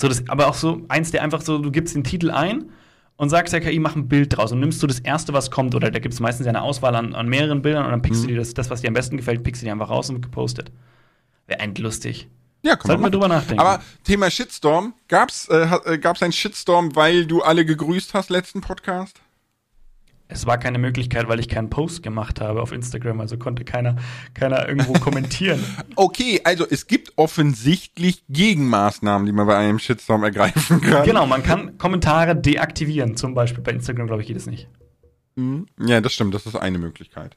So, 0.00 0.08
das, 0.08 0.28
aber 0.28 0.48
auch 0.48 0.54
so 0.54 0.82
eins, 0.88 1.10
der 1.10 1.22
einfach 1.22 1.42
so, 1.42 1.58
du 1.58 1.70
gibst 1.70 1.94
den 1.94 2.04
Titel 2.04 2.30
ein 2.30 2.70
und 3.16 3.28
sagst 3.28 3.52
der 3.52 3.60
KI, 3.60 3.78
mach 3.78 3.96
ein 3.96 4.08
Bild 4.08 4.36
draus 4.36 4.52
und 4.52 4.60
nimmst 4.60 4.82
du 4.82 4.86
das 4.86 5.00
erste, 5.00 5.32
was 5.32 5.50
kommt, 5.50 5.74
oder 5.74 5.90
da 5.90 5.98
gibt 5.98 6.14
es 6.14 6.20
meistens 6.20 6.46
ja 6.46 6.50
eine 6.50 6.62
Auswahl 6.62 6.94
an, 6.94 7.14
an 7.14 7.28
mehreren 7.28 7.62
Bildern 7.62 7.84
und 7.84 7.90
dann 7.90 8.02
pickst 8.02 8.22
du 8.22 8.28
dir 8.28 8.36
das, 8.36 8.54
das, 8.54 8.70
was 8.70 8.80
dir 8.80 8.88
am 8.88 8.94
besten 8.94 9.16
gefällt, 9.16 9.44
pickst 9.44 9.60
du 9.60 9.66
dir 9.66 9.72
einfach 9.72 9.90
raus 9.90 10.08
und 10.08 10.22
gepostet. 10.22 10.72
Wäre 11.46 11.60
eigentlich 11.60 11.84
lustig. 11.84 12.28
Ja, 12.62 12.76
kann 12.76 12.88
Sollten 12.88 13.02
wir 13.04 13.10
drüber 13.10 13.28
nachdenken. 13.28 13.60
Aber 13.60 13.82
Thema 14.04 14.30
Shitstorm. 14.30 14.94
Gab's, 15.08 15.48
äh, 15.48 15.68
äh, 15.84 15.98
gab's 15.98 16.22
einen 16.22 16.32
Shitstorm, 16.32 16.96
weil 16.96 17.26
du 17.26 17.42
alle 17.42 17.64
gegrüßt 17.64 18.14
hast, 18.14 18.30
letzten 18.30 18.60
Podcast? 18.60 19.20
Es 20.30 20.44
war 20.44 20.58
keine 20.58 20.78
Möglichkeit, 20.78 21.26
weil 21.26 21.40
ich 21.40 21.48
keinen 21.48 21.70
Post 21.70 22.02
gemacht 22.02 22.40
habe 22.40 22.60
auf 22.60 22.70
Instagram, 22.70 23.20
also 23.20 23.38
konnte 23.38 23.64
keiner, 23.64 23.96
keiner 24.34 24.68
irgendwo 24.68 24.92
kommentieren. 25.00 25.64
Okay, 25.96 26.42
also 26.44 26.66
es 26.68 26.86
gibt 26.86 27.12
offensichtlich 27.16 28.22
Gegenmaßnahmen, 28.28 29.24
die 29.26 29.32
man 29.32 29.46
bei 29.46 29.56
einem 29.56 29.78
Shitstorm 29.78 30.22
ergreifen 30.24 30.82
kann. 30.82 31.04
Genau, 31.04 31.26
man 31.26 31.42
kann 31.42 31.78
Kommentare 31.78 32.36
deaktivieren, 32.36 33.16
zum 33.16 33.34
Beispiel. 33.34 33.64
Bei 33.64 33.72
Instagram, 33.72 34.06
glaube 34.06 34.22
ich, 34.22 34.28
geht 34.28 34.36
es 34.36 34.46
nicht. 34.46 34.68
Ja, 35.80 36.00
das 36.00 36.12
stimmt, 36.12 36.34
das 36.34 36.46
ist 36.46 36.56
eine 36.56 36.78
Möglichkeit. 36.78 37.36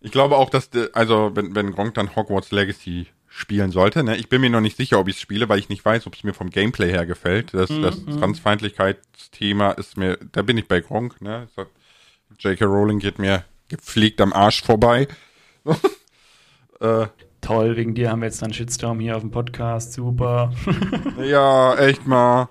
Ich 0.00 0.12
glaube 0.12 0.36
auch, 0.36 0.50
dass, 0.50 0.70
de, 0.70 0.90
also, 0.92 1.32
wenn, 1.34 1.54
wenn 1.54 1.72
Gronk 1.72 1.94
dann 1.94 2.14
Hogwarts 2.14 2.52
Legacy 2.52 3.08
spielen 3.26 3.70
sollte, 3.70 4.02
ne, 4.02 4.16
ich 4.16 4.28
bin 4.28 4.40
mir 4.40 4.50
noch 4.50 4.60
nicht 4.60 4.76
sicher, 4.76 4.98
ob 4.98 5.08
ich 5.08 5.16
es 5.16 5.20
spiele, 5.20 5.48
weil 5.48 5.58
ich 5.58 5.68
nicht 5.68 5.84
weiß, 5.84 6.06
ob 6.06 6.14
es 6.14 6.24
mir 6.24 6.34
vom 6.34 6.50
Gameplay 6.50 6.90
her 6.90 7.06
gefällt. 7.06 7.54
Das, 7.54 7.68
das 7.68 8.04
Transfeindlichkeitsthema 8.04 9.72
ist 9.72 9.96
mir, 9.96 10.18
da 10.32 10.42
bin 10.42 10.58
ich 10.58 10.68
bei 10.68 10.80
Gronk, 10.80 11.20
ne. 11.20 11.48
J.K. 12.38 12.64
Rowling 12.64 12.98
geht 12.98 13.18
mir 13.18 13.44
gepflegt 13.68 14.20
am 14.20 14.32
Arsch 14.32 14.62
vorbei. 14.62 15.08
äh, 16.80 17.06
Toll, 17.40 17.76
wegen 17.76 17.94
dir 17.94 18.10
haben 18.10 18.20
wir 18.20 18.26
jetzt 18.26 18.42
dann 18.42 18.52
Shitstorm 18.52 19.00
hier 19.00 19.16
auf 19.16 19.22
dem 19.22 19.30
Podcast. 19.30 19.94
Super. 19.94 20.52
Ja, 21.24 21.74
echt 21.76 22.06
mal. 22.06 22.48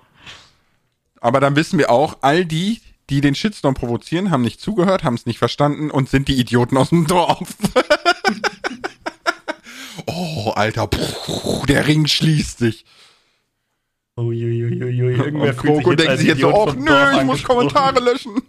Aber 1.20 1.40
dann 1.40 1.56
wissen 1.56 1.78
wir 1.78 1.90
auch, 1.90 2.18
all 2.22 2.44
die, 2.44 2.80
die 3.08 3.20
den 3.20 3.34
Shitstorm 3.34 3.74
provozieren, 3.74 4.30
haben 4.30 4.42
nicht 4.42 4.60
zugehört, 4.60 5.04
haben 5.04 5.14
es 5.14 5.26
nicht 5.26 5.38
verstanden 5.38 5.90
und 5.90 6.08
sind 6.08 6.28
die 6.28 6.38
Idioten 6.38 6.76
aus 6.76 6.90
dem 6.90 7.06
Dorf. 7.06 7.54
Alter, 10.54 10.86
puh, 10.88 11.64
der 11.66 11.86
Ring 11.86 12.06
schließt 12.06 12.58
sich. 12.58 12.84
Uiuiuiui, 14.16 15.16
irgendwer 15.16 15.54
Und 15.54 15.60
fühlt 15.60 15.76
sich 15.76 15.84
Kroko 15.84 15.90
jetzt 15.92 16.00
denkt 16.00 16.18
sich 16.18 16.28
jetzt 16.28 16.40
so, 16.40 16.52
oh, 16.52 16.66
vom 16.66 16.84
nö, 16.84 17.16
ich 17.16 17.24
muss. 17.24 17.42
Kommentare 17.42 18.00
löschen. 18.00 18.42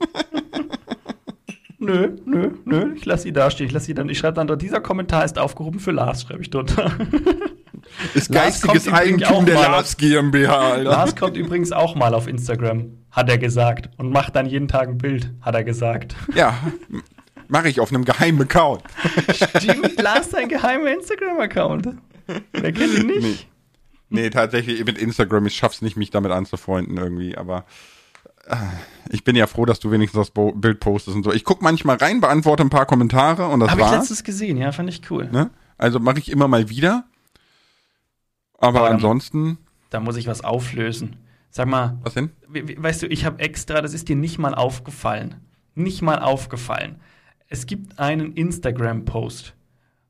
Nö, 1.81 2.11
nö, 2.25 2.51
nö, 2.63 2.93
ich 2.95 3.05
lasse 3.05 3.23
sie 3.23 3.33
da 3.33 3.49
stehen. 3.49 3.65
Ich 3.65 3.73
lasse 3.73 3.87
sie 3.87 3.95
dann, 3.95 4.07
ich 4.07 4.19
schreibe 4.19 4.35
dann 4.35 4.45
dort, 4.45 4.61
dieser 4.61 4.81
Kommentar 4.81 5.25
ist 5.25 5.39
aufgehoben 5.39 5.79
für 5.79 5.89
Lars, 5.89 6.21
schreibe 6.21 6.43
ich 6.43 6.51
drunter. 6.51 6.91
Ist 8.13 8.31
geistiges 8.31 8.87
Eigentum 8.87 9.45
der 9.47 9.55
Lars 9.55 9.97
GmbH, 9.97 10.73
Alter. 10.73 10.89
Lars 10.91 11.15
kommt 11.15 11.35
übrigens 11.35 11.71
auch 11.71 11.95
mal 11.95 12.13
auf 12.13 12.27
Instagram, 12.27 12.99
hat 13.09 13.27
er 13.27 13.39
gesagt. 13.39 13.89
Und 13.97 14.11
macht 14.11 14.35
dann 14.35 14.45
jeden 14.45 14.67
Tag 14.67 14.87
ein 14.87 14.99
Bild, 14.99 15.33
hat 15.41 15.55
er 15.55 15.63
gesagt. 15.63 16.15
Ja, 16.35 16.57
mache 17.47 17.67
ich 17.67 17.79
auf 17.79 17.91
einem 17.91 18.05
geheimen 18.05 18.43
Account. 18.43 18.83
Stimmt, 19.33 19.99
Lars 19.99 20.29
sein 20.29 20.47
geheimer 20.47 20.93
Instagram-Account. 20.93 21.89
Wer 22.53 22.71
kennt 22.71 22.99
ihn 22.99 23.07
nicht? 23.07 23.21
Nee. 23.21 23.37
Nee, 24.09 24.29
tatsächlich 24.29 24.85
mit 24.85 24.99
Instagram, 24.99 25.47
ich 25.47 25.55
schaff's 25.55 25.81
nicht, 25.81 25.97
mich 25.97 26.11
damit 26.11 26.31
anzufreunden 26.31 26.97
irgendwie, 26.97 27.35
aber 27.35 27.65
ich 29.09 29.23
bin 29.23 29.35
ja 29.35 29.47
froh, 29.47 29.65
dass 29.65 29.79
du 29.79 29.91
wenigstens 29.91 30.31
das 30.31 30.51
Bild 30.55 30.79
postest 30.79 31.15
und 31.15 31.23
so. 31.23 31.31
Ich 31.31 31.43
guck 31.43 31.61
manchmal 31.61 31.97
rein, 31.97 32.21
beantworte 32.21 32.63
ein 32.63 32.69
paar 32.69 32.85
Kommentare 32.85 33.47
und 33.47 33.59
das 33.59 33.69
Habe 33.71 33.81
ich 33.81 33.87
war's. 33.87 33.95
letztens 33.99 34.23
gesehen, 34.23 34.57
ja, 34.57 34.71
fand 34.71 34.89
ich 34.89 35.09
cool. 35.11 35.29
Ne? 35.31 35.49
Also 35.77 35.99
mache 35.99 36.19
ich 36.19 36.31
immer 36.31 36.47
mal 36.47 36.69
wieder. 36.69 37.05
Aber 38.57 38.79
Aber 38.81 38.89
ansonsten, 38.91 39.57
Da 39.89 39.99
muss 39.99 40.15
ich 40.17 40.27
was 40.27 40.43
auflösen. 40.43 41.17
Sag 41.49 41.67
mal, 41.67 41.97
was 42.03 42.13
denn? 42.13 42.31
we- 42.47 42.67
we- 42.67 42.81
weißt 42.81 43.01
du, 43.01 43.07
ich 43.07 43.25
habe 43.25 43.39
extra, 43.39 43.81
das 43.81 43.93
ist 43.93 44.07
dir 44.07 44.15
nicht 44.15 44.37
mal 44.37 44.55
aufgefallen. 44.55 45.35
Nicht 45.75 46.01
mal 46.01 46.19
aufgefallen. 46.19 46.99
Es 47.47 47.65
gibt 47.65 47.99
einen 47.99 48.33
Instagram-Post, 48.33 49.53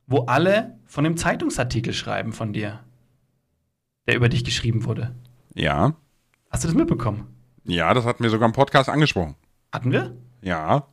wo 0.06 0.20
alle 0.26 0.78
von 0.86 1.04
dem 1.04 1.18
Zeitungsartikel 1.18 1.94
schreiben 1.94 2.32
von 2.34 2.54
dir, 2.54 2.82
der 4.08 4.16
über 4.16 4.30
dich 4.30 4.44
geschrieben 4.44 4.86
wurde. 4.86 5.16
Ja. 5.56 5.96
Hast 6.52 6.64
du 6.64 6.68
das 6.68 6.76
mitbekommen? 6.76 7.28
Ja, 7.66 7.94
das 7.94 8.06
hatten 8.06 8.24
wir 8.24 8.30
sogar 8.30 8.48
im 8.48 8.54
Podcast 8.54 8.90
angesprochen. 8.90 9.36
Hatten 9.72 9.92
wir? 9.92 10.16
Ja. 10.42 10.88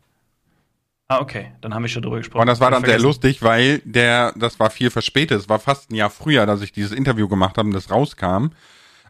Ah, 1.08 1.20
okay. 1.20 1.52
Dann 1.62 1.72
haben 1.72 1.82
wir 1.82 1.88
schon 1.88 2.02
drüber 2.02 2.18
gesprochen. 2.18 2.42
Und 2.42 2.46
das 2.48 2.60
war 2.60 2.70
dann 2.70 2.84
sehr 2.84 2.98
lustig, 2.98 3.42
weil 3.42 3.78
der, 3.84 4.32
das 4.36 4.60
war 4.60 4.68
viel 4.70 4.90
verspätet. 4.90 5.40
Es 5.40 5.48
war 5.48 5.58
fast 5.58 5.90
ein 5.90 5.94
Jahr 5.94 6.10
früher, 6.10 6.44
dass 6.44 6.60
ich 6.60 6.72
dieses 6.72 6.92
Interview 6.92 7.28
gemacht 7.28 7.56
habe 7.56 7.68
und 7.68 7.74
das 7.74 7.90
rauskam. 7.90 8.48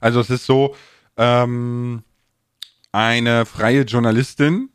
Also 0.01 0.21
es 0.21 0.31
ist 0.31 0.47
so, 0.47 0.77
ähm, 1.17 2.05
eine 2.93 3.45
freie 3.47 3.83
Journalistin 3.83 4.71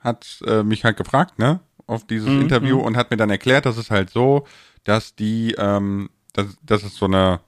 hat 0.00 0.40
äh, 0.46 0.62
mich 0.62 0.84
halt 0.84 0.96
gefragt, 0.96 1.38
ne, 1.38 1.60
auf 1.86 2.06
dieses 2.06 2.28
Mhm, 2.28 2.40
Interview 2.40 2.78
mhm. 2.78 2.84
und 2.84 2.96
hat 2.96 3.10
mir 3.10 3.16
dann 3.18 3.30
erklärt, 3.30 3.66
dass 3.66 3.76
es 3.76 3.90
halt 3.90 4.10
so, 4.10 4.46
dass 4.84 5.14
die, 5.14 5.54
ähm, 5.58 6.08
dass, 6.32 6.46
dass 6.62 6.82
es 6.82 6.96
so 6.96 7.04
eine 7.04 7.40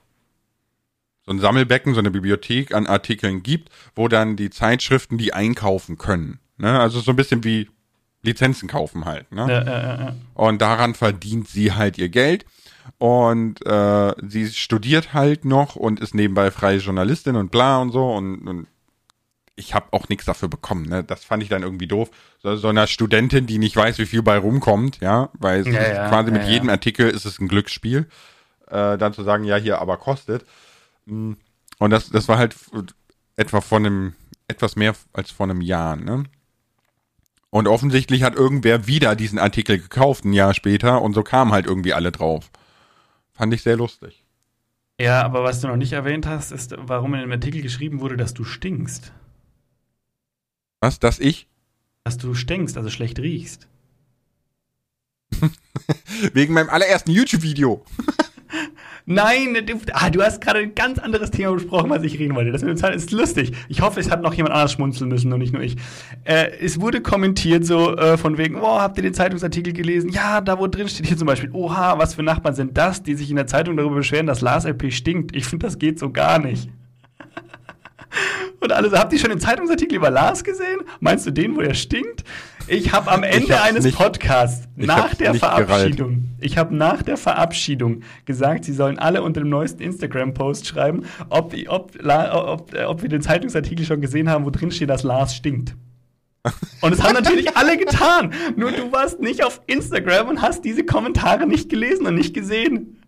so 1.26 1.32
ein 1.32 1.40
Sammelbecken, 1.40 1.94
so 1.94 2.00
eine 2.00 2.10
Bibliothek 2.10 2.74
an 2.74 2.86
Artikeln 2.86 3.42
gibt, 3.42 3.70
wo 3.94 4.08
dann 4.08 4.36
die 4.36 4.50
Zeitschriften 4.50 5.18
die 5.18 5.32
einkaufen 5.32 5.98
können. 5.98 6.38
Ne? 6.58 6.78
Also 6.78 7.00
so 7.00 7.12
ein 7.12 7.16
bisschen 7.16 7.44
wie 7.44 7.68
Lizenzen 8.22 8.68
kaufen 8.68 9.04
halt. 9.04 9.30
Ne? 9.32 9.46
Ja, 9.48 9.64
ja, 9.64 10.00
ja. 10.00 10.16
Und 10.34 10.60
daran 10.60 10.94
verdient 10.94 11.48
sie 11.48 11.72
halt 11.72 11.98
ihr 11.98 12.08
Geld. 12.08 12.44
Und 12.98 13.64
äh, 13.66 14.12
sie 14.26 14.48
studiert 14.48 15.14
halt 15.14 15.44
noch 15.44 15.76
und 15.76 16.00
ist 16.00 16.14
nebenbei 16.14 16.50
freie 16.50 16.78
Journalistin 16.78 17.36
und 17.36 17.50
bla 17.50 17.78
und 17.78 17.92
so. 17.92 18.12
Und, 18.12 18.46
und 18.46 18.66
ich 19.56 19.74
habe 19.74 19.86
auch 19.92 20.08
nichts 20.08 20.26
dafür 20.26 20.48
bekommen. 20.48 20.86
Ne? 20.86 21.04
Das 21.04 21.24
fand 21.24 21.42
ich 21.42 21.48
dann 21.48 21.62
irgendwie 21.62 21.86
doof. 21.86 22.10
So, 22.42 22.56
so 22.56 22.68
einer 22.68 22.86
Studentin, 22.86 23.46
die 23.46 23.58
nicht 23.58 23.76
weiß, 23.76 23.98
wie 23.98 24.06
viel 24.06 24.22
bei 24.22 24.36
rumkommt, 24.36 25.00
ja, 25.00 25.30
weil 25.34 25.60
es 25.60 25.66
Ja, 25.66 25.72
ja, 25.72 26.08
quasi 26.08 26.30
ja, 26.30 26.38
mit 26.38 26.46
jedem 26.46 26.68
Artikel 26.68 27.08
ist 27.08 27.24
es 27.24 27.38
ein 27.38 27.48
Glücksspiel. 27.48 28.06
Äh, 28.68 28.98
dann 28.98 29.14
zu 29.14 29.22
sagen, 29.22 29.44
ja, 29.44 29.56
hier 29.56 29.80
aber 29.80 29.96
kostet. 29.96 30.44
Mm. 31.06 31.32
Und 31.78 31.90
das, 31.90 32.08
das 32.10 32.28
war 32.28 32.38
halt 32.38 32.56
etwa 33.36 33.60
von 33.60 33.84
einem, 33.84 34.14
etwas 34.48 34.76
mehr 34.76 34.94
als 35.12 35.30
vor 35.30 35.44
einem 35.44 35.60
Jahr, 35.60 35.96
ne? 35.96 36.24
Und 37.50 37.68
offensichtlich 37.68 38.24
hat 38.24 38.34
irgendwer 38.34 38.88
wieder 38.88 39.14
diesen 39.14 39.38
Artikel 39.38 39.78
gekauft, 39.78 40.24
ein 40.24 40.32
Jahr 40.32 40.54
später, 40.54 41.00
und 41.02 41.14
so 41.14 41.22
kamen 41.22 41.52
halt 41.52 41.66
irgendwie 41.66 41.92
alle 41.92 42.10
drauf. 42.10 42.50
Fand 43.32 43.54
ich 43.54 43.62
sehr 43.62 43.76
lustig. 43.76 44.24
ja, 45.00 45.22
aber 45.22 45.44
was 45.44 45.60
du 45.60 45.68
noch 45.68 45.76
nicht 45.76 45.92
erwähnt 45.92 46.26
hast, 46.26 46.50
ist, 46.50 46.74
warum 46.78 47.14
in 47.14 47.20
dem 47.20 47.30
Artikel 47.30 47.62
geschrieben 47.62 48.00
wurde, 48.00 48.16
dass 48.16 48.34
du 48.34 48.42
stinkst. 48.42 49.12
Was, 50.80 50.98
dass 50.98 51.20
ich? 51.20 51.48
Dass 52.02 52.18
du 52.18 52.34
stinkst, 52.34 52.76
also 52.76 52.90
schlecht 52.90 53.20
riechst. 53.20 53.68
Wegen 56.32 56.54
meinem 56.54 56.70
allerersten 56.70 57.12
YouTube-Video. 57.12 57.84
Nein, 59.06 59.54
du, 59.66 59.74
ah, 59.92 60.08
du 60.08 60.22
hast 60.22 60.40
gerade 60.40 60.60
ein 60.60 60.74
ganz 60.74 60.98
anderes 60.98 61.30
Thema 61.30 61.52
besprochen, 61.52 61.90
was 61.90 62.02
ich 62.04 62.18
reden 62.18 62.34
wollte. 62.34 62.52
Das 62.52 62.62
mit 62.62 62.70
dem 62.70 62.78
Zahn 62.78 62.94
ist 62.94 63.10
lustig. 63.10 63.52
Ich 63.68 63.82
hoffe, 63.82 64.00
es 64.00 64.10
hat 64.10 64.22
noch 64.22 64.32
jemand 64.32 64.54
anders 64.54 64.72
schmunzeln 64.72 65.10
müssen 65.10 65.30
und 65.30 65.40
nicht 65.40 65.52
nur 65.52 65.62
ich. 65.62 65.76
Äh, 66.24 66.52
es 66.58 66.80
wurde 66.80 67.02
kommentiert 67.02 67.66
so 67.66 67.94
äh, 67.96 68.16
von 68.16 68.38
wegen, 68.38 68.56
oh, 68.56 68.80
habt 68.80 68.96
ihr 68.96 69.02
den 69.02 69.12
Zeitungsartikel 69.12 69.74
gelesen? 69.74 70.08
Ja, 70.08 70.40
da 70.40 70.58
wo 70.58 70.68
drin 70.68 70.88
steht 70.88 71.06
hier 71.06 71.18
zum 71.18 71.26
Beispiel, 71.26 71.50
oha, 71.52 71.98
was 71.98 72.14
für 72.14 72.22
Nachbarn 72.22 72.54
sind 72.54 72.78
das, 72.78 73.02
die 73.02 73.14
sich 73.14 73.28
in 73.28 73.36
der 73.36 73.46
Zeitung 73.46 73.76
darüber 73.76 73.96
beschweren, 73.96 74.26
dass 74.26 74.40
Lars 74.40 74.64
LP 74.64 74.90
stinkt. 74.90 75.36
Ich 75.36 75.44
finde, 75.44 75.66
das 75.66 75.78
geht 75.78 75.98
so 75.98 76.10
gar 76.10 76.38
nicht. 76.38 76.70
Und 78.64 78.72
alle 78.72 78.88
so, 78.88 78.96
habt 78.98 79.12
ihr 79.12 79.18
schon 79.18 79.28
den 79.28 79.40
Zeitungsartikel 79.40 79.96
über 79.96 80.08
Lars 80.10 80.42
gesehen? 80.42 80.80
Meinst 81.00 81.26
du 81.26 81.30
den, 81.30 81.54
wo 81.54 81.60
er 81.60 81.74
stinkt? 81.74 82.24
Ich 82.66 82.92
habe 82.94 83.10
am 83.10 83.22
Ende 83.22 83.60
eines 83.60 83.84
nicht- 83.84 83.98
Podcasts, 83.98 84.66
nach 84.74 85.14
der. 85.14 85.34
Verabschiedung, 85.34 86.30
ich 86.40 86.56
habe 86.56 86.74
nach 86.74 87.02
der 87.02 87.18
Verabschiedung 87.18 88.00
gesagt, 88.24 88.64
sie 88.64 88.72
sollen 88.72 88.98
alle 88.98 89.22
unter 89.22 89.40
dem 89.42 89.50
neuesten 89.50 89.82
Instagram-Post 89.82 90.66
schreiben, 90.66 91.02
ob, 91.28 91.54
ob, 91.68 91.92
ob, 92.02 92.74
ob 92.86 93.02
wir 93.02 93.08
den 93.10 93.20
Zeitungsartikel 93.20 93.84
schon 93.84 94.00
gesehen 94.00 94.30
haben, 94.30 94.46
wo 94.46 94.50
drin 94.50 94.70
steht, 94.70 94.88
dass 94.88 95.02
Lars 95.02 95.34
stinkt. 95.36 95.74
Und 96.80 96.92
es 96.94 97.02
haben 97.02 97.12
natürlich 97.14 97.54
alle 97.56 97.76
getan. 97.76 98.32
Nur 98.56 98.70
du 98.72 98.90
warst 98.92 99.20
nicht 99.20 99.44
auf 99.44 99.60
Instagram 99.66 100.28
und 100.28 100.40
hast 100.42 100.64
diese 100.64 100.84
Kommentare 100.84 101.46
nicht 101.46 101.68
gelesen 101.68 102.06
und 102.06 102.14
nicht 102.14 102.32
gesehen. 102.32 103.02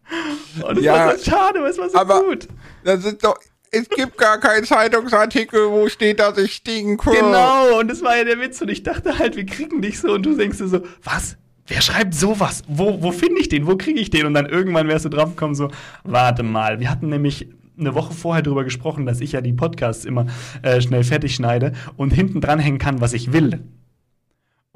Und 0.67 0.77
es 0.79 0.85
Ja, 0.85 0.93
war 1.07 1.17
so 1.17 1.31
schade, 1.31 1.59
aber 1.61 1.69
es 1.71 1.79
war 1.79 1.89
so 1.89 1.97
aber- 1.99 2.23
gut. 2.25 2.47
Das 2.85 3.05
ist 3.07 3.25
doch, 3.25 3.37
es 3.81 3.89
gibt 3.89 4.19
gar 4.19 4.39
keinen 4.39 4.65
Zeitungsartikel, 4.65 5.71
wo 5.71 5.89
steht, 5.89 6.21
dass 6.21 6.39
ich 6.39 6.55
stinke. 6.55 7.11
Genau, 7.11 7.79
und 7.79 7.89
das 7.89 8.03
war 8.03 8.17
ja 8.17 8.25
der 8.25 8.41
Witz. 8.41 8.61
Und 8.61 8.71
ich 8.71 8.83
dachte 8.83 9.19
halt, 9.19 9.37
wir 9.37 9.47
kriegen 9.47 9.83
dich 9.83 10.01
so. 10.01 10.13
Und 10.13 10.25
du 10.25 10.37
denkst 10.37 10.59
dir 10.59 10.69
so, 10.69 10.81
was? 11.03 11.37
Wer 11.67 11.81
schreibt 11.81 12.15
sowas? 12.15 12.63
Wo, 12.69 13.03
wo 13.03 13.11
finde 13.11 13.41
ich 13.41 13.49
den? 13.49 13.67
Wo 13.67 13.77
kriege 13.77 13.99
ich 13.99 14.11
den? 14.11 14.27
Und 14.27 14.35
dann 14.35 14.47
irgendwann 14.47 14.89
wärst 14.89 15.05
du 15.05 15.09
drauf 15.09 15.31
gekommen, 15.31 15.55
so, 15.55 15.71
warte 16.05 16.43
mal. 16.43 16.79
Wir 16.81 16.91
hatten 16.91 17.09
nämlich 17.09 17.49
eine 17.79 17.95
Woche 17.95 18.15
vorher 18.15 18.43
drüber 18.43 18.65
gesprochen, 18.65 19.05
dass 19.05 19.21
ich 19.21 19.33
ja 19.33 19.41
die 19.41 19.53
Podcasts 19.53 20.05
immer 20.05 20.27
äh, 20.63 20.81
schnell 20.81 21.05
fertig 21.05 21.35
schneide 21.35 21.73
und 21.97 22.13
hinten 22.13 22.41
dranhängen 22.41 22.79
kann, 22.79 23.01
was 23.01 23.13
ich 23.13 23.33
will. 23.33 23.61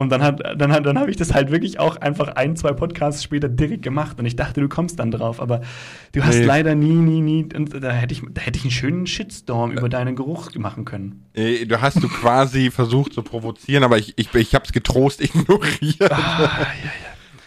Und 0.00 0.08
dann, 0.08 0.22
hat, 0.22 0.40
dann, 0.56 0.72
hat, 0.72 0.86
dann 0.86 0.98
habe 0.98 1.10
ich 1.10 1.18
das 1.18 1.34
halt 1.34 1.50
wirklich 1.50 1.78
auch 1.78 1.96
einfach 1.98 2.28
ein, 2.28 2.56
zwei 2.56 2.72
Podcasts 2.72 3.22
später 3.22 3.50
direkt 3.50 3.82
gemacht. 3.82 4.18
Und 4.18 4.24
ich 4.24 4.34
dachte, 4.34 4.62
du 4.62 4.68
kommst 4.68 4.98
dann 4.98 5.10
drauf. 5.10 5.42
Aber 5.42 5.60
du 6.12 6.24
hast 6.24 6.38
Nee. 6.38 6.44
leider 6.46 6.74
nie, 6.74 6.94
nie, 6.94 7.20
nie. 7.20 7.46
Und 7.54 7.84
da 7.84 7.90
hätte 7.92 8.14
ich, 8.14 8.22
da 8.32 8.40
hätte 8.40 8.56
ich 8.58 8.64
einen 8.64 8.70
schönen 8.70 9.06
Shitstorm 9.06 9.72
über 9.72 9.90
deinen 9.90 10.16
Geruch 10.16 10.54
machen 10.54 10.86
können. 10.86 11.26
Äh, 11.34 11.66
Du 11.66 11.82
hast 11.82 12.02
du 12.02 12.08
quasi 12.08 12.70
versucht 12.70 13.12
zu 13.12 13.22
provozieren, 13.22 13.84
aber 13.84 13.98
ich, 13.98 14.14
ich, 14.16 14.34
ich 14.34 14.54
hab's 14.54 14.72
getrost 14.72 15.20
ignoriert. 15.24 16.10
Ah, 16.10 16.66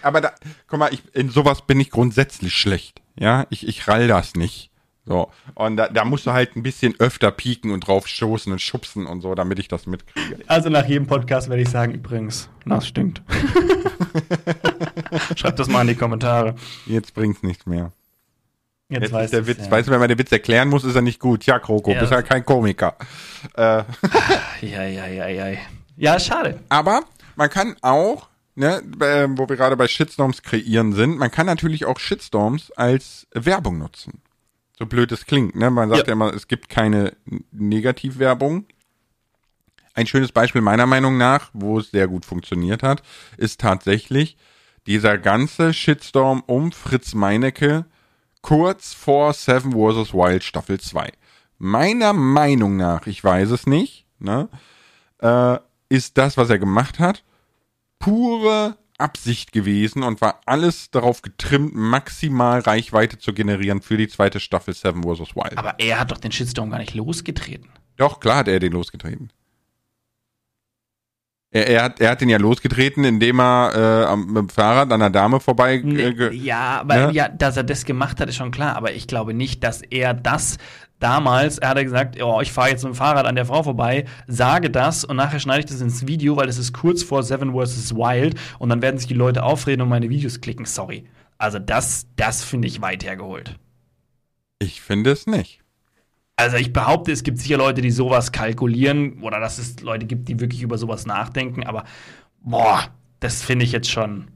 Aber 0.04 0.22
da, 0.22 0.32
guck 0.68 0.78
mal, 0.78 0.94
ich, 0.94 1.02
in 1.16 1.30
sowas 1.30 1.66
bin 1.66 1.80
ich 1.80 1.90
grundsätzlich 1.90 2.54
schlecht. 2.54 3.02
Ja, 3.20 3.48
ich, 3.50 3.68
ich 3.68 3.88
rall 3.88 4.08
das 4.08 4.36
nicht. 4.36 4.70
So. 5.06 5.30
Und 5.56 5.76
da, 5.78 5.90
da 5.90 6.06
musst 6.06 6.26
du 6.26 6.32
halt 6.32 6.56
ein 6.56 6.64
bisschen 6.64 6.96
öfter 7.00 7.30
pieken 7.32 7.72
und 7.72 7.86
drauf 7.88 8.08
stoßen 8.08 8.52
und 8.54 8.60
schubsen 8.60 9.06
und 9.06 9.20
so, 9.22 9.36
damit 9.36 9.60
ich 9.60 9.68
das 9.68 9.86
mitkriege. 9.86 10.38
Also 10.48 10.70
nach 10.70 10.86
jedem 10.86 11.08
Podcast 11.08 11.50
werde 11.50 11.62
ich 11.62 11.70
sagen, 11.70 11.94
übrigens, 11.94 12.50
Lars 12.64 12.88
stinkt. 12.88 13.22
Schreibt 15.36 15.60
das 15.60 15.68
mal 15.68 15.82
in 15.82 15.88
die 15.88 15.96
Kommentare. 15.96 16.56
Jetzt 16.86 17.14
bringt's 17.14 17.44
nichts 17.44 17.66
mehr. 17.66 17.92
Jetzt, 18.90 19.04
Jetzt 19.04 19.12
weiß 19.14 19.26
ist 19.26 19.34
der 19.34 19.48
Witz, 19.48 19.66
ja. 19.66 19.72
weißt 19.72 19.88
du, 19.88 19.92
wenn 19.92 20.00
man 20.00 20.10
den 20.10 20.20
Witz 20.20 20.32
erklären 20.32 20.70
muss, 20.70 20.84
ist 20.84 20.96
er 20.96 21.02
nicht 21.02 21.20
gut. 21.20 21.42
Tja, 21.42 21.60
Kroko, 21.60 21.92
Ja. 21.92 22.00
bist 22.00 22.12
ja 22.12 22.22
kein 22.22 22.46
Komiker. 22.46 22.96
Äh, 23.56 23.84
Ja, 24.62 24.84
ja, 24.84 25.08
ja, 25.08 25.28
ja. 25.28 25.58
Ja, 25.98 26.20
schade. 26.20 26.60
aber 26.70 27.02
man 27.36 27.50
kann 27.50 27.76
auch, 27.82 28.28
ne, 28.56 28.82
äh, 29.00 29.28
wo 29.30 29.48
wir 29.50 29.56
gerade 29.56 29.78
bei 29.78 29.88
Shitstorms 29.88 30.44
kreieren 30.44 30.94
sind, 30.94 31.18
man 31.18 31.32
kann 31.32 31.46
natürlich 31.46 31.86
auch 31.86 32.00
Shitstorms 32.00 32.72
als 32.72 33.28
Werbung 33.34 33.80
nutzen. 33.80 34.22
So 34.78 34.86
blöd 34.86 35.12
es 35.12 35.26
klingt, 35.26 35.56
ne? 35.56 35.70
Man 35.70 35.90
sagt 35.90 36.08
ja, 36.08 36.08
Ja. 36.08 36.14
immer, 36.14 36.34
es 36.34 36.48
gibt 36.48 36.70
keine 36.70 37.16
Negativwerbung. 37.52 38.66
Ein 39.94 40.08
schönes 40.08 40.32
Beispiel 40.32 40.62
meiner 40.62 40.88
Meinung 40.88 41.18
nach, 41.18 41.52
wo 41.54 41.78
es 41.80 41.92
sehr 41.92 42.08
gut 42.08 42.26
funktioniert 42.26 42.82
hat, 42.82 43.04
ist 43.38 43.62
tatsächlich 43.62 44.38
dieser 44.88 45.18
ganze 45.20 45.74
Shitstorm 45.74 46.44
um 46.48 46.72
Fritz 46.72 47.14
Meinecke 47.14 47.86
kurz 48.42 48.94
vor 48.94 49.34
Seven 49.34 49.72
vs. 49.74 50.14
Wild 50.14 50.44
Staffel 50.44 50.80
2. 50.80 51.12
Meiner 51.60 52.12
Meinung 52.14 52.76
nach, 52.76 53.06
ich 53.08 53.24
weiß 53.24 53.52
es 53.52 53.68
nicht, 53.68 54.06
ne, 54.20 54.50
äh, 55.20 55.58
ist 55.90 56.18
das, 56.18 56.36
was 56.38 56.50
er 56.50 56.58
gemacht 56.60 56.98
hat, 57.00 57.24
pure 58.00 58.76
Absicht 59.04 59.52
gewesen 59.52 60.02
und 60.02 60.22
war 60.22 60.40
alles 60.46 60.90
darauf 60.90 61.22
getrimmt, 61.22 61.76
maximal 61.76 62.62
Reichweite 62.62 63.20
zu 63.20 63.34
generieren 63.34 63.82
für 63.82 63.98
die 63.98 64.08
zweite 64.08 64.40
Staffel 64.40 64.74
Seven 64.74 65.04
vs. 65.04 65.36
Wild. 65.36 65.58
Aber 65.58 65.76
er 65.78 66.00
hat 66.00 66.12
doch 66.12 66.18
den 66.18 66.32
Shitstorm 66.32 66.70
gar 66.70 66.80
nicht 66.80 66.94
losgetreten. 66.96 67.70
Doch, 67.98 68.20
klar 68.20 68.38
hat 68.38 68.48
er 68.48 68.60
den 68.60 68.72
losgetreten. 68.72 69.32
Er, 71.54 71.68
er, 71.68 71.84
hat, 71.84 72.02
er 72.02 72.10
hat 72.10 72.22
den 72.22 72.30
ja 72.30 72.40
losgetreten, 72.40 73.04
indem 73.04 73.40
er 73.40 73.74
äh, 73.76 74.06
am, 74.06 74.26
mit 74.26 74.38
dem 74.38 74.50
Fahrrad 74.50 74.92
an 74.92 75.02
einer 75.02 75.12
Dame 75.12 75.40
vorbei. 75.40 75.76
Äh, 75.76 76.34
ja, 76.34 76.80
aber 76.80 77.08
ne? 77.08 77.14
ja, 77.14 77.30
dass 77.30 77.58
er 77.58 77.64
das 77.64 77.86
gemacht 77.86 78.20
hat, 78.20 78.28
ist 78.28 78.38
schon 78.38 78.50
klar. 78.50 78.76
Aber 78.76 78.94
ich 78.94 79.06
glaube 79.06 79.36
nicht, 79.36 79.64
dass 79.64 79.84
er 79.84 80.16
das 80.16 80.58
damals, 81.04 81.58
er 81.58 81.70
hat 81.70 81.84
gesagt, 81.84 82.22
oh, 82.22 82.40
ich 82.42 82.52
fahre 82.52 82.70
jetzt 82.70 82.84
mit 82.84 82.94
dem 82.94 82.96
Fahrrad 82.96 83.26
an 83.26 83.36
der 83.36 83.46
Frau 83.46 83.62
vorbei, 83.62 84.06
sage 84.28 84.72
das 84.72 85.04
und 85.04 85.18
nachher 85.18 85.40
schneide 85.40 85.60
ich 85.60 85.66
das 85.66 85.82
ins 85.82 86.08
Video, 86.08 86.38
weil 86.38 86.48
es 86.48 86.58
ist 86.58 86.74
kurz 86.74 87.04
vor 87.04 87.24
Seven 87.24 87.54
vs. 87.54 87.94
Wild 87.96 88.40
und 88.60 88.70
dann 88.70 88.82
werden 88.82 88.98
sich 88.98 89.08
die 89.08 89.14
Leute 89.14 89.44
aufreden 89.44 89.82
und 89.82 89.90
meine 89.90 90.10
Videos 90.10 90.42
klicken. 90.42 90.66
Sorry. 90.66 91.06
Also 91.38 91.60
das, 91.60 92.08
das 92.16 92.44
finde 92.44 92.68
ich 92.68 92.82
weit 92.82 93.04
hergeholt. 93.04 93.60
Ich 94.60 94.82
finde 94.82 95.12
es 95.12 95.28
nicht. 95.28 95.60
Also 96.36 96.58
ich 96.58 96.74
behaupte, 96.74 97.12
es 97.12 97.24
gibt 97.24 97.38
sicher 97.38 97.58
Leute, 97.58 97.82
die 97.82 97.92
sowas 97.92 98.32
kalkulieren 98.32 99.22
oder 99.22 99.40
dass 99.40 99.60
es 99.60 99.82
Leute 99.82 100.06
gibt, 100.06 100.30
die 100.30 100.40
wirklich 100.40 100.62
über 100.62 100.78
sowas 100.78 101.06
nachdenken, 101.06 101.64
aber 101.64 101.84
boah, 102.42 102.88
das 103.20 103.44
finde 103.44 103.66
ich 103.66 103.72
jetzt 103.72 103.92
schon. 103.92 104.33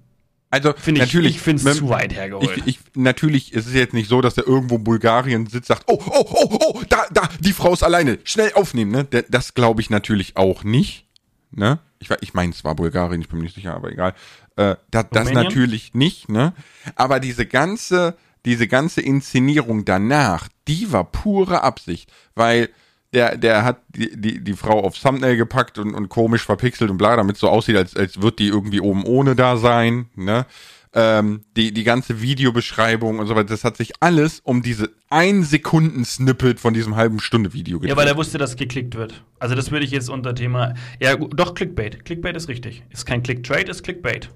Also 0.50 0.74
Finde 0.74 1.02
ich, 1.02 1.08
natürlich, 1.08 1.36
ich 1.36 1.42
finde 1.42 1.70
es 1.70 1.78
zu 1.78 1.90
weit 1.90 2.14
hergeholt. 2.14 2.58
Ich, 2.66 2.68
ich, 2.68 2.80
natürlich 2.96 3.54
ist 3.54 3.68
es 3.68 3.74
jetzt 3.74 3.94
nicht 3.94 4.08
so, 4.08 4.22
dass 4.22 4.36
der 4.36 4.48
irgendwo 4.48 4.76
in 4.76 4.84
Bulgarien 4.84 5.48
sitzt, 5.48 5.68
sagt, 5.68 5.84
oh, 5.88 6.02
oh, 6.06 6.26
oh, 6.30 6.60
oh, 6.62 6.82
da, 6.88 7.06
da, 7.12 7.30
die 7.40 7.52
Frau 7.52 7.74
ist 7.74 7.84
alleine, 7.84 8.20
schnell 8.24 8.54
aufnehmen, 8.54 8.92
ne? 8.92 9.04
Das 9.30 9.56
glaube 9.56 9.82
ich 9.82 9.90
natürlich 9.90 10.38
auch 10.38 10.64
nicht, 10.64 11.06
ne? 11.52 11.80
Ich, 12.00 12.10
ich 12.22 12.34
meine, 12.34 12.54
es 12.54 12.64
war 12.64 12.76
Bulgarien, 12.76 13.22
ich 13.22 13.28
bin 13.28 13.40
mir 13.40 13.46
nicht 13.46 13.56
sicher, 13.56 13.74
aber 13.74 13.92
egal. 13.92 14.14
Äh, 14.56 14.76
da, 14.90 15.04
das 15.04 15.32
natürlich 15.32 15.94
nicht, 15.94 16.30
ne? 16.30 16.54
Aber 16.96 17.20
diese 17.20 17.46
ganze, 17.46 18.16
diese 18.46 18.68
ganze 18.68 19.02
Inszenierung 19.02 19.84
danach, 19.84 20.48
die 20.68 20.94
war 20.94 21.04
pure 21.04 21.64
Absicht, 21.64 22.10
weil 22.36 22.70
der, 23.14 23.38
der 23.38 23.64
hat 23.64 23.82
die, 23.90 24.20
die, 24.20 24.44
die 24.44 24.54
Frau 24.54 24.84
auf 24.84 24.98
Thumbnail 25.00 25.38
gepackt 25.38 25.78
und, 25.78 25.94
und 25.94 26.10
komisch 26.10 26.44
verpixelt 26.44 26.92
und 26.92 26.98
bla, 26.98 27.16
damit 27.16 27.38
so 27.38 27.50
aussieht, 27.50 27.78
als, 27.78 27.96
als 27.96 28.22
wird 28.22 28.40
die 28.40 28.48
irgendwie 28.48 28.82
oben 28.82 29.06
ohne 29.06 29.36
da 29.36 29.58
sein, 29.58 30.08
ne? 30.16 30.46
Ähm, 30.94 31.42
die, 31.56 31.74
die 31.74 31.84
ganze 31.84 32.22
Videobeschreibung 32.22 33.20
und 33.20 33.28
so 33.28 33.36
weiter, 33.36 33.50
das 33.50 33.64
hat 33.64 33.78
sich 33.78 33.92
alles 34.00 34.40
um 34.40 34.64
diese 34.64 34.90
ein 35.10 35.44
Sekunden 35.44 36.06
Snippet 36.06 36.60
von 36.60 36.74
diesem 36.74 36.96
halben 36.96 37.20
Stunde 37.20 37.54
Video 37.54 37.78
gedreht. 37.78 37.90
Ja, 37.90 37.98
weil 37.98 38.08
er 38.08 38.18
wusste, 38.18 38.38
dass 38.38 38.56
geklickt 38.56 38.96
wird. 38.96 39.24
Also 39.38 39.54
das 39.54 39.70
würde 39.70 39.86
ich 39.86 39.92
jetzt 39.92 40.10
unter 40.10 40.34
Thema. 40.34 40.74
Ja, 41.00 41.16
doch 41.16 41.54
Clickbait. 41.54 42.04
Clickbait 42.06 42.36
ist 42.36 42.48
richtig. 42.48 42.84
Ist 42.90 43.06
kein 43.06 43.22
Clicktrade, 43.22 43.70
ist 43.70 43.84
Clickbait. 43.84 44.32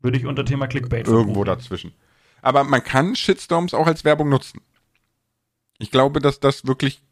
Würde 0.00 0.18
ich 0.18 0.26
unter 0.26 0.44
Thema 0.44 0.66
Clickbait 0.66 1.06
Irgendwo 1.06 1.44
dazwischen. 1.44 1.92
Aber 2.42 2.64
man 2.64 2.82
kann 2.82 3.14
Shitstorms 3.14 3.74
auch 3.74 3.86
als 3.86 4.04
Werbung 4.04 4.30
nutzen. 4.30 4.60
Ich 5.78 5.90
glaube, 5.90 6.20
dass 6.20 6.40
das 6.40 6.66
wirklich 6.66 7.02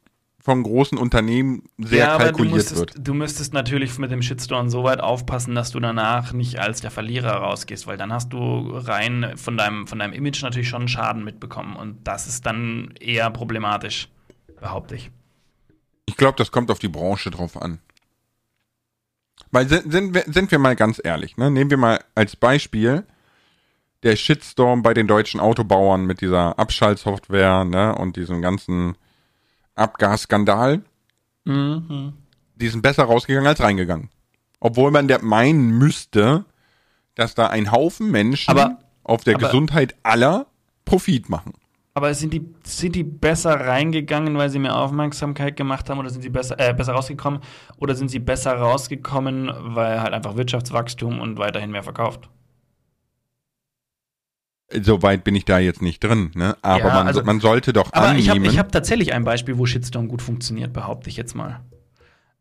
von 0.42 0.64
großen 0.64 0.98
Unternehmen 0.98 1.62
sehr 1.78 2.00
ja, 2.00 2.14
aber 2.14 2.24
du 2.24 2.30
kalkuliert 2.30 2.54
müsstest, 2.56 2.78
wird. 2.78 2.94
du 2.98 3.14
müsstest 3.14 3.54
natürlich 3.54 3.96
mit 3.98 4.10
dem 4.10 4.22
Shitstorm 4.22 4.70
so 4.70 4.82
weit 4.82 5.00
aufpassen, 5.00 5.54
dass 5.54 5.70
du 5.70 5.78
danach 5.78 6.32
nicht 6.32 6.58
als 6.58 6.80
der 6.80 6.90
Verlierer 6.90 7.34
rausgehst, 7.34 7.86
weil 7.86 7.96
dann 7.96 8.12
hast 8.12 8.32
du 8.32 8.70
rein 8.72 9.34
von 9.36 9.56
deinem, 9.56 9.86
von 9.86 10.00
deinem 10.00 10.12
Image 10.12 10.42
natürlich 10.42 10.68
schon 10.68 10.82
einen 10.82 10.88
Schaden 10.88 11.22
mitbekommen. 11.22 11.76
Und 11.76 12.08
das 12.08 12.26
ist 12.26 12.44
dann 12.44 12.92
eher 12.98 13.30
problematisch, 13.30 14.08
behaupte 14.60 14.96
ich. 14.96 15.12
Ich 16.06 16.16
glaube, 16.16 16.36
das 16.36 16.50
kommt 16.50 16.72
auf 16.72 16.80
die 16.80 16.88
Branche 16.88 17.30
drauf 17.30 17.56
an. 17.56 17.78
Weil 19.52 19.68
sind, 19.68 19.92
sind, 19.92 20.14
wir, 20.14 20.24
sind 20.26 20.50
wir 20.50 20.58
mal 20.58 20.74
ganz 20.74 21.00
ehrlich, 21.02 21.36
ne? 21.36 21.52
Nehmen 21.52 21.70
wir 21.70 21.76
mal 21.76 22.00
als 22.16 22.34
Beispiel 22.34 23.04
der 24.02 24.16
Shitstorm 24.16 24.82
bei 24.82 24.92
den 24.92 25.06
deutschen 25.06 25.38
Autobauern 25.38 26.04
mit 26.04 26.20
dieser 26.20 26.58
Abschaltsoftware, 26.58 27.64
ne? 27.64 27.94
Und 27.94 28.16
diesem 28.16 28.42
ganzen 28.42 28.96
Abgasskandal. 29.74 30.82
Mhm. 31.44 32.12
Die 32.56 32.68
sind 32.68 32.82
besser 32.82 33.04
rausgegangen 33.04 33.46
als 33.48 33.60
reingegangen. 33.60 34.10
Obwohl 34.60 34.90
man 34.90 35.08
der 35.08 35.22
meinen 35.22 35.70
müsste, 35.78 36.44
dass 37.14 37.34
da 37.34 37.48
ein 37.48 37.72
Haufen 37.72 38.10
Menschen 38.10 38.50
Aber- 38.50 38.78
auf 39.02 39.24
der 39.24 39.34
aber- 39.34 39.46
Gesundheit 39.46 39.94
aller 40.02 40.46
Profit 40.84 41.28
machen. 41.28 41.54
Aber 41.94 42.14
sind 42.14 42.32
die, 42.32 42.54
sind 42.64 42.94
die 42.94 43.02
besser 43.04 43.52
reingegangen, 43.60 44.38
weil 44.38 44.48
sie 44.48 44.58
mehr 44.58 44.76
Aufmerksamkeit 44.76 45.56
gemacht 45.56 45.90
haben, 45.90 45.98
oder 45.98 46.08
sind 46.08 46.22
sie 46.22 46.30
besser, 46.30 46.58
äh, 46.58 46.72
besser 46.72 46.92
rausgekommen? 46.94 47.40
Oder 47.76 47.94
sind 47.94 48.08
sie 48.08 48.18
besser 48.18 48.54
rausgekommen, 48.54 49.50
weil 49.74 50.00
halt 50.00 50.14
einfach 50.14 50.36
Wirtschaftswachstum 50.36 51.20
und 51.20 51.38
weiterhin 51.38 51.70
mehr 51.70 51.82
verkauft? 51.82 52.30
Soweit 54.80 55.24
bin 55.24 55.34
ich 55.34 55.44
da 55.44 55.58
jetzt 55.58 55.82
nicht 55.82 56.02
drin, 56.02 56.30
ne? 56.34 56.56
Aber 56.62 56.78
Ja, 56.78 56.94
man, 56.94 57.06
also- 57.06 57.22
man 57.24 57.40
sollte 57.40 57.72
doch 57.72 57.92
Aber 57.92 58.14
ich 58.16 58.28
habe 58.28 58.38
annehmen. 58.38 58.52
ich 58.52 58.58
hab 58.58 58.72
tatsächlich 58.72 59.12
ein 59.12 59.24
Beispiel, 59.24 59.58
wo 59.58 59.66
Shitstorm 59.66 60.08
gut 60.08 60.22
funktioniert, 60.22 60.72
behaupte 60.72 61.10
ich 61.10 61.16
jetzt 61.16 61.34
mal. 61.34 61.60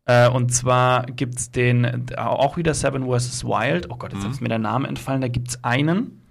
Äh, 0.04 0.28
und 0.28 0.52
zwar 0.52 1.06
gibt 1.06 1.38
es 1.38 1.50
den, 1.50 2.10
auch 2.16 2.56
wieder 2.56 2.74
Seven 2.74 3.04
vs. 3.06 3.44
Wild. 3.44 3.88
Oh 3.90 3.96
Gott, 3.96 4.12
jetzt 4.12 4.24
Mhm. 4.24 4.30
ist 4.32 4.40
mir 4.40 4.48
der 4.48 4.58
Name 4.58 4.88
entfallen. 4.88 5.20
Da 5.20 5.28
gibt 5.28 5.48
es 5.50 5.62
einen, 5.64 6.22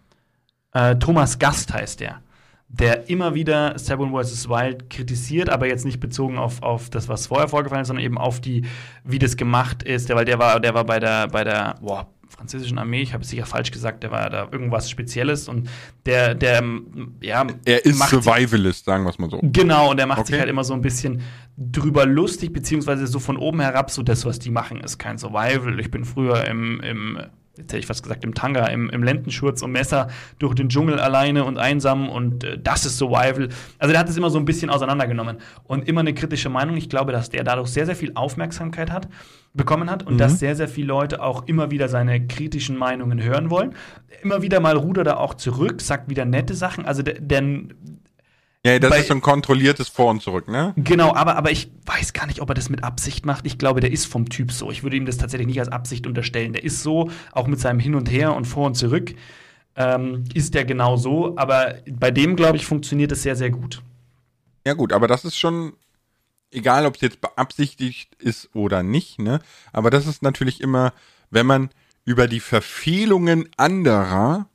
äh, 0.74 0.96
Thomas 0.98 1.40
Gast 1.40 1.74
heißt 1.74 2.00
der, 2.02 2.22
der 2.68 3.10
immer 3.10 3.34
wieder 3.34 3.78
Seven 3.80 4.12
vs. 4.12 4.50
Wild 4.50 4.90
kritisiert, 4.90 5.50
aber 5.50 5.68
jetzt 5.68 5.86
nicht 5.86 6.00
bezogen 6.00 6.38
auf, 6.38 6.62
auf 6.64 6.90
das, 6.90 7.08
was 7.10 7.28
vorher 7.28 7.48
vorgefallen 7.48 7.82
ist, 7.84 7.88
sondern 7.88 8.06
eben 8.06 8.18
auf 8.18 8.42
die, 8.42 8.66
wie 9.04 9.20
das 9.20 9.38
gemacht 9.38 9.84
ist. 9.84 10.10
Der, 10.10 10.16
weil 10.18 10.26
der 10.26 10.40
war, 10.40 10.60
der 10.60 10.74
war 10.74 10.84
bei 10.86 11.00
der, 11.00 11.28
bei 11.28 11.44
der, 11.46 11.76
boah, 11.82 12.08
französischen 12.42 12.80
Armee, 12.80 13.04
ich 13.04 13.14
habe 13.14 13.24
es 13.24 13.30
sicher 13.30 13.46
falsch 13.46 13.70
gesagt, 13.70 14.02
der 14.02 14.10
war 14.10 14.28
da 14.32 14.48
irgendwas 14.52 14.90
Spezielles 14.90 15.48
und 15.48 15.70
der, 16.08 16.34
der, 16.34 16.58
ähm, 16.58 17.16
ja, 17.22 17.46
er 17.66 17.86
ist 17.86 18.00
Survivalist, 18.10 18.86
sagen 18.86 19.04
wir 19.04 19.12
es 19.12 19.20
mal 19.20 19.30
so. 19.30 19.40
Genau, 19.44 19.92
und 19.92 19.98
der 19.98 20.08
macht 20.08 20.26
sich 20.26 20.34
Okay. 20.34 20.40
halt 20.40 20.50
immer 20.50 20.64
so 20.64 20.74
ein 20.74 20.82
bisschen 20.82 21.22
drüber 21.56 22.08
lustig, 22.08 22.52
beziehungsweise 22.52 23.06
so 23.06 23.20
von 23.20 23.38
oben 23.38 23.60
herab, 23.60 23.92
so 23.92 24.02
das, 24.02 24.26
was 24.26 24.40
die 24.40 24.50
machen, 24.50 24.80
ist 24.82 24.98
kein 24.98 25.20
Survival. 25.20 25.80
Ich 25.80 25.92
bin 25.92 26.04
früher 26.04 26.46
im, 26.48 26.80
im 26.82 27.20
jetzt 27.58 27.72
hätte 27.72 27.80
ich 27.80 27.86
fast 27.86 28.04
gesagt, 28.04 28.24
im 28.24 28.34
Tanga, 28.34 28.66
im, 28.68 28.90
im 28.90 29.04
Lendenschurz 29.04 29.62
und 29.62 29.72
Messer 29.72 30.08
durch 30.40 30.56
den 30.56 30.70
Dschungel 30.70 31.00
alleine 31.00 31.44
und 31.44 31.58
einsam 31.58 32.10
und 32.10 32.44
äh, 32.44 32.58
das 32.58 32.86
ist 32.86 32.98
Survival. 32.98 33.50
Also 33.78 33.92
der 33.92 34.00
hat 34.00 34.10
es 34.10 34.18
immer 34.18 34.30
so 34.30 34.40
ein 34.40 34.46
bisschen 34.46 34.70
auseinandergenommen 34.70 35.38
und 35.64 35.88
immer 35.88 36.02
eine 36.02 36.14
kritische 36.14 36.50
Meinung. 36.50 36.78
Ich 36.78 36.90
glaube, 36.90 37.12
dass 37.12 37.30
der 37.30 37.44
dadurch 37.44 37.70
sehr, 37.70 37.86
sehr 37.86 37.96
viel 37.96 38.12
Aufmerksamkeit 38.16 38.92
hat, 38.92 39.08
bekommen 39.54 39.90
hat 39.90 40.04
und 40.08 40.18
dass 40.18 40.40
sehr, 40.40 40.56
sehr 40.56 40.70
viele 40.70 40.88
Leute 40.88 41.22
auch 41.22 41.46
immer 41.48 41.72
wieder 41.72 41.90
seine 41.90 42.26
kritischen 42.26 42.78
Meinungen 42.78 43.22
hören 43.22 43.50
wollen. 43.50 43.76
Immer 44.24 44.42
wieder 44.42 44.62
mal 44.62 44.78
rudert 44.78 45.08
er 45.08 45.20
auch 45.20 45.34
zurück, 45.34 45.82
sagt 45.82 46.10
wieder 46.10 46.24
nette 46.24 46.54
Sachen. 46.54 46.86
Also 46.86 47.04
der, 47.04 47.20
der 47.20 47.42
Ja, 48.64 48.78
das 48.78 48.92
Bei- 48.92 49.00
ist 49.00 49.08
so 49.08 49.16
ein 49.16 49.22
kontrolliertes 49.22 49.90
Vor 49.90 50.12
und 50.12 50.22
Zurück, 50.22 50.48
ne? 50.48 50.74
Genau, 50.78 51.16
aber, 51.16 51.36
aber 51.36 51.50
ich 51.52 51.72
weiß 51.86 52.14
gar 52.14 52.28
nicht, 52.28 52.42
ob 52.42 52.50
er 52.50 52.54
das 52.54 52.70
mit 52.70 52.84
Absicht 52.84 53.26
macht. 53.26 53.48
Ich 53.48 53.58
glaube, 53.58 53.80
der 53.80 53.92
ist 53.92 54.06
vom 54.06 54.30
Typ 54.30 54.52
so. 54.52 54.70
Ich 54.70 54.84
würde 54.84 54.98
ihm 54.98 55.08
das 55.08 55.18
tatsächlich 55.18 55.48
nicht 55.48 55.60
als 55.60 55.70
Absicht 55.70 56.06
unterstellen. 56.06 56.54
Der 56.54 56.64
ist 56.64 56.84
so, 56.84 57.10
auch 57.32 57.48
mit 57.48 57.60
seinem 57.60 57.80
Hin 57.80 57.96
und 57.96 58.12
Her 58.12 58.36
und 58.36 58.46
Vor 58.46 58.68
und 58.68 58.76
Zurück, 58.76 59.16
ähm, 59.76 60.26
ist 60.36 60.54
der 60.54 60.66
genau 60.66 60.96
so. 60.96 61.36
Aber 61.38 61.76
bei 61.90 62.12
dem, 62.12 62.36
glaube 62.36 62.58
ich, 62.58 62.68
funktioniert 62.68 63.12
es 63.12 63.24
sehr, 63.24 63.36
sehr 63.36 63.50
gut. 63.50 63.82
Ja 64.66 64.74
gut, 64.74 64.94
aber 64.94 65.08
das 65.08 65.26
ist 65.26 65.38
schon, 65.38 65.74
egal 66.52 66.86
ob 66.86 66.96
es 66.96 67.02
jetzt 67.02 67.20
beabsichtigt 67.20 68.14
ist 68.20 68.50
oder 68.54 68.84
nicht, 68.84 69.18
ne? 69.18 69.40
Aber 69.74 69.90
das 69.90 70.06
ist 70.06 70.22
natürlich 70.22 70.62
immer, 70.62 70.94
wenn 71.32 71.48
man 71.48 71.72
über 72.06 72.28
die 72.28 72.40
Verfehlungen 72.40 73.50
anderer 73.58 74.48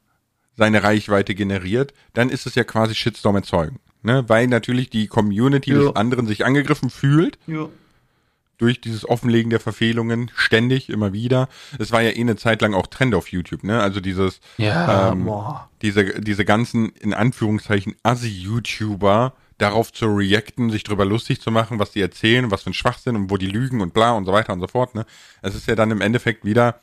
seine 0.57 0.85
Reichweite 0.85 1.35
generiert, 1.35 1.93
dann 2.13 2.31
ist 2.31 2.47
es 2.47 2.55
ja 2.55 2.63
quasi 2.63 2.95
Shitstorm 2.95 3.35
erzeugen. 3.35 3.81
Ne? 4.03 4.25
Weil 4.29 4.47
natürlich 4.47 4.91
die 4.91 5.07
Community 5.07 5.73
Ja. 5.73 5.79
des 5.79 5.97
anderen 5.97 6.27
sich 6.27 6.45
angegriffen 6.45 6.91
fühlt 6.91 7.39
Ja. 7.47 7.69
durch 8.59 8.81
dieses 8.81 9.09
Offenlegen 9.09 9.51
der 9.51 9.61
Verfehlungen 9.61 10.31
ständig, 10.35 10.89
immer 10.89 11.13
wieder. 11.13 11.49
Es 11.79 11.93
war 11.93 12.01
ja 12.03 12.11
eh 12.11 12.21
eine 12.21 12.37
Zeit 12.37 12.63
lang 12.63 12.73
auch 12.75 12.87
Trend 12.87 13.15
auf 13.15 13.29
YouTube, 13.29 13.65
ne? 13.65 13.81
Also 13.83 14.01
dieses 14.01 14.41
Ja, 14.59 15.11
Ähm, 15.13 15.25
boah. 15.25 15.69
diese, 15.83 16.21
diese 16.21 16.45
ganzen, 16.45 16.91
in 16.91 17.13
Anführungszeichen, 17.15 17.97
Assi-YouTuber 18.03 19.35
darauf 19.59 19.93
zu 19.93 20.07
reacten, 20.07 20.71
sich 20.71 20.85
drüber 20.85 21.05
lustig 21.07 21.41
zu 21.41 21.51
machen, 21.51 21.79
was 21.79 21.91
die 21.93 22.01
erzählen, 22.01 22.51
was 22.51 22.63
für 22.63 22.71
ein 22.71 22.75
Schwachsinn 22.75 23.17
und 23.17 23.31
wo 23.31 23.37
die 23.39 23.47
lügen 23.49 23.81
und 23.81 23.95
bla 23.95 24.13
und 24.13 24.25
so 24.27 24.33
weiter 24.33 24.53
und 24.53 24.61
so 24.61 24.69
fort, 24.69 24.95
ne? 24.95 25.07
Es 25.43 25.55
ist 25.55 25.67
ja 25.67 25.75
dann 25.75 25.91
im 25.91 26.01
Endeffekt 26.03 26.45
wieder, 26.45 26.81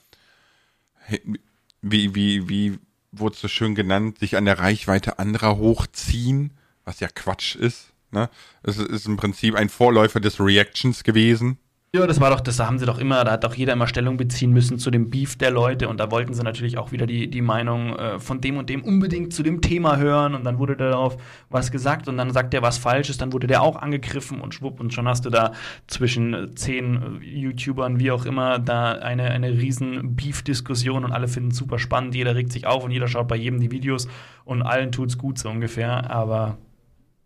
wie, 1.82 2.16
wie, 2.16 2.50
wie 2.50 2.80
wurde 3.12 3.36
es 3.36 3.42
so 3.42 3.48
schön 3.48 3.76
genannt, 3.76 4.20
sich 4.20 4.38
an 4.38 4.46
der 4.46 4.60
Reichweite 4.60 5.20
anderer 5.20 5.58
hochziehen, 5.58 6.52
was 6.86 7.00
ja 7.00 7.08
Quatsch 7.08 7.56
ist, 7.56 7.94
ne? 8.12 8.30
Es 8.64 8.78
ist 8.78 9.08
im 9.08 9.18
Prinzip 9.18 9.56
ein 9.56 9.70
Vorläufer 9.70 10.20
des 10.20 10.40
Reactions 10.40 11.04
gewesen, 11.04 11.58
Ja, 11.96 12.08
das 12.08 12.20
war 12.20 12.32
doch, 12.32 12.42
das 12.42 12.60
haben 12.60 12.80
sie 12.80 12.88
doch 12.88 12.98
immer, 12.98 13.24
da 13.24 13.34
hat 13.34 13.44
doch 13.44 13.54
jeder 13.54 13.74
immer 13.74 13.86
Stellung 13.86 14.18
beziehen 14.18 14.52
müssen 14.52 14.80
zu 14.80 14.90
dem 14.90 15.12
Beef 15.12 15.36
der 15.36 15.52
Leute 15.52 15.88
und 15.88 16.00
da 16.00 16.10
wollten 16.10 16.34
sie 16.34 16.42
natürlich 16.42 16.80
auch 16.80 16.92
wieder 16.92 17.06
die, 17.06 17.30
die 17.30 17.44
Meinung 17.44 17.96
äh, 17.96 18.20
von 18.20 18.42
dem 18.42 18.58
und 18.58 18.68
dem 18.68 18.84
unbedingt 18.84 19.32
zu 19.32 19.44
dem 19.44 19.62
Thema 19.62 19.98
hören 19.98 20.34
und 20.34 20.44
dann 20.44 20.58
wurde 20.58 20.76
darauf 20.76 21.18
was 21.52 21.70
gesagt 21.72 22.08
und 22.08 22.18
dann 22.18 22.34
sagt 22.34 22.52
der 22.54 22.64
was 22.64 22.80
Falsches, 22.80 23.18
dann 23.18 23.32
wurde 23.32 23.46
der 23.46 23.62
auch 23.62 23.76
angegriffen 23.76 24.42
und 24.42 24.56
schwupp 24.56 24.80
und 24.80 24.92
schon 24.92 25.08
hast 25.08 25.26
du 25.26 25.30
da 25.30 25.54
zwischen 25.86 26.56
zehn 26.56 27.22
YouTubern, 27.22 28.00
wie 28.00 28.10
auch 28.10 28.26
immer, 28.26 28.58
da 28.58 28.94
eine, 28.94 29.30
eine 29.30 29.52
riesen 29.52 30.16
Beef-Diskussion 30.16 31.06
und 31.06 31.12
alle 31.12 31.28
finden 31.28 31.52
es 31.52 31.58
super 31.58 31.78
spannend, 31.78 32.16
jeder 32.16 32.34
regt 32.34 32.52
sich 32.52 32.66
auf 32.66 32.84
und 32.84 32.90
jeder 32.90 33.08
schaut 33.08 33.28
bei 33.28 33.36
jedem 33.36 33.60
die 33.60 33.70
Videos 33.70 34.08
und 34.46 34.64
allen 34.64 34.92
tut's 34.92 35.20
gut 35.20 35.38
so 35.38 35.48
ungefähr, 35.48 36.10
aber 36.10 36.58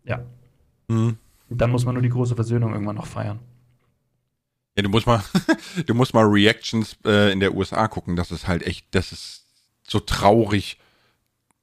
ja. 0.08 0.24
Mhm. 0.88 1.18
Dann 1.50 1.70
muss 1.70 1.84
man 1.84 1.94
nur 1.94 2.02
die 2.02 2.08
große 2.08 2.34
Versöhnung 2.34 2.72
irgendwann 2.72 2.96
noch 2.96 3.06
feiern. 3.06 3.38
Ja, 4.76 4.82
du 4.82 4.88
musst 4.88 5.06
mal, 5.06 5.22
du 5.86 5.94
musst 5.94 6.14
mal 6.14 6.24
Reactions 6.24 6.96
äh, 7.04 7.32
in 7.32 7.40
der 7.40 7.54
USA 7.54 7.88
gucken. 7.88 8.16
Das 8.16 8.30
ist 8.30 8.48
halt 8.48 8.62
echt, 8.66 8.86
das 8.92 9.12
ist 9.12 9.44
so 9.82 10.00
traurig. 10.00 10.78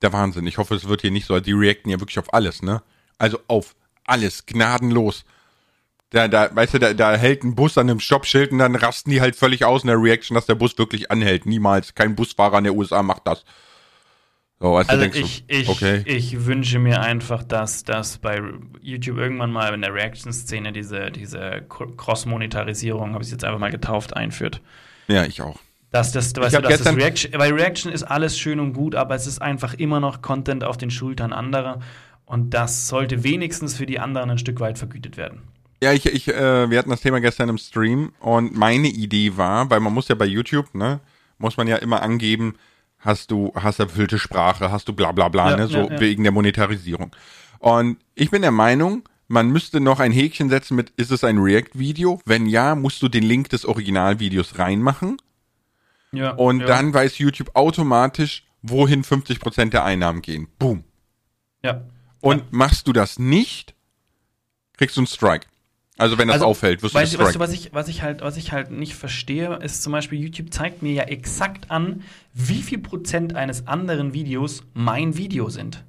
Der 0.02 0.12
Wahnsinn. 0.12 0.46
Ich 0.46 0.58
hoffe, 0.58 0.76
es 0.76 0.88
wird 0.88 1.02
hier 1.02 1.12
nicht 1.12 1.26
so. 1.26 1.40
Die 1.40 1.54
reacten 1.54 1.90
ja 1.90 2.00
wirklich 2.00 2.20
auf 2.20 2.34
alles, 2.34 2.62
ne? 2.62 2.84
Also 3.18 3.40
auf 3.48 3.76
alles, 4.06 4.46
gnadenlos. 4.46 5.24
Da, 6.10 6.28
da, 6.28 6.54
weißt 6.54 6.76
du, 6.76 6.80
da, 6.80 6.94
da 6.94 7.16
hält 7.16 7.44
ein 7.44 7.56
Bus 7.56 7.78
an 7.78 7.90
einem 7.90 8.00
Stoppschild 8.00 8.52
und 8.52 8.60
dann 8.60 8.76
rasten 8.76 9.10
die 9.10 9.22
halt 9.22 9.36
völlig 9.36 9.64
aus 9.66 9.84
in 9.84 9.88
der 9.88 10.02
Reaction, 10.02 10.36
dass 10.36 10.46
der 10.46 10.56
Bus 10.56 10.78
wirklich 10.78 11.12
anhält. 11.12 11.46
Niemals. 11.46 11.96
Kein 11.96 12.16
Busfahrer 12.16 12.58
in 12.58 12.66
der 12.66 12.76
USA 12.76 13.02
macht 13.02 13.26
das. 13.26 13.46
So, 14.66 14.78
also, 14.78 14.90
also 14.94 15.06
ich, 15.06 15.44
ich, 15.48 15.70
okay. 15.70 16.02
ich 16.06 16.48
wünsche 16.48 16.80
mir 16.80 17.00
einfach, 17.00 17.44
dass 17.44 17.84
das 17.84 18.18
bei 18.18 18.42
YouTube 18.82 19.20
irgendwann 19.20 19.52
mal 19.52 19.76
in 19.76 19.82
der 19.82 19.94
Reaction-Szene 19.94 20.74
diese, 20.74 21.12
diese 21.12 21.62
Cross-Monetarisierung, 21.70 23.14
habe 23.14 23.24
ich 23.24 23.30
jetzt 23.30 23.44
einfach 23.44 23.60
mal 23.60 23.70
getauft, 23.70 24.16
einführt. 24.18 24.62
Ja, 25.08 25.24
ich 25.24 25.44
auch. 25.44 25.60
Dass 25.92 26.14
das, 26.14 26.36
weißt 26.36 26.56
du, 26.56 26.62
dass 26.62 26.82
das 26.82 26.96
Reaction, 26.96 27.34
weil 27.36 27.54
Reaction 27.54 27.92
ist 27.92 28.02
alles 28.02 28.40
schön 28.40 28.60
und 28.60 28.74
gut, 28.74 28.96
aber 28.96 29.14
es 29.14 29.28
ist 29.28 29.40
einfach 29.40 29.76
immer 29.76 30.00
noch 30.00 30.24
Content 30.24 30.64
auf 30.64 30.78
den 30.78 30.90
Schultern 30.90 31.32
anderer 31.32 31.82
und 32.26 32.56
das 32.56 32.88
sollte 32.88 33.24
wenigstens 33.24 33.76
für 33.76 33.86
die 33.86 34.00
anderen 34.00 34.32
ein 34.32 34.40
Stück 34.40 34.60
weit 34.60 34.80
vergütet 34.80 35.16
werden. 35.16 35.44
Ja, 35.84 35.94
ich, 35.94 36.08
ich, 36.08 36.28
äh, 36.28 36.72
wir 36.72 36.80
hatten 36.80 36.90
das 36.90 37.02
Thema 37.02 37.22
gestern 37.22 37.50
im 37.50 37.60
Stream 37.60 38.14
und 38.20 38.56
meine 38.56 38.88
Idee 38.88 39.38
war, 39.38 39.70
weil 39.70 39.80
man 39.80 39.94
muss 39.94 40.08
ja 40.08 40.16
bei 40.16 40.26
YouTube, 40.26 40.74
ne, 40.74 41.02
muss 41.38 41.56
man 41.56 41.68
ja 41.68 41.76
immer 41.76 42.02
angeben, 42.02 42.56
hast 43.06 43.32
du, 43.32 43.54
hast 43.56 43.80
erfüllte 43.80 44.20
Sprache, 44.20 44.72
hast 44.72 44.88
du 44.88 44.94
bla 44.94 45.12
bla 45.12 45.30
bla, 45.30 45.52
ja, 45.52 45.58
ne, 45.58 45.68
so 45.68 45.90
ja, 45.90 46.00
wegen 46.00 46.24
der 46.24 46.32
Monetarisierung. 46.32 47.16
Und 47.60 47.98
ich 48.16 48.32
bin 48.32 48.42
der 48.42 48.52
Meinung, 48.52 49.04
man 49.28 49.50
müsste 49.50 49.80
noch 49.80 50.00
ein 50.00 50.12
Häkchen 50.12 50.50
setzen 50.50 50.76
mit, 50.76 50.90
ist 50.98 51.12
es 51.12 51.24
ein 51.24 51.38
React-Video? 51.38 52.20
Wenn 52.26 52.48
ja, 52.48 52.76
musst 52.76 53.02
du 53.02 53.08
den 53.08 53.24
Link 53.24 53.50
des 53.50 53.66
Originalvideos 53.66 54.60
reinmachen. 54.60 55.18
Ja, 56.12 56.32
und 56.32 56.62
ja. 56.62 56.66
dann 56.68 56.94
weiß 56.94 57.18
YouTube 57.18 57.52
automatisch, 57.56 58.44
wohin 58.62 59.04
50% 59.04 59.70
der 59.70 59.84
Einnahmen 59.84 60.22
gehen. 60.22 60.48
Boom. 60.60 60.84
Ja. 61.64 61.82
Und 62.22 62.40
ja. 62.40 62.46
machst 62.52 62.88
du 62.88 62.94
das 62.94 63.20
nicht, 63.20 63.76
kriegst 64.78 64.98
du 64.98 65.02
einen 65.02 65.08
Strike. 65.08 65.48
Also 65.98 66.18
wenn 66.18 66.28
das 66.28 66.36
also, 66.36 66.48
auffällt, 66.48 66.84
wirst 66.84 66.94
du 66.94 67.00
weißt, 67.00 67.18
weißt 67.18 67.36
du, 67.36 67.40
was 67.40 67.54
ich, 67.54 67.74
was 67.74 67.88
ich 67.88 68.02
halt, 68.02 68.22
was 68.22 68.36
ich 68.36 68.52
halt 68.52 68.70
nicht 68.70 68.96
verstehe, 68.96 69.60
ist 69.64 69.82
zum 69.82 69.94
Beispiel, 69.94 70.20
YouTube 70.20 70.54
zeigt 70.54 70.82
mir 70.82 70.92
ja 70.92 71.04
exakt 71.04 71.72
an, 71.72 72.04
wie 72.34 72.62
viel 72.62 72.80
Prozent 72.80 73.36
eines 73.36 73.68
anderen 73.68 74.14
Videos 74.14 74.64
mein 74.74 75.16
Video 75.16 75.50
sind. 75.50 75.86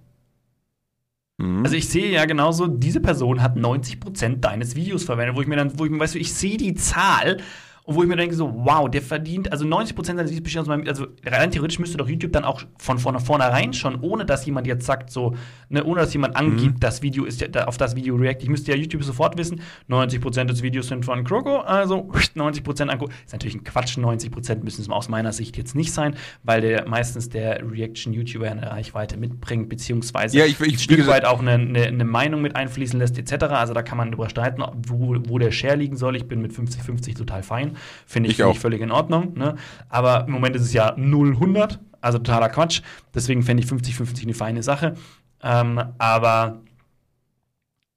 Mhm. 1.39 1.65
Also 1.65 1.77
ich 1.77 1.89
sehe 1.89 2.11
ja 2.11 2.25
genauso, 2.25 2.69
diese 2.69 3.01
Person 3.01 3.43
hat 3.43 3.57
90 3.57 3.99
Prozent 3.99 4.45
deines 4.45 4.77
Videos 4.77 5.03
verwendet, 5.03 5.37
wo 5.37 5.41
ich 5.41 5.49
mir 5.49 5.57
dann, 5.57 5.77
wo 5.79 5.85
ich 5.85 5.91
mir, 5.91 5.99
weißt 5.99 6.15
du, 6.15 6.19
ich 6.19 6.33
sehe 6.33 6.57
die 6.57 6.75
Zahl 6.75 7.39
und 7.87 7.95
wo 7.95 8.03
ich 8.03 8.09
mir 8.09 8.17
denke, 8.17 8.35
so, 8.35 8.53
wow, 8.53 8.91
der 8.91 9.01
verdient, 9.01 9.53
also 9.53 9.65
90% 9.65 10.05
seines 10.05 10.31
Videos 10.31 10.43
bestehen 10.43 10.63
aus 10.63 10.67
meinem, 10.67 10.89
also 10.89 11.07
rein 11.25 11.53
theoretisch 11.53 11.79
müsste 11.79 11.97
doch 11.99 12.09
YouTube 12.09 12.33
dann 12.33 12.43
auch 12.43 12.63
von, 12.79 12.99
von 12.99 13.19
vornherein 13.21 13.73
schon, 13.73 14.01
ohne 14.01 14.27
dass 14.27 14.45
jemand 14.45 14.67
jetzt 14.67 14.85
sagt, 14.85 15.11
so, 15.11 15.37
ne, 15.69 15.85
ohne 15.85 16.01
dass 16.01 16.13
jemand 16.13 16.35
angibt, 16.35 16.75
mhm. 16.75 16.81
das 16.81 17.03
Video 17.03 17.25
ist 17.25 17.41
ja, 17.41 17.67
auf 17.69 17.77
das 17.77 17.95
Video 17.95 18.17
react, 18.17 18.43
ich 18.43 18.49
müsste 18.49 18.73
ja 18.73 18.77
YouTube 18.77 19.05
sofort 19.05 19.39
wissen, 19.39 19.61
90% 19.89 20.47
des 20.47 20.65
Videos 20.65 20.89
sind 20.89 21.05
von 21.05 21.23
Kroko, 21.23 21.59
also 21.59 22.11
90% 22.35 22.89
angucken. 22.89 23.13
Ist 23.25 23.33
natürlich 23.33 23.55
ein 23.55 23.63
Quatsch, 23.63 23.97
90% 23.97 24.65
müssen 24.65 24.81
es 24.81 24.91
aus 24.91 25.09
meiner 25.09 25.33
Sicht 25.33 25.57
jetzt 25.57 25.77
nicht 25.77 25.93
sein, 25.93 26.17
weil 26.43 26.63
der 26.63 26.89
meistens 26.89 27.29
der 27.29 27.63
Reaction-YouTuber 27.71 28.51
eine 28.51 28.69
Reichweite 28.69 29.17
mitbringt, 29.17 29.69
beziehungsweise 29.69 30.37
ja, 30.37 30.45
ich, 30.45 30.61
ich, 30.61 30.73
ein 30.73 30.79
Stück 30.81 31.07
weit 31.07 31.25
auch 31.25 31.39
eine, 31.39 31.53
eine, 31.53 31.85
eine, 31.85 32.05
Meinung 32.05 32.43
mit 32.43 32.57
einfließen 32.57 32.99
lässt, 32.99 33.17
etc. 33.17 33.45
Also 33.45 33.75
da 33.75 33.83
kann 33.83 33.97
man 33.97 34.11
drüber 34.11 34.29
streiten, 34.29 34.65
wo, 34.89 35.15
wo 35.29 35.39
der 35.39 35.53
Share 35.53 35.77
liegen 35.77 35.97
soll. 35.97 36.17
Ich 36.17 36.27
bin 36.27 36.43
mit 36.43 36.53
50-50 36.53 37.17
total 37.17 37.45
fein. 37.45 37.76
Finde 38.07 38.29
ich, 38.29 38.39
ich, 38.39 38.45
find 38.45 38.55
ich 38.55 38.61
völlig 38.61 38.81
in 38.81 38.91
Ordnung. 38.91 39.35
Ne? 39.37 39.57
Aber 39.89 40.25
im 40.27 40.33
Moment 40.33 40.57
ist 40.57 40.63
es 40.63 40.73
ja 40.73 40.95
0-100, 40.95 41.79
also 42.01 42.19
totaler 42.19 42.49
Quatsch. 42.49 42.83
Deswegen 43.15 43.43
fände 43.43 43.63
ich 43.63 43.69
50-50 43.69 44.23
eine 44.23 44.35
feine 44.35 44.63
Sache. 44.63 44.95
Ähm, 45.43 45.81
aber 45.99 46.61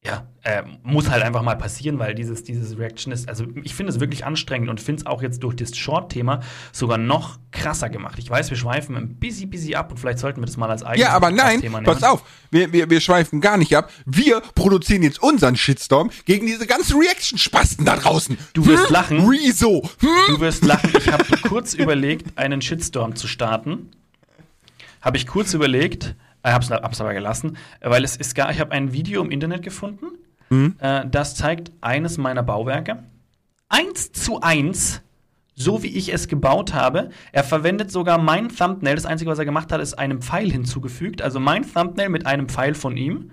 ja, 0.06 0.26
äh, 0.44 0.64
muss 0.82 1.10
halt 1.10 1.24
einfach 1.24 1.42
mal 1.42 1.58
passieren, 1.58 2.00
weil 2.00 2.16
dieses, 2.16 2.46
dieses 2.46 2.78
Reaction 2.78 3.12
ist, 3.12 3.28
also 3.28 3.46
ich 3.64 3.76
finde 3.76 3.92
es 3.92 4.00
wirklich 4.00 4.26
anstrengend 4.26 4.70
und 4.70 4.80
finde 4.80 5.02
es 5.02 5.06
auch 5.06 5.22
jetzt 5.22 5.44
durch 5.44 5.58
das 5.58 5.76
Short-Thema 5.76 6.40
sogar 6.72 6.98
noch 6.98 7.38
krasser 7.52 7.90
gemacht. 7.90 8.18
Ich 8.18 8.30
weiß, 8.30 8.50
wir 8.50 8.56
schweifen 8.56 8.96
ein 8.96 9.16
bisschen, 9.16 9.50
bisschen 9.50 9.76
ab 9.76 9.92
und 9.92 9.98
vielleicht 9.98 10.20
sollten 10.20 10.42
wir 10.42 10.46
das 10.46 10.56
mal 10.56 10.70
als 10.70 10.84
eigenes 10.84 11.06
Ja, 11.06 11.14
aber 11.14 11.32
nein, 11.32 11.60
Thema 11.60 11.82
pass 11.82 12.02
auf, 12.04 12.24
wir, 12.50 12.72
wir, 12.72 12.90
wir 12.90 13.02
schweifen 13.02 13.42
gar 13.42 13.58
nicht 13.58 13.76
ab. 13.76 13.92
Wir 14.06 14.40
produzieren 14.56 15.04
jetzt 15.04 15.22
unseren 15.22 15.58
Shitstorm 15.58 16.12
gegen 16.24 16.46
diese 16.46 16.66
ganzen 16.66 16.98
Reaction-Spasten 16.98 17.84
da 17.84 17.98
draußen. 17.98 18.38
Du 18.54 18.66
wirst 18.68 18.88
hm? 18.88 18.94
lachen. 18.94 19.28
Rezo. 19.28 19.84
Hm? 20.00 20.10
Du 20.30 20.40
wirst 20.40 20.64
lachen. 20.64 20.92
Ich 20.98 21.12
habe 21.12 21.26
kurz 21.42 21.74
überlegt, 21.76 22.38
einen 22.38 22.62
Shitstorm 22.62 23.18
zu 23.18 23.28
starten. 23.28 23.92
Habe 25.02 25.18
ich 25.18 25.28
kurz 25.28 25.54
überlegt, 25.54 26.16
ich 26.46 26.52
hab's, 26.52 26.72
hab's 26.72 27.02
aber 27.02 27.14
gelassen, 27.14 27.58
weil 27.82 28.04
es 28.04 28.16
ist 28.16 28.36
gar, 28.36 28.52
ich 28.52 28.60
habe 28.60 28.72
ein 28.72 28.94
Video 28.94 29.22
im 29.22 29.32
Internet 29.32 29.64
gefunden, 29.64 30.08
mhm. 30.50 30.76
äh, 30.80 31.06
das 31.10 31.36
zeigt 31.36 31.72
eines 31.82 32.18
meiner 32.18 32.44
Bauwerke. 32.44 33.04
Eins 33.68 34.12
zu 34.12 34.42
eins, 34.42 35.02
so 35.60 35.84
wie 35.84 35.96
ich 35.96 36.14
es 36.14 36.28
gebaut 36.28 36.74
habe. 36.74 37.10
Er 37.34 37.44
verwendet 37.44 37.92
sogar 37.92 38.18
mein 38.18 38.50
Thumbnail. 38.50 38.96
Das 38.96 39.06
Einzige, 39.06 39.30
was 39.30 39.38
er 39.38 39.46
gemacht 39.46 39.72
hat, 39.72 39.82
ist 39.82 39.94
einem 39.94 40.22
Pfeil 40.22 40.50
hinzugefügt. 40.50 41.22
Also 41.22 41.40
mein 41.40 41.72
Thumbnail 41.72 42.10
mit 42.10 42.26
einem 42.26 42.48
Pfeil 42.48 42.74
von 42.74 42.96
ihm. 42.96 43.32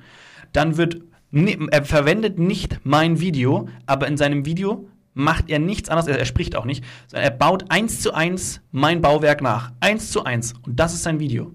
Dann 0.52 0.76
wird, 0.76 1.00
er 1.32 1.84
verwendet 1.84 2.38
nicht 2.38 2.80
mein 2.82 3.20
Video, 3.20 3.68
aber 3.86 4.08
in 4.08 4.16
seinem 4.16 4.44
Video 4.44 4.88
macht 5.14 5.48
er 5.48 5.60
nichts 5.60 5.88
anderes, 5.88 6.08
er, 6.08 6.18
er 6.18 6.26
spricht 6.26 6.56
auch 6.56 6.66
nicht, 6.66 6.84
sondern 7.06 7.30
er 7.30 7.36
baut 7.36 7.70
eins 7.70 8.00
zu 8.00 8.12
eins 8.12 8.60
mein 8.72 9.00
Bauwerk 9.00 9.40
nach. 9.40 9.72
Eins 9.80 10.10
zu 10.10 10.24
eins. 10.24 10.52
Und 10.66 10.78
das 10.78 10.94
ist 10.94 11.04
sein 11.04 11.20
Video. 11.20 11.54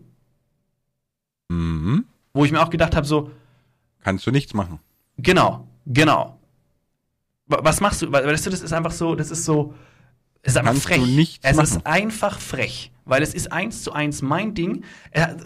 Mhm. 1.51 2.05
Wo 2.33 2.45
ich 2.45 2.51
mir 2.51 2.61
auch 2.61 2.69
gedacht 2.69 2.95
habe, 2.95 3.05
so. 3.05 3.31
Kannst 4.03 4.25
du 4.25 4.31
nichts 4.31 4.53
machen. 4.53 4.79
Genau, 5.17 5.67
genau. 5.85 6.37
Was 7.45 7.81
machst 7.81 8.01
du? 8.01 8.11
Weißt 8.11 8.45
du, 8.45 8.49
das 8.49 8.61
ist 8.61 8.71
einfach 8.71 8.91
so, 8.91 9.15
das 9.15 9.29
ist 9.29 9.43
so. 9.43 9.73
Es 10.41 10.53
ist 10.53 10.57
einfach 10.57 10.71
Kannst 10.71 10.87
frech. 10.87 10.99
Du 10.99 11.05
nichts 11.05 11.39
es 11.45 11.57
machen. 11.57 11.65
ist 11.67 11.85
einfach 11.85 12.39
frech. 12.39 12.91
Weil 13.05 13.21
es 13.21 13.33
ist 13.33 13.51
eins 13.51 13.83
zu 13.83 13.91
eins 13.91 14.21
mein 14.21 14.53
Ding. 14.53 14.83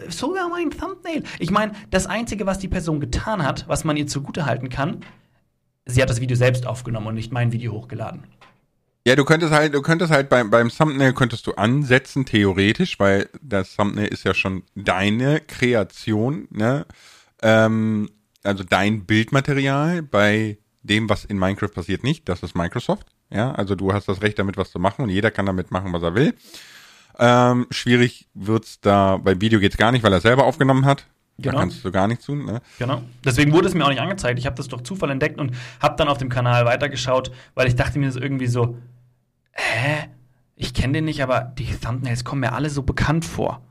sogar 0.10 0.48
mein 0.50 0.70
Thumbnail. 0.70 1.24
Ich 1.40 1.50
meine, 1.52 1.74
das 1.90 2.06
Einzige, 2.06 2.46
was 2.46 2.60
die 2.60 2.68
Person 2.68 3.00
getan 3.00 3.44
hat, 3.44 3.68
was 3.68 3.84
man 3.84 3.98
ihr 3.98 4.08
zugute 4.08 4.46
halten 4.46 4.70
kann, 4.70 5.02
sie 5.86 6.02
hat 6.02 6.10
das 6.10 6.22
Video 6.22 6.38
selbst 6.38 6.68
aufgenommen 6.68 7.08
und 7.08 7.16
nicht 7.16 7.32
mein 7.32 7.52
Video 7.52 7.74
hochgeladen. 7.74 8.24
Ja, 9.08 9.16
du 9.16 9.24
könntest 9.24 9.54
halt, 9.54 9.76
du 9.76 9.84
könntest 9.84 10.12
halt 10.12 10.30
beim, 10.30 10.50
beim 10.50 10.70
Thumbnail 10.70 11.14
könntest 11.14 11.46
du 11.46 11.54
ansetzen, 11.54 12.26
theoretisch, 12.26 13.00
weil 13.00 13.30
das 13.40 13.76
Thumbnail 13.76 14.08
ist 14.08 14.24
ja 14.24 14.34
schon 14.34 14.64
deine 14.74 15.42
Kreation, 15.42 16.48
ne? 16.50 16.88
Ähm, 17.44 18.10
also 18.44 18.64
dein 18.64 19.06
Bildmaterial 19.06 20.02
bei 20.02 20.58
dem, 20.82 21.08
was 21.08 21.24
in 21.24 21.38
Minecraft 21.38 21.70
passiert, 21.70 22.04
nicht. 22.04 22.28
Das 22.28 22.42
ist 22.42 22.56
Microsoft. 22.56 23.08
Ja, 23.30 23.52
also 23.52 23.76
du 23.76 23.94
hast 23.94 24.08
das 24.08 24.24
Recht 24.24 24.40
damit 24.40 24.58
was 24.58 24.72
zu 24.72 24.80
machen 24.80 25.04
und 25.04 25.10
jeder 25.10 25.30
kann 25.30 25.46
damit 25.46 25.70
machen, 25.70 25.94
was 25.94 26.02
er 26.02 26.16
will. 26.16 26.34
Ähm, 27.20 27.68
schwierig 27.70 28.28
wird's 28.34 28.82
da, 28.82 29.18
bei 29.18 29.40
Video 29.40 29.60
geht's 29.60 29.78
gar 29.78 29.92
nicht, 29.92 30.04
weil 30.04 30.14
er 30.14 30.22
selber 30.22 30.46
aufgenommen 30.46 30.86
hat. 30.86 31.06
Genau. 31.38 31.54
Da 31.54 31.60
kannst 31.60 31.84
du 31.84 31.92
gar 31.92 32.08
nichts 32.08 32.26
tun. 32.26 32.46
Ne? 32.46 32.62
Genau. 32.80 33.02
Deswegen 33.24 33.52
wurde 33.52 33.68
es 33.68 33.74
mir 33.74 33.84
auch 33.84 33.90
nicht 33.90 34.00
angezeigt. 34.00 34.40
Ich 34.40 34.46
habe 34.46 34.56
das 34.56 34.68
durch 34.68 34.84
Zufall 34.84 35.12
entdeckt 35.12 35.40
und 35.40 35.52
habe 35.82 35.96
dann 35.98 36.08
auf 36.08 36.18
dem 36.18 36.30
Kanal 36.30 36.66
weitergeschaut, 36.66 37.32
weil 37.56 37.68
ich 37.68 37.76
dachte 37.76 38.00
mir 38.00 38.06
das 38.08 38.16
irgendwie 38.16 38.48
so, 38.48 38.78
hä? 39.56 40.10
Ich 40.56 40.74
kenne 40.74 40.94
den 40.94 41.06
nicht, 41.06 41.22
aber 41.22 41.42
die 41.42 41.66
Thumbnails 41.66 42.24
kommen 42.24 42.42
mir 42.42 42.54
alle 42.54 42.70
so 42.70 42.84
bekannt 42.84 43.26
vor. 43.26 43.62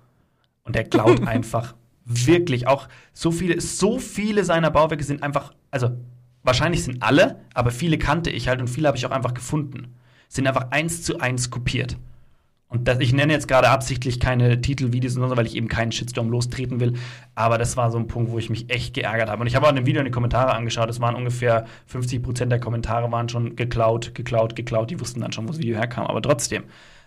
Und 0.65 0.77
er 0.77 0.85
klaut 0.85 1.23
einfach 1.27 1.75
wirklich 2.05 2.67
auch 2.67 2.89
so 3.13 3.31
viele, 3.31 3.61
so 3.61 3.99
viele 3.99 4.45
seiner 4.45 4.71
Bauwerke 4.71 5.05
sind 5.05 5.23
einfach, 5.23 5.55
also 5.71 5.91
wahrscheinlich 6.43 6.85
sind 6.85 7.03
alle, 7.03 7.41
aber 7.55 7.71
viele 7.71 7.99
kannte 7.99 8.31
ich 8.31 8.49
halt 8.49 8.61
und 8.61 8.69
viele 8.69 8.89
habe 8.89 8.99
ich 8.99 9.07
auch 9.07 9.11
einfach 9.11 9.35
gefunden. 9.35 9.95
Sind 10.29 10.47
einfach 10.47 10.71
eins 10.71 11.03
zu 11.03 11.21
eins 11.21 11.51
kopiert. 11.51 11.97
Und 12.75 12.89
das, 12.89 12.99
ich 12.99 13.13
nenne 13.13 13.33
jetzt 13.33 13.47
gerade 13.47 13.69
absichtlich 13.69 14.19
keine 14.19 14.61
Titelvideos, 14.61 15.13
sondern 15.13 15.37
weil 15.37 15.47
ich 15.47 15.55
eben 15.55 15.69
keinen 15.69 15.93
Shitstorm 15.93 16.29
lostreten 16.29 16.81
will. 16.81 16.95
Aber 17.37 17.57
das 17.57 17.77
war 17.77 17.93
so 17.93 17.99
ein 17.99 18.09
Punkt, 18.09 18.33
wo 18.33 18.39
ich 18.39 18.51
mich 18.51 18.69
echt 18.69 18.95
geärgert 18.95 19.31
habe. 19.31 19.43
Und 19.43 19.47
ich 19.47 19.55
habe 19.55 19.67
auch 19.67 19.71
in 19.71 19.77
dem 19.77 19.87
Video 19.87 20.01
in 20.01 20.07
die 20.07 20.11
Kommentare 20.11 20.53
angeschaut. 20.53 20.91
Es 20.91 20.99
waren 20.99 21.15
ungefähr 21.15 21.69
50% 21.89 22.47
der 22.47 22.59
Kommentare 22.59 23.13
waren 23.13 23.29
schon 23.29 23.55
geklaut, 23.55 24.13
geklaut, 24.17 24.57
geklaut. 24.57 24.91
Die 24.91 24.99
wussten 24.99 25.21
dann 25.21 25.31
schon, 25.31 25.45
wo 25.45 25.53
das 25.53 25.61
Video 25.61 25.77
herkam. 25.77 26.09
Aber 26.09 26.21
trotzdem 26.21 26.65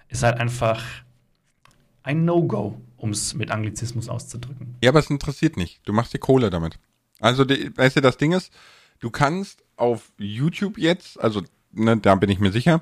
ist 0.08 0.24
halt 0.24 0.40
einfach 0.40 0.82
ein 2.02 2.24
No-Go, 2.24 2.80
um 2.96 3.10
es 3.10 3.34
mit 3.34 3.52
Anglizismus 3.52 4.08
auszudrücken. 4.08 4.78
Ja, 4.82 4.92
aber 4.92 5.00
es 5.00 5.10
interessiert 5.10 5.58
nicht. 5.58 5.82
Du 5.84 5.92
machst 5.92 6.14
dir 6.14 6.20
Kohle 6.20 6.50
damit. 6.50 6.80
Also, 7.20 7.44
die, 7.44 7.76
weißt 7.76 7.98
du, 7.98 8.02
das 8.02 8.16
Ding 8.16 8.32
ist, 8.32 8.54
du 9.02 9.10
kannst 9.10 9.66
auf 9.76 10.14
YouTube 10.18 10.78
jetzt, 10.78 11.20
also, 11.20 11.42
ne, 11.74 11.98
da 11.98 12.16
bin 12.16 12.30
ich 12.30 12.40
mir 12.40 12.54
sicher, 12.54 12.80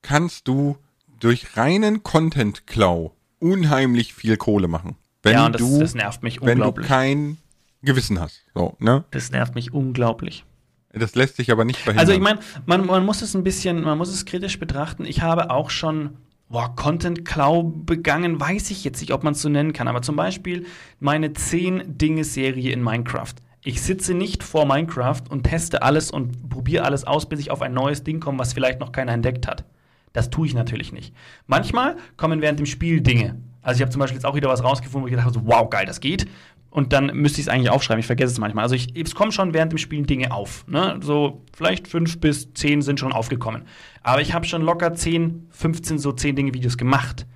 kannst 0.00 0.48
du 0.48 0.78
durch 1.22 1.56
reinen 1.56 2.02
Content-Klau 2.02 3.14
unheimlich 3.38 4.12
viel 4.12 4.36
Kohle 4.36 4.68
machen. 4.68 4.96
Wenn 5.22 5.34
ja, 5.34 5.46
und 5.46 5.54
das, 5.54 5.60
du, 5.60 5.78
das 5.78 5.94
nervt 5.94 6.22
mich 6.22 6.40
wenn 6.40 6.46
du 6.46 6.52
unglaublich. 6.52 6.86
kein 6.86 7.38
Gewissen 7.82 8.20
hast. 8.20 8.42
So, 8.54 8.76
ne? 8.80 9.04
das 9.12 9.30
nervt 9.30 9.54
mich 9.54 9.72
unglaublich. 9.72 10.44
Das 10.92 11.14
lässt 11.14 11.36
sich 11.36 11.50
aber 11.50 11.64
nicht 11.64 11.78
verhindern. 11.78 12.00
Also 12.00 12.12
ich 12.12 12.20
meine, 12.20 12.40
man, 12.66 12.86
man 12.86 13.06
muss 13.06 13.22
es 13.22 13.34
ein 13.34 13.44
bisschen, 13.44 13.82
man 13.82 13.96
muss 13.96 14.10
es 14.10 14.24
kritisch 14.24 14.58
betrachten. 14.58 15.04
Ich 15.04 15.22
habe 15.22 15.50
auch 15.50 15.70
schon 15.70 16.16
boah, 16.48 16.74
Content-Klau 16.76 17.62
begangen, 17.62 18.38
weiß 18.40 18.70
ich 18.70 18.84
jetzt 18.84 19.00
nicht, 19.00 19.12
ob 19.12 19.22
man 19.24 19.32
es 19.32 19.42
so 19.42 19.48
nennen 19.48 19.72
kann. 19.72 19.88
Aber 19.88 20.02
zum 20.02 20.16
Beispiel 20.16 20.66
meine 21.00 21.28
10-Dinge-Serie 21.28 22.72
in 22.72 22.82
Minecraft. 22.82 23.34
Ich 23.64 23.80
sitze 23.80 24.12
nicht 24.12 24.42
vor 24.42 24.66
Minecraft 24.66 25.22
und 25.30 25.44
teste 25.44 25.82
alles 25.82 26.10
und 26.10 26.50
probiere 26.50 26.84
alles 26.84 27.04
aus, 27.04 27.28
bis 27.28 27.40
ich 27.40 27.50
auf 27.50 27.62
ein 27.62 27.72
neues 27.72 28.02
Ding 28.02 28.20
komme, 28.20 28.38
was 28.38 28.52
vielleicht 28.52 28.80
noch 28.80 28.92
keiner 28.92 29.12
entdeckt 29.12 29.46
hat. 29.46 29.64
Das 30.12 30.30
tue 30.30 30.46
ich 30.46 30.54
natürlich 30.54 30.92
nicht. 30.92 31.14
Manchmal 31.46 31.96
kommen 32.16 32.40
während 32.42 32.58
dem 32.58 32.66
Spiel 32.66 33.00
Dinge. 33.00 33.40
Also 33.62 33.78
ich 33.78 33.82
habe 33.82 33.90
zum 33.90 34.00
Beispiel 34.00 34.16
jetzt 34.16 34.24
auch 34.24 34.34
wieder 34.34 34.48
was 34.48 34.64
rausgefunden, 34.64 35.02
wo 35.02 35.06
ich 35.06 35.12
gedacht 35.12 35.26
habe, 35.26 35.34
so, 35.34 35.46
wow, 35.46 35.70
geil, 35.70 35.86
das 35.86 36.00
geht. 36.00 36.26
Und 36.72 36.94
dann 36.94 37.14
müsste 37.14 37.40
ich 37.40 37.46
es 37.46 37.52
eigentlich 37.52 37.70
aufschreiben. 37.70 38.00
Ich 38.00 38.06
vergesse 38.06 38.32
es 38.32 38.38
manchmal. 38.38 38.62
Also 38.64 38.74
ich, 38.74 38.96
es 38.96 39.14
kommen 39.14 39.30
schon 39.30 39.52
während 39.52 39.72
dem 39.72 39.78
Spielen 39.78 40.06
Dinge 40.06 40.32
auf. 40.32 40.66
Ne? 40.66 40.98
So 41.02 41.42
vielleicht 41.54 41.86
fünf 41.86 42.18
bis 42.18 42.52
zehn 42.54 42.80
sind 42.80 42.98
schon 42.98 43.12
aufgekommen. 43.12 43.64
Aber 44.02 44.22
ich 44.22 44.32
habe 44.32 44.46
schon 44.46 44.62
locker 44.62 44.94
10, 44.94 45.48
15 45.50 45.98
so 45.98 46.12
10 46.12 46.34
Dinge 46.34 46.54
Videos 46.54 46.78
gemacht. 46.78 47.26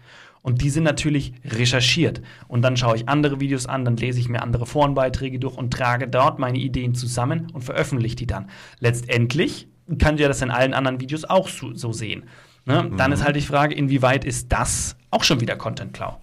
Und 0.41 0.63
die 0.63 0.71
sind 0.71 0.85
natürlich 0.85 1.35
recherchiert. 1.45 2.23
Und 2.49 2.63
dann 2.63 2.77
schaue 2.77 2.97
ich 2.97 3.09
andere 3.09 3.41
Videos 3.41 3.67
an, 3.67 3.85
dann 3.85 3.97
lese 3.97 4.21
ich 4.21 4.29
mir 4.29 4.43
andere 4.43 4.65
Forenbeiträge 4.65 5.39
durch 5.39 5.57
und 5.57 5.73
trage 5.73 6.09
dort 6.09 6.39
meine 6.39 6.59
Ideen 6.59 6.95
zusammen 6.95 7.49
und 7.53 7.63
veröffentliche 7.63 8.17
die 8.17 8.27
dann. 8.27 8.49
Letztendlich 8.79 9.69
kann 9.99 10.17
ja 10.19 10.29
das 10.29 10.43
in 10.43 10.51
allen 10.51 10.73
anderen 10.73 11.01
Videos 11.01 11.25
auch 11.25 11.49
so, 11.49 11.75
so 11.75 11.93
sehen. 11.93 12.25
Ne? 12.67 12.83
Mhm. 12.83 12.97
Dann 12.97 13.13
ist 13.13 13.25
halt 13.25 13.37
die 13.37 13.41
Frage, 13.41 13.75
inwieweit 13.75 14.25
ist 14.25 14.53
das 14.53 14.97
auch 15.11 15.25
schon 15.25 15.41
wieder 15.41 15.57
Content-Klau? 15.57 16.21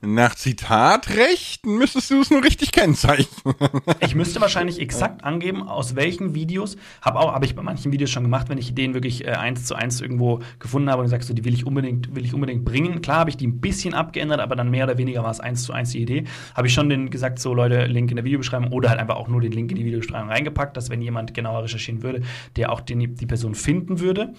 Nach 0.00 0.34
Zitatrechten 0.34 1.76
müsstest 1.76 2.10
du 2.10 2.20
es 2.20 2.30
nur 2.30 2.42
richtig 2.42 2.72
kennzeichnen. 2.72 3.54
ich 4.00 4.14
müsste 4.14 4.40
wahrscheinlich 4.40 4.80
exakt 4.80 5.24
angeben, 5.24 5.62
aus 5.62 5.96
welchen 5.96 6.34
Videos, 6.34 6.76
habe 7.02 7.20
auch, 7.20 7.32
habe 7.32 7.44
ich 7.44 7.54
bei 7.54 7.62
manchen 7.62 7.92
Videos 7.92 8.10
schon 8.10 8.22
gemacht, 8.22 8.48
wenn 8.48 8.58
ich 8.58 8.70
Ideen 8.70 8.94
wirklich 8.94 9.24
äh, 9.24 9.30
eins 9.30 9.64
zu 9.64 9.74
eins 9.74 10.00
irgendwo 10.00 10.40
gefunden 10.58 10.90
habe 10.90 11.00
und 11.00 11.06
gesagt, 11.06 11.24
so, 11.24 11.34
die 11.34 11.44
will 11.44 11.54
ich 11.54 11.66
unbedingt, 11.66 12.14
will 12.14 12.24
ich 12.24 12.34
unbedingt 12.34 12.64
bringen. 12.64 13.02
Klar 13.02 13.18
habe 13.18 13.30
ich 13.30 13.36
die 13.36 13.46
ein 13.46 13.60
bisschen 13.60 13.94
abgeändert, 13.94 14.40
aber 14.40 14.56
dann 14.56 14.70
mehr 14.70 14.84
oder 14.84 14.98
weniger 14.98 15.22
war 15.22 15.30
es 15.30 15.40
eins 15.40 15.62
zu 15.62 15.72
eins 15.72 15.90
die 15.90 16.02
Idee. 16.02 16.24
Habe 16.54 16.66
ich 16.66 16.74
schon 16.74 16.88
den 16.88 17.10
gesagt, 17.10 17.38
so 17.38 17.54
Leute, 17.54 17.86
Link 17.86 18.10
in 18.10 18.16
der 18.16 18.24
Videobeschreibung 18.24 18.72
oder 18.72 18.90
halt 18.90 19.00
einfach 19.00 19.16
auch 19.16 19.28
nur 19.28 19.40
den 19.40 19.52
Link 19.52 19.70
in 19.70 19.76
die 19.76 19.84
Videobeschreibung 19.84 20.30
reingepackt, 20.30 20.76
dass 20.76 20.90
wenn 20.90 21.02
jemand 21.02 21.34
genauer 21.34 21.64
recherchieren 21.64 22.02
würde, 22.02 22.22
der 22.56 22.72
auch 22.72 22.80
den, 22.80 23.14
die 23.14 23.26
Person 23.26 23.54
finden 23.54 24.00
würde. 24.00 24.34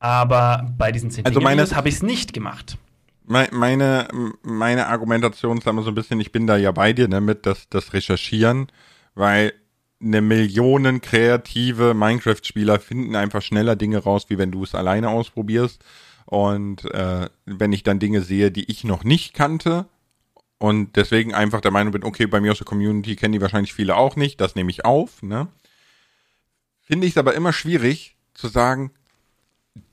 Aber 0.00 0.72
bei 0.78 0.92
diesen 0.92 1.10
zehn 1.10 1.24
also 1.26 1.40
Videos 1.40 1.74
habe 1.74 1.88
ich 1.88 1.96
es 1.96 2.02
nicht 2.02 2.32
gemacht 2.32 2.78
meine, 3.28 4.08
meine 4.42 4.86
Argumentation 4.86 5.58
ist 5.58 5.66
immer 5.66 5.82
so 5.82 5.90
ein 5.90 5.94
bisschen, 5.94 6.20
ich 6.20 6.32
bin 6.32 6.46
da 6.46 6.56
ja 6.56 6.72
bei 6.72 6.92
dir, 6.92 7.08
ne, 7.08 7.20
mit 7.20 7.46
das, 7.46 7.68
das 7.68 7.92
Recherchieren, 7.92 8.72
weil 9.14 9.52
eine 10.00 10.20
Millionen 10.20 11.00
kreative 11.00 11.94
Minecraft-Spieler 11.94 12.78
finden 12.80 13.16
einfach 13.16 13.42
schneller 13.42 13.76
Dinge 13.76 13.98
raus, 13.98 14.26
wie 14.28 14.38
wenn 14.38 14.52
du 14.52 14.62
es 14.62 14.74
alleine 14.74 15.10
ausprobierst. 15.10 15.84
Und 16.24 16.84
äh, 16.92 17.28
wenn 17.46 17.72
ich 17.72 17.82
dann 17.82 17.98
Dinge 17.98 18.22
sehe, 18.22 18.50
die 18.50 18.70
ich 18.70 18.84
noch 18.84 19.02
nicht 19.02 19.34
kannte 19.34 19.86
und 20.58 20.96
deswegen 20.96 21.34
einfach 21.34 21.60
der 21.60 21.70
Meinung 21.70 21.92
bin, 21.92 22.04
okay, 22.04 22.26
bei 22.26 22.40
mir 22.40 22.52
aus 22.52 22.58
der 22.58 22.66
Community 22.66 23.16
kennen 23.16 23.32
die 23.32 23.40
wahrscheinlich 23.40 23.74
viele 23.74 23.96
auch 23.96 24.14
nicht, 24.14 24.40
das 24.40 24.54
nehme 24.54 24.70
ich 24.70 24.84
auf, 24.84 25.22
ne? 25.22 25.48
Finde 26.82 27.06
ich 27.06 27.14
es 27.14 27.18
aber 27.18 27.34
immer 27.34 27.52
schwierig 27.52 28.16
zu 28.34 28.48
sagen, 28.48 28.92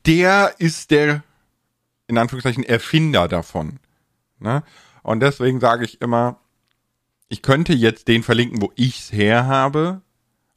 der 0.05 0.55
ist 0.59 0.91
der 0.91 1.23
in 2.07 2.17
Anführungszeichen 2.17 2.63
Erfinder 2.63 3.27
davon. 3.27 3.79
Ne? 4.39 4.63
Und 5.03 5.21
deswegen 5.21 5.59
sage 5.59 5.85
ich 5.85 6.01
immer, 6.01 6.39
ich 7.27 7.41
könnte 7.41 7.73
jetzt 7.73 8.07
den 8.07 8.23
verlinken, 8.23 8.61
wo 8.61 8.71
ich's 8.75 9.11
her 9.11 9.47
habe. 9.47 10.01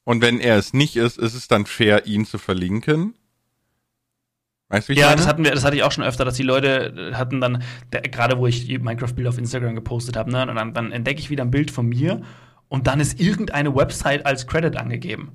Und 0.04 0.22
wenn 0.22 0.40
er 0.40 0.56
es 0.56 0.72
nicht 0.72 0.96
ist, 0.96 1.18
ist 1.18 1.34
es 1.34 1.48
dann 1.48 1.66
fair, 1.66 2.06
ihn 2.06 2.24
zu 2.24 2.38
verlinken. 2.38 3.14
Weißt 4.68 4.88
du, 4.88 4.90
wie 4.90 4.92
ich 4.94 5.00
Ja, 5.00 5.14
das 5.14 5.26
hatten 5.26 5.44
wir, 5.44 5.50
das 5.50 5.64
hatte 5.64 5.76
ich 5.76 5.82
auch 5.82 5.92
schon 5.92 6.04
öfter, 6.04 6.24
dass 6.24 6.34
die 6.34 6.42
Leute 6.42 7.12
hatten 7.14 7.40
dann, 7.40 7.62
gerade 7.90 8.38
wo 8.38 8.46
ich 8.46 8.68
Minecraft-Bilder 8.68 9.30
auf 9.30 9.38
Instagram 9.38 9.74
gepostet 9.74 10.16
habe, 10.16 10.30
ne, 10.30 10.46
und 10.48 10.56
dann, 10.56 10.74
dann 10.74 10.92
entdecke 10.92 11.20
ich 11.20 11.30
wieder 11.30 11.44
ein 11.44 11.50
Bild 11.50 11.70
von 11.70 11.86
mir 11.86 12.22
und 12.68 12.86
dann 12.86 13.00
ist 13.00 13.18
irgendeine 13.20 13.74
Website 13.74 14.26
als 14.26 14.46
Credit 14.46 14.76
angegeben. 14.76 15.32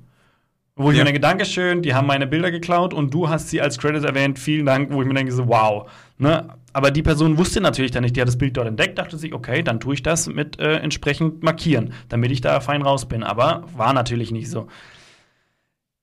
Wo 0.76 0.90
ich 0.90 0.96
ja. 0.96 1.02
mir 1.02 1.06
denke, 1.06 1.20
Dankeschön, 1.20 1.82
die 1.82 1.94
haben 1.94 2.06
meine 2.06 2.26
Bilder 2.26 2.50
geklaut 2.50 2.92
und 2.94 3.14
du 3.14 3.28
hast 3.28 3.48
sie 3.48 3.60
als 3.60 3.78
Credit 3.78 4.02
erwähnt, 4.04 4.40
vielen 4.40 4.66
Dank, 4.66 4.92
wo 4.92 5.02
ich 5.02 5.08
mir 5.08 5.14
denke, 5.14 5.32
so, 5.32 5.46
wow. 5.46 5.88
Ne? 6.18 6.48
Aber 6.72 6.90
die 6.90 7.02
Person 7.02 7.38
wusste 7.38 7.60
natürlich 7.60 7.90
dann 7.90 8.02
nicht, 8.02 8.16
die 8.16 8.20
hat 8.20 8.28
das 8.28 8.38
Bild 8.38 8.56
dort 8.56 8.68
entdeckt, 8.68 8.98
dachte 8.98 9.16
sich, 9.16 9.32
okay, 9.32 9.62
dann 9.62 9.80
tue 9.80 9.94
ich 9.94 10.02
das 10.02 10.26
mit 10.28 10.58
äh, 10.58 10.76
entsprechend 10.76 11.42
markieren, 11.42 11.92
damit 12.08 12.30
ich 12.30 12.40
da 12.40 12.60
fein 12.60 12.82
raus 12.82 13.06
bin. 13.06 13.22
Aber 13.22 13.64
war 13.76 13.92
natürlich 13.92 14.30
nicht 14.30 14.50
so. 14.50 14.68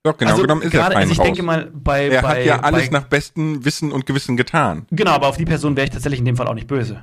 Doch, 0.04 0.18
genau 0.18 0.32
also, 0.32 0.42
genommen 0.44 0.64
ist 0.64 0.72
grade, 0.72 0.96
er 0.96 1.02
fein 1.02 1.02
also 1.02 1.12
ich 1.14 1.20
raus. 1.20 1.26
denke 1.26 1.44
mal, 1.44 1.70
bei. 1.74 2.08
Er 2.08 2.22
bei, 2.22 2.28
hat 2.28 2.46
ja 2.46 2.60
alles 2.62 2.90
bei, 2.90 3.00
nach 3.00 3.08
bestem 3.08 3.64
Wissen 3.66 3.92
und 3.92 4.06
Gewissen 4.06 4.38
getan. 4.38 4.86
Genau, 4.92 5.12
aber 5.12 5.28
auf 5.28 5.38
die 5.38 5.46
Person 5.46 5.76
wäre 5.76 5.86
ich 5.86 5.92
tatsächlich 5.92 6.20
in 6.20 6.26
dem 6.26 6.38
Fall 6.38 6.48
auch 6.48 6.56
nicht 6.56 6.68
böse 6.68 7.02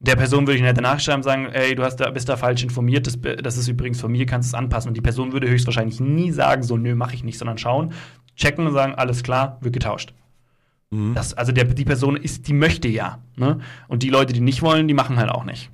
der 0.00 0.16
Person 0.16 0.46
würde 0.46 0.56
ich 0.56 0.62
nicht 0.62 0.76
danach 0.76 0.98
schreiben 0.98 1.18
und 1.18 1.24
sagen, 1.24 1.46
ey, 1.52 1.74
du 1.74 1.84
hast 1.84 1.96
da, 1.96 2.10
bist 2.10 2.28
da 2.28 2.36
falsch 2.38 2.62
informiert, 2.62 3.06
das, 3.06 3.18
das 3.20 3.58
ist 3.58 3.68
übrigens 3.68 4.00
von 4.00 4.10
mir, 4.10 4.24
kannst 4.24 4.50
du 4.50 4.56
es 4.56 4.58
anpassen. 4.58 4.88
Und 4.88 4.96
die 4.96 5.02
Person 5.02 5.32
würde 5.32 5.48
höchstwahrscheinlich 5.48 6.00
nie 6.00 6.32
sagen, 6.32 6.62
so, 6.62 6.78
nö, 6.78 6.94
mache 6.94 7.14
ich 7.14 7.22
nicht, 7.22 7.38
sondern 7.38 7.58
schauen, 7.58 7.92
checken 8.34 8.66
und 8.66 8.72
sagen, 8.72 8.94
alles 8.94 9.22
klar, 9.22 9.58
wird 9.60 9.74
getauscht. 9.74 10.14
Mhm. 10.90 11.14
Das, 11.14 11.34
also 11.34 11.52
der, 11.52 11.64
die 11.64 11.84
Person 11.84 12.16
ist, 12.16 12.48
die 12.48 12.52
möchte 12.52 12.88
ja. 12.88 13.22
Ne? 13.36 13.60
Und 13.88 14.02
die 14.02 14.10
Leute, 14.10 14.32
die 14.32 14.40
nicht 14.40 14.62
wollen, 14.62 14.88
die 14.88 14.94
machen 14.94 15.16
halt 15.16 15.30
auch 15.30 15.44
nicht. 15.44 15.70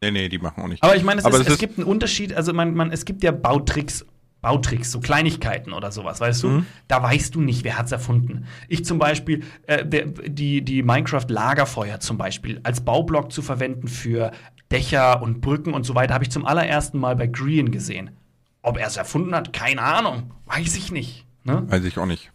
Nee, 0.00 0.10
nee, 0.10 0.28
die 0.28 0.38
machen 0.38 0.62
auch 0.62 0.68
nicht. 0.68 0.82
Aber 0.82 0.96
ich 0.96 1.02
meine, 1.02 1.20
es, 1.20 1.26
es, 1.26 1.46
es 1.46 1.58
gibt 1.58 1.78
einen 1.78 1.86
Unterschied, 1.86 2.34
also 2.34 2.52
man, 2.52 2.74
man, 2.74 2.90
es 2.92 3.04
gibt 3.04 3.22
ja 3.22 3.32
Bautricks 3.32 4.04
Bautricks, 4.44 4.92
so 4.92 5.00
Kleinigkeiten 5.00 5.72
oder 5.72 5.90
sowas, 5.90 6.20
weißt 6.20 6.42
du? 6.42 6.48
Mhm. 6.48 6.66
Da 6.86 7.02
weißt 7.02 7.34
du 7.34 7.40
nicht, 7.40 7.64
wer 7.64 7.78
hat's 7.78 7.92
erfunden. 7.92 8.44
Ich 8.68 8.84
zum 8.84 8.98
Beispiel, 8.98 9.42
äh, 9.66 9.86
der, 9.86 10.04
die, 10.04 10.60
die 10.62 10.82
Minecraft-Lagerfeuer 10.82 11.98
zum 12.00 12.18
Beispiel 12.18 12.60
als 12.62 12.82
Baublock 12.82 13.32
zu 13.32 13.40
verwenden 13.40 13.88
für 13.88 14.32
Dächer 14.70 15.22
und 15.22 15.40
Brücken 15.40 15.72
und 15.72 15.84
so 15.84 15.94
weiter, 15.94 16.12
habe 16.12 16.24
ich 16.24 16.30
zum 16.30 16.44
allerersten 16.44 16.98
Mal 16.98 17.16
bei 17.16 17.26
Green 17.26 17.70
gesehen. 17.70 18.10
Ob 18.60 18.76
er 18.76 18.86
es 18.86 18.98
erfunden 18.98 19.34
hat, 19.34 19.54
keine 19.54 19.80
Ahnung. 19.80 20.32
Weiß 20.44 20.76
ich 20.76 20.92
nicht. 20.92 21.26
Ne? 21.44 21.64
Weiß 21.66 21.84
ich 21.84 21.96
auch 21.96 22.04
nicht. 22.04 22.30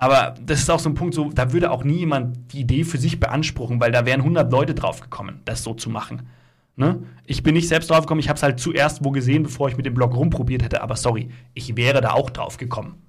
Aber 0.00 0.34
das 0.40 0.60
ist 0.60 0.70
auch 0.70 0.78
so 0.80 0.88
ein 0.88 0.94
Punkt, 0.94 1.14
so, 1.14 1.30
da 1.30 1.52
würde 1.52 1.70
auch 1.70 1.84
nie 1.84 1.98
jemand 1.98 2.54
die 2.54 2.60
Idee 2.60 2.84
für 2.84 2.96
sich 2.96 3.20
beanspruchen, 3.20 3.80
weil 3.80 3.92
da 3.92 4.06
wären 4.06 4.20
100 4.20 4.50
Leute 4.50 4.74
drauf 4.74 5.02
gekommen, 5.02 5.42
das 5.44 5.62
so 5.62 5.74
zu 5.74 5.90
machen. 5.90 6.22
Ne? 6.74 7.02
Ich 7.26 7.42
bin 7.42 7.52
nicht 7.52 7.68
selbst 7.68 7.90
drauf 7.90 8.00
gekommen, 8.00 8.20
ich 8.20 8.30
habe 8.30 8.38
es 8.38 8.42
halt 8.42 8.58
zuerst 8.58 9.04
wo 9.04 9.10
gesehen, 9.10 9.42
bevor 9.42 9.68
ich 9.68 9.76
mit 9.76 9.84
dem 9.84 9.92
Blog 9.92 10.16
rumprobiert 10.16 10.62
hätte, 10.62 10.80
aber 10.80 10.96
sorry, 10.96 11.28
ich 11.52 11.76
wäre 11.76 12.00
da 12.00 12.12
auch 12.12 12.30
drauf 12.30 12.56
gekommen. 12.56 13.02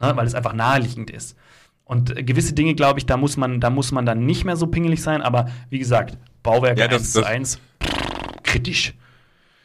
Ne? 0.00 0.12
Weil 0.14 0.28
es 0.28 0.36
einfach 0.36 0.52
naheliegend 0.52 1.10
ist. 1.10 1.36
Und 1.84 2.14
gewisse 2.24 2.52
Dinge, 2.52 2.76
glaube 2.76 3.00
ich, 3.00 3.06
da 3.06 3.16
muss 3.16 3.36
man, 3.36 3.60
da 3.60 3.70
muss 3.70 3.90
man 3.90 4.06
dann 4.06 4.24
nicht 4.24 4.44
mehr 4.44 4.56
so 4.56 4.68
pingelig 4.68 5.02
sein, 5.02 5.22
aber 5.22 5.48
wie 5.70 5.80
gesagt, 5.80 6.18
Bauwerke 6.44 6.80
ja, 6.80 6.86
das, 6.86 7.02
1 7.02 7.12
zu 7.14 7.26
1, 7.26 7.58
kritisch. 8.44 8.94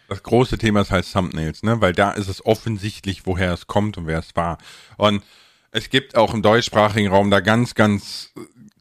Das 0.10 0.24
große 0.24 0.58
Thema 0.58 0.82
ist 0.82 0.90
halt 0.90 1.12
Thumbnails, 1.12 1.62
ne? 1.62 1.82
Weil 1.82 1.94
da 1.94 2.12
ist 2.12 2.30
es 2.30 2.44
offensichtlich, 2.44 3.28
woher 3.28 3.54
es 3.54 3.68
kommt 3.68 4.00
und 4.00 4.08
wer 4.08 4.18
es 4.18 4.36
war. 4.36 4.58
Und 4.98 5.22
es 5.74 5.90
gibt 5.90 6.16
auch 6.16 6.34
im 6.34 6.42
deutschsprachigen 6.42 7.10
Raum 7.10 7.30
da 7.32 7.40
ganz, 7.40 7.76
ganz 7.76 8.32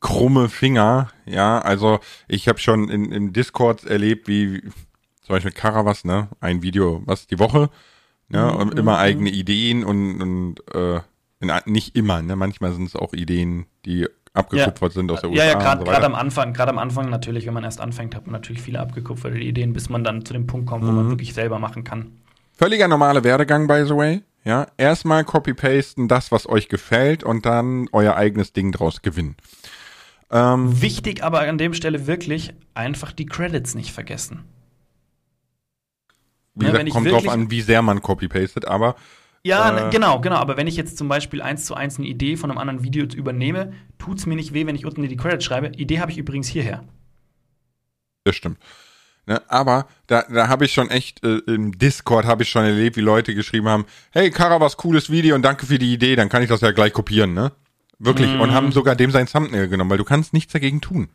krumme 0.00 0.48
Finger, 0.48 1.08
ja, 1.26 1.58
also 1.60 2.00
ich 2.28 2.48
habe 2.48 2.58
schon 2.58 2.88
in, 2.88 3.10
im 3.12 3.32
Discord 3.32 3.84
erlebt, 3.84 4.28
wie 4.28 4.60
zum 5.22 5.36
Beispiel 5.36 5.52
Caravas, 5.52 6.04
ne, 6.04 6.28
ein 6.40 6.62
Video, 6.62 7.02
was 7.06 7.26
die 7.26 7.38
Woche, 7.38 7.70
ne, 8.28 8.42
mhm. 8.42 8.56
und 8.60 8.78
immer 8.78 8.94
mhm. 8.94 8.98
eigene 8.98 9.30
Ideen 9.30 9.84
und, 9.84 10.20
und 10.20 10.74
äh, 10.74 11.00
nicht 11.66 11.96
immer, 11.96 12.20
ne, 12.20 12.36
manchmal 12.36 12.72
sind 12.72 12.86
es 12.86 12.96
auch 12.96 13.12
Ideen, 13.12 13.66
die 13.86 14.06
abgekupfert 14.34 14.92
ja. 14.92 14.94
sind 14.94 15.10
aus 15.10 15.20
der 15.20 15.30
USA. 15.30 15.44
Ja, 15.44 15.52
ja, 15.52 15.58
gerade 15.58 15.84
so 15.84 16.06
am 16.06 16.14
Anfang, 16.14 16.52
gerade 16.52 16.70
am 16.70 16.78
Anfang 16.78 17.08
natürlich, 17.08 17.46
wenn 17.46 17.54
man 17.54 17.64
erst 17.64 17.80
anfängt, 17.80 18.14
hat 18.14 18.26
man 18.26 18.32
natürlich 18.32 18.60
viele 18.60 18.80
abgekupferte 18.80 19.38
Ideen, 19.38 19.72
bis 19.72 19.88
man 19.88 20.04
dann 20.04 20.24
zu 20.24 20.32
dem 20.32 20.46
Punkt 20.46 20.66
kommt, 20.66 20.84
wo 20.84 20.90
mhm. 20.90 20.96
man 20.96 21.08
wirklich 21.10 21.32
selber 21.32 21.58
machen 21.58 21.84
kann. 21.84 22.18
Völliger 22.52 22.88
normaler 22.88 23.24
Werdegang, 23.24 23.66
by 23.66 23.84
the 23.86 23.94
way. 23.94 24.22
Ja, 24.44 24.66
erstmal 24.76 25.24
copy-pasten 25.24 26.08
das, 26.08 26.32
was 26.32 26.48
euch 26.48 26.68
gefällt 26.68 27.22
und 27.22 27.46
dann 27.46 27.88
euer 27.92 28.16
eigenes 28.16 28.52
Ding 28.52 28.72
draus 28.72 29.02
gewinnen. 29.02 29.36
Ähm, 30.30 30.80
Wichtig 30.80 31.22
aber 31.22 31.40
an 31.42 31.58
dem 31.58 31.74
Stelle 31.74 32.06
wirklich 32.06 32.54
einfach 32.74 33.12
die 33.12 33.26
Credits 33.26 33.74
nicht 33.74 33.92
vergessen. 33.92 34.44
wie 36.54 36.64
Ja, 36.64 36.70
gesagt, 36.72 36.88
ich 36.88 36.94
kommt 36.94 37.10
drauf 37.10 37.28
an, 37.28 37.50
wie 37.50 37.60
sehr 37.60 37.82
man 37.82 38.02
copy-pastet, 38.02 38.66
aber 38.66 38.96
Ja, 39.44 39.88
Äh. 39.88 39.90
genau, 39.90 40.20
genau. 40.20 40.36
Aber 40.36 40.56
wenn 40.56 40.66
ich 40.66 40.76
jetzt 40.76 40.96
zum 40.98 41.08
Beispiel 41.08 41.42
eins 41.42 41.64
zu 41.64 41.74
eins 41.74 41.98
eine 41.98 42.06
Idee 42.08 42.36
von 42.36 42.50
einem 42.50 42.58
anderen 42.58 42.82
Video 42.82 43.04
übernehme, 43.06 43.72
tut's 43.98 44.26
mir 44.26 44.36
nicht 44.36 44.54
weh, 44.54 44.66
wenn 44.66 44.76
ich 44.76 44.86
unten 44.86 45.02
in 45.02 45.08
die 45.10 45.16
Credits 45.16 45.44
schreibe. 45.44 45.68
Idee 45.76 46.00
habe 46.00 46.10
ich 46.12 46.18
übrigens 46.18 46.48
hierher. 46.48 46.84
Das 48.24 48.36
stimmt. 48.36 48.58
Ne, 49.26 49.40
aber 49.48 49.86
da, 50.08 50.22
da 50.22 50.48
habe 50.48 50.64
ich 50.64 50.72
schon 50.72 50.90
echt, 50.90 51.22
äh, 51.24 51.38
im 51.46 51.78
Discord 51.78 52.24
habe 52.26 52.42
ich 52.42 52.48
schon 52.50 52.64
erlebt, 52.64 52.96
wie 52.96 53.00
Leute 53.02 53.36
geschrieben 53.36 53.68
haben, 53.68 53.86
hey 54.10 54.30
Kara, 54.32 54.60
was 54.60 54.76
cooles 54.76 55.10
Video 55.10 55.36
und 55.36 55.42
danke 55.42 55.64
für 55.66 55.78
die 55.78 55.92
Idee, 55.92 56.16
dann 56.16 56.28
kann 56.28 56.42
ich 56.42 56.48
das 56.48 56.60
ja 56.60 56.72
gleich 56.72 56.92
kopieren, 56.92 57.32
ne? 57.32 57.52
Wirklich. 58.00 58.32
Und 58.40 58.48
Mhm. 58.50 58.52
haben 58.54 58.72
sogar 58.72 58.96
dem 58.96 59.12
sein 59.12 59.26
Thumbnail 59.28 59.68
genommen, 59.68 59.90
weil 59.90 59.98
du 59.98 60.04
kannst 60.04 60.32
nichts 60.32 60.52
dagegen 60.52 60.80
tun. 60.80 61.08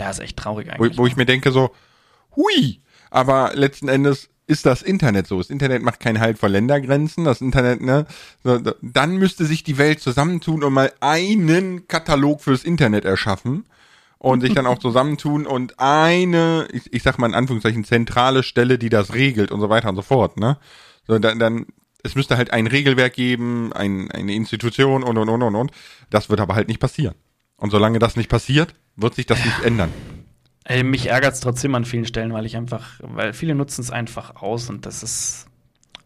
Ja, 0.00 0.08
ist 0.08 0.20
echt 0.20 0.38
traurig 0.38 0.68
Wo, 0.68 0.84
eigentlich. 0.84 0.96
wo 0.96 1.06
ich 1.06 1.16
mir 1.16 1.26
denke 1.26 1.52
so, 1.52 1.74
hui, 2.36 2.80
aber 3.10 3.52
letzten 3.54 3.88
Endes 3.88 4.30
ist 4.46 4.64
das 4.64 4.80
Internet 4.80 5.26
so. 5.26 5.36
Das 5.38 5.50
Internet 5.50 5.82
macht 5.82 6.00
keinen 6.00 6.20
Halt 6.20 6.38
vor 6.38 6.48
Ländergrenzen. 6.48 7.24
Das 7.26 7.42
Internet, 7.42 7.82
ne? 7.82 8.06
Dann 8.80 9.16
müsste 9.18 9.44
sich 9.44 9.62
die 9.62 9.76
Welt 9.78 10.00
zusammentun 10.00 10.64
und 10.64 10.72
mal 10.72 10.90
einen 11.00 11.86
Katalog 11.86 12.40
fürs 12.40 12.64
Internet 12.64 13.04
erschaffen 13.04 13.66
und 14.20 14.42
sich 14.42 14.52
dann 14.52 14.66
auch 14.66 14.78
zusammentun 14.78 15.46
und 15.46 15.80
eine, 15.80 16.68
ich, 16.72 16.92
ich 16.92 17.02
sag 17.02 17.18
mal 17.18 17.26
in 17.26 17.34
Anführungszeichen, 17.34 17.84
zentrale 17.84 18.42
Stelle, 18.42 18.78
die 18.78 18.90
das 18.90 19.14
regelt 19.14 19.50
und 19.50 19.60
so 19.60 19.70
weiter 19.70 19.88
und 19.88 19.96
so 19.96 20.02
fort, 20.02 20.38
ne? 20.38 20.58
So, 21.06 21.18
dann, 21.18 21.38
dann 21.38 21.66
es 22.02 22.14
müsste 22.14 22.36
halt 22.36 22.52
ein 22.52 22.66
Regelwerk 22.66 23.14
geben, 23.14 23.72
ein, 23.72 24.10
eine 24.10 24.34
Institution 24.34 25.02
und 25.02 25.16
und 25.16 25.28
und 25.30 25.42
und 25.42 25.54
und. 25.54 25.70
Das 26.10 26.28
wird 26.28 26.40
aber 26.40 26.54
halt 26.54 26.68
nicht 26.68 26.80
passieren. 26.80 27.14
Und 27.56 27.70
solange 27.70 27.98
das 27.98 28.16
nicht 28.16 28.28
passiert, 28.28 28.74
wird 28.94 29.14
sich 29.14 29.24
das 29.24 29.42
nicht 29.42 29.62
ändern. 29.64 29.90
Ey, 30.64 30.84
mich 30.84 31.06
ärgert 31.06 31.34
es 31.34 31.40
trotzdem 31.40 31.74
an 31.74 31.86
vielen 31.86 32.04
Stellen, 32.04 32.32
weil 32.34 32.44
ich 32.44 32.56
einfach, 32.56 33.00
weil 33.00 33.32
viele 33.32 33.54
nutzen 33.54 33.80
es 33.80 33.90
einfach 33.90 34.36
aus 34.36 34.68
und 34.68 34.84
das 34.84 35.02
ist. 35.02 35.46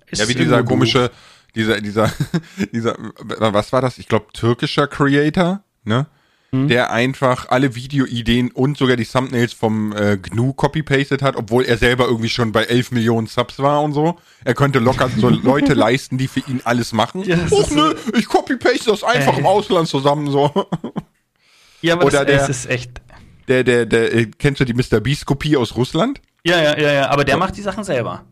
ist 0.07 0.21
Ja, 0.21 0.29
wie 0.29 0.35
dieser 0.35 0.63
komische, 0.63 1.11
dieser, 1.57 1.81
dieser, 1.81 2.13
dieser, 2.73 2.97
was 3.19 3.73
war 3.73 3.83
das? 3.83 3.99
Ich 3.99 4.07
glaube, 4.07 4.27
türkischer 4.33 4.87
Creator, 4.87 5.65
ne? 5.83 6.07
Mhm. 6.55 6.69
Der 6.69 6.91
einfach 6.93 7.49
alle 7.49 7.75
Videoideen 7.75 8.51
und 8.53 8.79
sogar 8.79 8.97
die 8.97 9.05
Thumbnails 9.05 9.53
vom 9.53 9.93
äh, 9.93 10.17
GNU 10.19 10.53
copy-pasted 10.53 11.21
hat, 11.23 11.37
obwohl 11.37 11.65
er 11.65 11.77
selber 11.79 12.07
irgendwie 12.07 12.29
schon 12.29 12.53
bei 12.53 12.65
11 12.65 12.93
Millionen 12.93 13.27
Subs 13.27 13.59
war 13.59 13.83
und 13.83 13.93
so. 13.93 14.19
Er 14.45 14.55
könnte 14.55 14.79
locker 14.79 15.09
so 15.09 15.29
Leute 15.43 15.75
leisten, 15.75 16.17
die 16.19 16.29
für 16.29 16.41
ihn 16.41 16.61
alles 16.65 16.93
machen. 16.93 17.23
Ja, 17.25 17.37
Och 17.51 17.71
nö, 17.71 17.95
ich 18.17 18.27
copy-paste 18.29 18.91
das 18.91 19.03
einfach 19.03 19.35
Ey. 19.35 19.41
im 19.41 19.47
Ausland 19.47 19.89
zusammen 19.89 20.31
so. 20.31 20.51
Ja, 21.83 21.95
aber 21.95 22.07
Oder 22.07 22.25
das, 22.25 22.43
der- 22.43 22.49
ist 22.51 22.67
echt. 22.67 22.91
Der, 23.49 23.63
der, 23.65 23.85
der, 23.85 24.15
äh, 24.15 24.27
kennst 24.39 24.61
du 24.61 24.65
die 24.65 24.73
Mr. 24.75 25.01
Beast-Kopie 25.01 25.57
aus 25.57 25.77
Russland? 25.77 26.21
Ja, 26.47 26.61
ja, 26.63 26.79
ja, 26.79 26.93
ja, 26.93 27.11
aber 27.11 27.25
der 27.25 27.37
macht 27.37 27.57
die 27.57 27.63
Sachen 27.63 27.85
selber. 27.85 28.25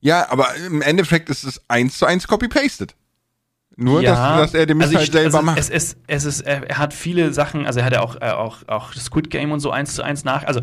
Ja, 0.00 0.28
aber 0.30 0.48
im 0.66 0.82
Endeffekt 0.82 1.28
ist 1.28 1.44
es 1.44 1.60
eins 1.68 1.96
zu 1.98 2.06
eins 2.06 2.26
copy-pasted. 2.26 2.94
Nur, 3.76 4.02
dass, 4.02 4.18
dass 4.18 4.54
er 4.54 4.66
den 4.66 4.76
Mist 4.78 4.88
also 4.88 4.98
halt 4.98 5.08
ich- 5.08 5.12
selber 5.12 5.36
also 5.38 5.46
macht. 5.46 5.58
Es 5.58 5.70
ist, 5.70 5.96
es 6.06 6.24
ist, 6.24 6.40
er 6.42 6.68
er 6.68 6.78
hat 6.78 6.92
viele 6.94 7.32
Sachen, 7.32 7.66
also 7.66 7.80
er 7.80 7.86
hat 7.86 7.92
ja 7.92 8.00
auch, 8.02 8.16
äh, 8.20 8.30
auch, 8.30 8.58
auch 8.68 8.92
Squid 8.92 9.30
Game 9.30 9.50
und 9.52 9.60
so 9.60 9.70
eins 9.70 9.94
zu 9.94 10.02
eins 10.02 10.24
nach. 10.24 10.44
Also 10.44 10.60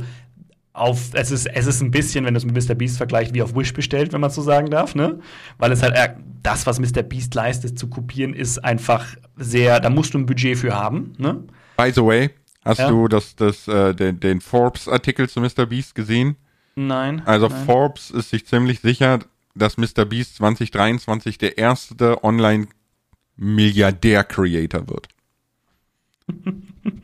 auf, 0.74 1.10
es 1.14 1.32
ist, 1.32 1.48
es 1.48 1.66
ist 1.66 1.82
ein 1.82 1.92
bisschen, 1.92 2.26
wenn 2.26 2.34
du 2.34 2.38
es 2.38 2.46
mit 2.46 2.56
Mr. 2.56 2.76
Beast 2.76 2.98
vergleicht, 2.98 3.34
wie 3.34 3.42
auf 3.42 3.56
Wish 3.56 3.74
bestellt, 3.74 4.14
wenn 4.14 4.22
man 4.22 4.30
so 4.30 4.42
sagen 4.42 4.70
darf, 4.70 4.96
ne? 4.96 5.20
Weil 5.58 5.72
es 5.72 5.82
halt, 5.82 5.96
äh, 5.96 6.10
das, 6.44 6.66
was 6.68 6.80
Mr. 6.80 7.02
Beast 7.04 7.34
leistet, 7.36 7.78
zu 7.78 7.90
kopieren, 7.90 8.34
ist 8.34 8.64
einfach 8.64 9.06
sehr, 9.36 9.80
da 9.80 9.90
musst 9.90 10.14
du 10.14 10.20
ein 10.20 10.26
Budget 10.26 10.58
für 10.58 10.76
haben, 10.76 11.14
ne? 11.18 11.44
By 11.76 11.92
the 11.94 12.02
way, 12.06 12.30
hast 12.64 12.80
Ja. 12.80 12.90
du 12.90 13.08
das, 13.08 13.36
das, 13.36 13.68
äh, 13.68 13.94
den, 13.96 14.20
den 14.20 14.40
Forbes-Artikel 14.40 15.28
zu 15.28 15.42
Mr. 15.42 15.66
Beast 15.66 15.96
gesehen? 15.96 16.38
Nein. 16.76 17.24
Also 17.26 17.48
nein. 17.50 17.66
Forbes 17.66 18.12
ist 18.12 18.30
sich 18.30 18.46
ziemlich 18.46 18.80
sicher, 18.80 19.20
dass 19.56 19.76
Mr. 19.78 20.06
Beast 20.06 20.36
2023 20.38 21.38
der 21.40 21.58
erste 21.58 22.24
Online-Milliardär-Creator 23.40 24.88
wird. 24.88 25.08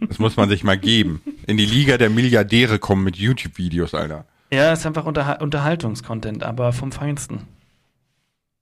Das 0.08 0.20
muss 0.20 0.38
man 0.38 0.50
sich 0.50 0.64
mal 0.64 0.78
geben. 0.78 1.22
In 1.48 1.58
die 1.58 1.66
Liga 1.66 1.98
der 1.98 2.10
Milliardäre 2.10 2.80
kommen 2.80 3.04
mit 3.04 3.16
YouTube-Videos, 3.18 3.94
Alter. 3.96 4.26
Ja, 4.52 4.72
ist 4.74 4.86
einfach 4.86 5.06
Unterhal 5.06 5.42
Unterhaltungskontent, 5.42 6.44
aber 6.44 6.72
vom 6.74 6.92
Feinsten. 6.92 7.42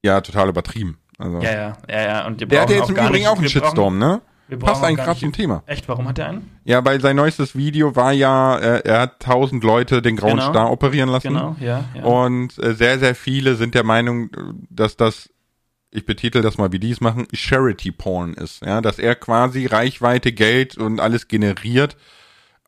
Ja, 0.04 0.22
total 0.22 0.50
übertrieben. 0.50 0.98
Also. 1.18 1.40
Ja, 1.42 1.52
ja, 1.52 1.78
ja, 1.90 2.02
ja. 2.02 2.28
Und 2.28 2.40
wir 2.40 2.48
Der 2.48 2.62
hat 2.62 2.68
brauchen 2.68 2.78
jetzt 2.80 2.90
im 2.90 2.96
Übrigen 2.96 3.14
nicht- 3.14 3.28
auch 3.28 3.32
einen 3.34 3.42
brauchen- 3.44 3.50
Shitstorm, 3.50 3.98
ne? 4.00 4.22
Passt 4.60 4.84
eigentlich 4.84 5.04
gerade 5.06 5.20
zum 5.20 5.32
Thema. 5.34 5.64
Echt, 5.66 5.88
warum 5.88 6.08
hat 6.08 6.18
der 6.18 6.28
einen? 6.30 6.50
Ja, 6.64 6.84
weil 6.86 7.02
sein 7.02 7.16
neuestes 7.16 7.56
Video 7.56 7.96
war 7.96 8.12
ja, 8.12 8.58
äh, 8.60 8.82
er 8.84 9.00
hat 9.02 9.20
tausend 9.20 9.64
Leute 9.64 10.02
den 10.02 10.16
grauen 10.16 10.34
Genau. 10.38 10.50
Star 10.50 10.72
operieren 10.72 11.10
lassen. 11.10 11.30
Genau, 11.30 11.56
ja, 11.60 11.86
ja. 11.96 12.04
Und 12.04 12.58
äh, 12.60 12.74
sehr, 12.76 13.00
sehr 13.00 13.16
viele 13.16 13.56
sind 13.56 13.74
der 13.74 13.84
Meinung, 13.84 14.26
äh, 14.26 14.38
dass 14.70 14.96
das, 14.96 15.30
ich 15.94 16.06
betitel 16.06 16.42
das 16.42 16.58
mal, 16.58 16.72
wie 16.72 16.80
die 16.80 16.92
es 16.92 17.02
machen, 17.02 17.28
Charity 17.34 17.92
Porn 17.92 18.34
ist. 18.34 18.66
Ja, 18.66 18.82
dass 18.82 18.98
er 19.00 19.16
quasi 19.16 19.68
Reichweite, 19.68 20.32
Geld 20.34 20.78
und 20.78 21.00
alles 21.00 21.28
generiert, 21.28 21.96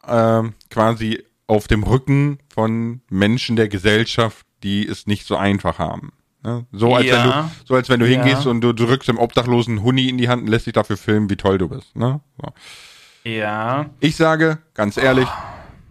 ähm, 0.07 0.53
quasi 0.69 1.23
auf 1.47 1.67
dem 1.67 1.84
Rücken 1.84 2.39
von 2.53 3.01
Menschen 3.09 3.55
der 3.55 3.67
Gesellschaft, 3.67 4.45
die 4.63 4.88
es 4.88 5.07
nicht 5.07 5.26
so 5.26 5.36
einfach 5.36 5.80
haben. 5.80 6.11
Ja, 6.43 6.61
so, 6.71 6.95
als 6.95 7.07
Ja. 7.07 7.15
wenn 7.23 7.23
du, 7.32 7.51
so 7.65 7.73
als 7.76 7.89
wenn 7.89 7.99
du 7.99 8.07
Ja. 8.07 8.21
hingehst 8.21 8.45
und 8.45 8.61
du 8.61 8.71
drückst 8.73 9.09
dem 9.09 9.17
Obdachlosen 9.17 9.82
Huni 9.82 10.07
in 10.09 10.17
die 10.19 10.30
Hand 10.30 10.43
und 10.43 10.47
lässt 10.47 10.67
dich 10.67 10.73
dafür 10.73 10.97
filmen, 10.97 11.28
wie 11.30 11.36
toll 11.38 11.57
du 11.57 11.67
bist. 11.67 11.95
Ne? 11.95 12.21
So. 12.38 13.30
ja. 13.30 13.89
Ich 13.99 14.15
sage, 14.15 14.59
ganz 14.76 14.97
ehrlich, 14.97 15.28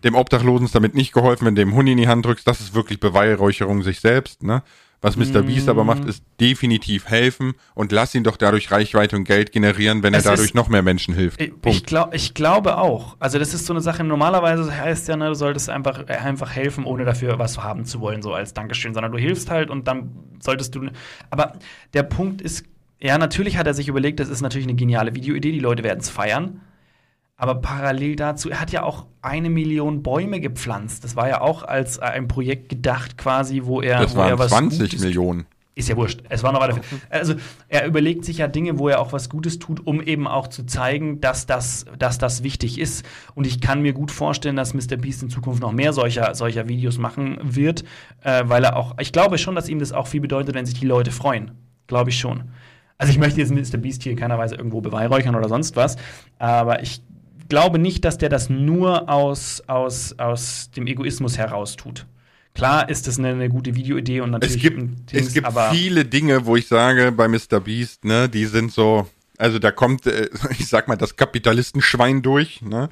dem 0.04 0.14
Obdachlosen 0.14 0.66
ist 0.66 0.74
damit 0.74 0.94
nicht 0.94 1.12
geholfen, 1.12 1.46
wenn 1.46 1.56
du 1.56 1.62
dem 1.62 1.74
Hund 1.74 1.88
in 1.88 1.96
die 1.96 2.06
Hand 2.06 2.24
drückst. 2.24 2.46
Das 2.46 2.60
ist 2.60 2.74
wirklich 2.74 3.00
Beweihräucherung 3.00 3.82
sich 3.82 3.98
selbst. 3.98 4.44
Ne? 4.44 4.62
Was 5.04 5.16
Mr. 5.16 5.42
Mm. 5.42 5.46
Beast 5.46 5.68
aber 5.68 5.84
macht, 5.84 6.04
ist 6.06 6.24
definitiv 6.40 7.06
helfen 7.08 7.52
und 7.74 7.92
lass 7.92 8.14
ihn 8.14 8.24
doch 8.24 8.36
dadurch 8.36 8.70
Reichweite 8.70 9.14
und 9.16 9.24
Geld 9.24 9.52
generieren, 9.52 10.02
wenn 10.02 10.14
Es 10.14 10.24
er 10.24 10.32
dadurch 10.32 10.48
ist- 10.48 10.54
noch 10.54 10.68
mehr 10.68 10.82
Menschen 10.82 11.14
hilft. 11.14 11.40
Ich, 11.40 11.50
Punkt. 11.50 11.66
ich, 11.68 11.84
glaub, 11.84 12.14
ich 12.14 12.34
glaube 12.34 12.78
auch. 12.78 13.16
Also 13.20 13.38
das 13.38 13.52
ist 13.54 13.66
so 13.66 13.72
eine 13.74 13.80
Sache, 13.82 14.02
normalerweise 14.02 14.74
heißt 14.76 15.06
ja, 15.08 15.16
ne, 15.16 15.28
du 15.28 15.34
solltest 15.34 15.68
einfach, 15.68 16.08
äh, 16.08 16.12
einfach 16.14 16.50
helfen, 16.52 16.84
ohne 16.84 17.04
dafür 17.04 17.38
was 17.38 17.62
haben 17.62 17.84
zu 17.84 18.00
wollen, 18.00 18.22
so 18.22 18.32
als 18.32 18.54
Dankeschön, 18.54 18.94
sondern 18.94 19.12
du 19.12 19.18
hilfst 19.18 19.50
halt 19.50 19.70
und 19.70 19.86
dann 19.86 20.10
solltest 20.40 20.74
du. 20.74 20.88
Aber 21.30 21.52
der 21.92 22.02
Punkt 22.02 22.40
ist, 22.40 22.64
ja, 23.00 23.18
natürlich 23.18 23.58
hat 23.58 23.66
er 23.66 23.74
sich 23.74 23.88
überlegt, 23.88 24.20
das 24.20 24.28
ist 24.28 24.40
natürlich 24.40 24.66
eine 24.66 24.74
geniale 24.76 25.14
Videoidee, 25.14 25.52
die 25.52 25.60
Leute 25.60 25.84
werden 25.84 26.00
es 26.00 26.08
feiern. 26.08 26.62
Aber 27.36 27.56
parallel 27.56 28.16
dazu, 28.16 28.48
er 28.48 28.60
hat 28.60 28.70
ja 28.70 28.84
auch 28.84 29.06
eine 29.20 29.50
Million 29.50 30.02
Bäume 30.02 30.40
gepflanzt. 30.40 31.02
Das 31.02 31.16
war 31.16 31.28
ja 31.28 31.40
auch 31.40 31.64
als 31.64 31.98
ein 31.98 32.28
Projekt 32.28 32.68
gedacht, 32.68 33.18
quasi, 33.18 33.62
wo 33.64 33.80
er, 33.80 34.00
das 34.00 34.14
wo 34.14 34.20
er 34.20 34.30
waren 34.30 34.38
was 34.38 34.50
20 34.50 34.78
Gutes 34.78 35.00
Millionen. 35.00 35.46
ist 35.74 35.88
ja 35.88 35.96
wurscht. 35.96 36.22
Es 36.28 36.44
war 36.44 36.52
noch 36.52 36.60
weiter. 36.60 36.80
Also 37.10 37.34
er 37.68 37.86
überlegt 37.86 38.24
sich 38.24 38.38
ja 38.38 38.46
Dinge, 38.46 38.78
wo 38.78 38.88
er 38.88 39.00
auch 39.00 39.12
was 39.12 39.28
Gutes 39.28 39.58
tut, 39.58 39.84
um 39.84 40.00
eben 40.00 40.28
auch 40.28 40.46
zu 40.46 40.64
zeigen, 40.64 41.20
dass 41.20 41.46
das, 41.46 41.86
dass 41.98 42.18
das 42.18 42.44
wichtig 42.44 42.78
ist. 42.78 43.04
Und 43.34 43.48
ich 43.48 43.60
kann 43.60 43.82
mir 43.82 43.94
gut 43.94 44.12
vorstellen, 44.12 44.54
dass 44.54 44.72
Mr. 44.72 44.96
Beast 44.96 45.24
in 45.24 45.28
Zukunft 45.28 45.60
noch 45.60 45.72
mehr 45.72 45.92
solcher, 45.92 46.36
solcher 46.36 46.68
Videos 46.68 46.98
machen 46.98 47.38
wird, 47.42 47.82
äh, 48.22 48.44
weil 48.46 48.62
er 48.62 48.76
auch, 48.76 48.94
ich 49.00 49.10
glaube 49.10 49.38
schon, 49.38 49.56
dass 49.56 49.68
ihm 49.68 49.80
das 49.80 49.90
auch 49.90 50.06
viel 50.06 50.20
bedeutet, 50.20 50.54
wenn 50.54 50.66
sich 50.66 50.78
die 50.78 50.86
Leute 50.86 51.10
freuen. 51.10 51.50
Glaube 51.88 52.10
ich 52.10 52.18
schon. 52.18 52.44
Also 52.96 53.10
ich 53.10 53.18
möchte 53.18 53.40
jetzt 53.40 53.50
Mr. 53.50 53.78
Beast 53.78 54.04
hier 54.04 54.12
in 54.12 54.18
keiner 54.18 54.38
Weise 54.38 54.54
irgendwo 54.54 54.80
beweihräuchern 54.80 55.34
oder 55.34 55.48
sonst 55.48 55.74
was, 55.74 55.96
aber 56.38 56.80
ich 56.80 57.02
glaube 57.48 57.78
nicht, 57.78 58.04
dass 58.04 58.18
der 58.18 58.28
das 58.28 58.50
nur 58.50 59.08
aus, 59.08 59.62
aus, 59.66 60.18
aus 60.18 60.70
dem 60.76 60.86
Egoismus 60.86 61.38
heraus 61.38 61.76
tut. 61.76 62.06
Klar 62.54 62.88
ist 62.88 63.08
das 63.08 63.18
eine, 63.18 63.30
eine 63.30 63.48
gute 63.48 63.74
Videoidee 63.74 64.20
und 64.20 64.30
natürlich 64.30 64.56
Es 64.56 64.62
gibt, 64.62 64.78
Dings, 65.12 65.26
es 65.26 65.34
gibt 65.34 65.48
viele 65.72 66.04
Dinge, 66.04 66.46
wo 66.46 66.54
ich 66.54 66.68
sage, 66.68 67.10
bei 67.10 67.26
Mr. 67.26 67.60
Beast, 67.60 68.04
ne, 68.04 68.28
die 68.28 68.46
sind 68.46 68.72
so, 68.72 69.08
also 69.38 69.58
da 69.58 69.72
kommt, 69.72 70.06
äh, 70.06 70.28
ich 70.50 70.68
sag 70.68 70.86
mal, 70.86 70.96
das 70.96 71.16
Kapitalistenschwein 71.16 72.22
durch, 72.22 72.62
ne? 72.62 72.88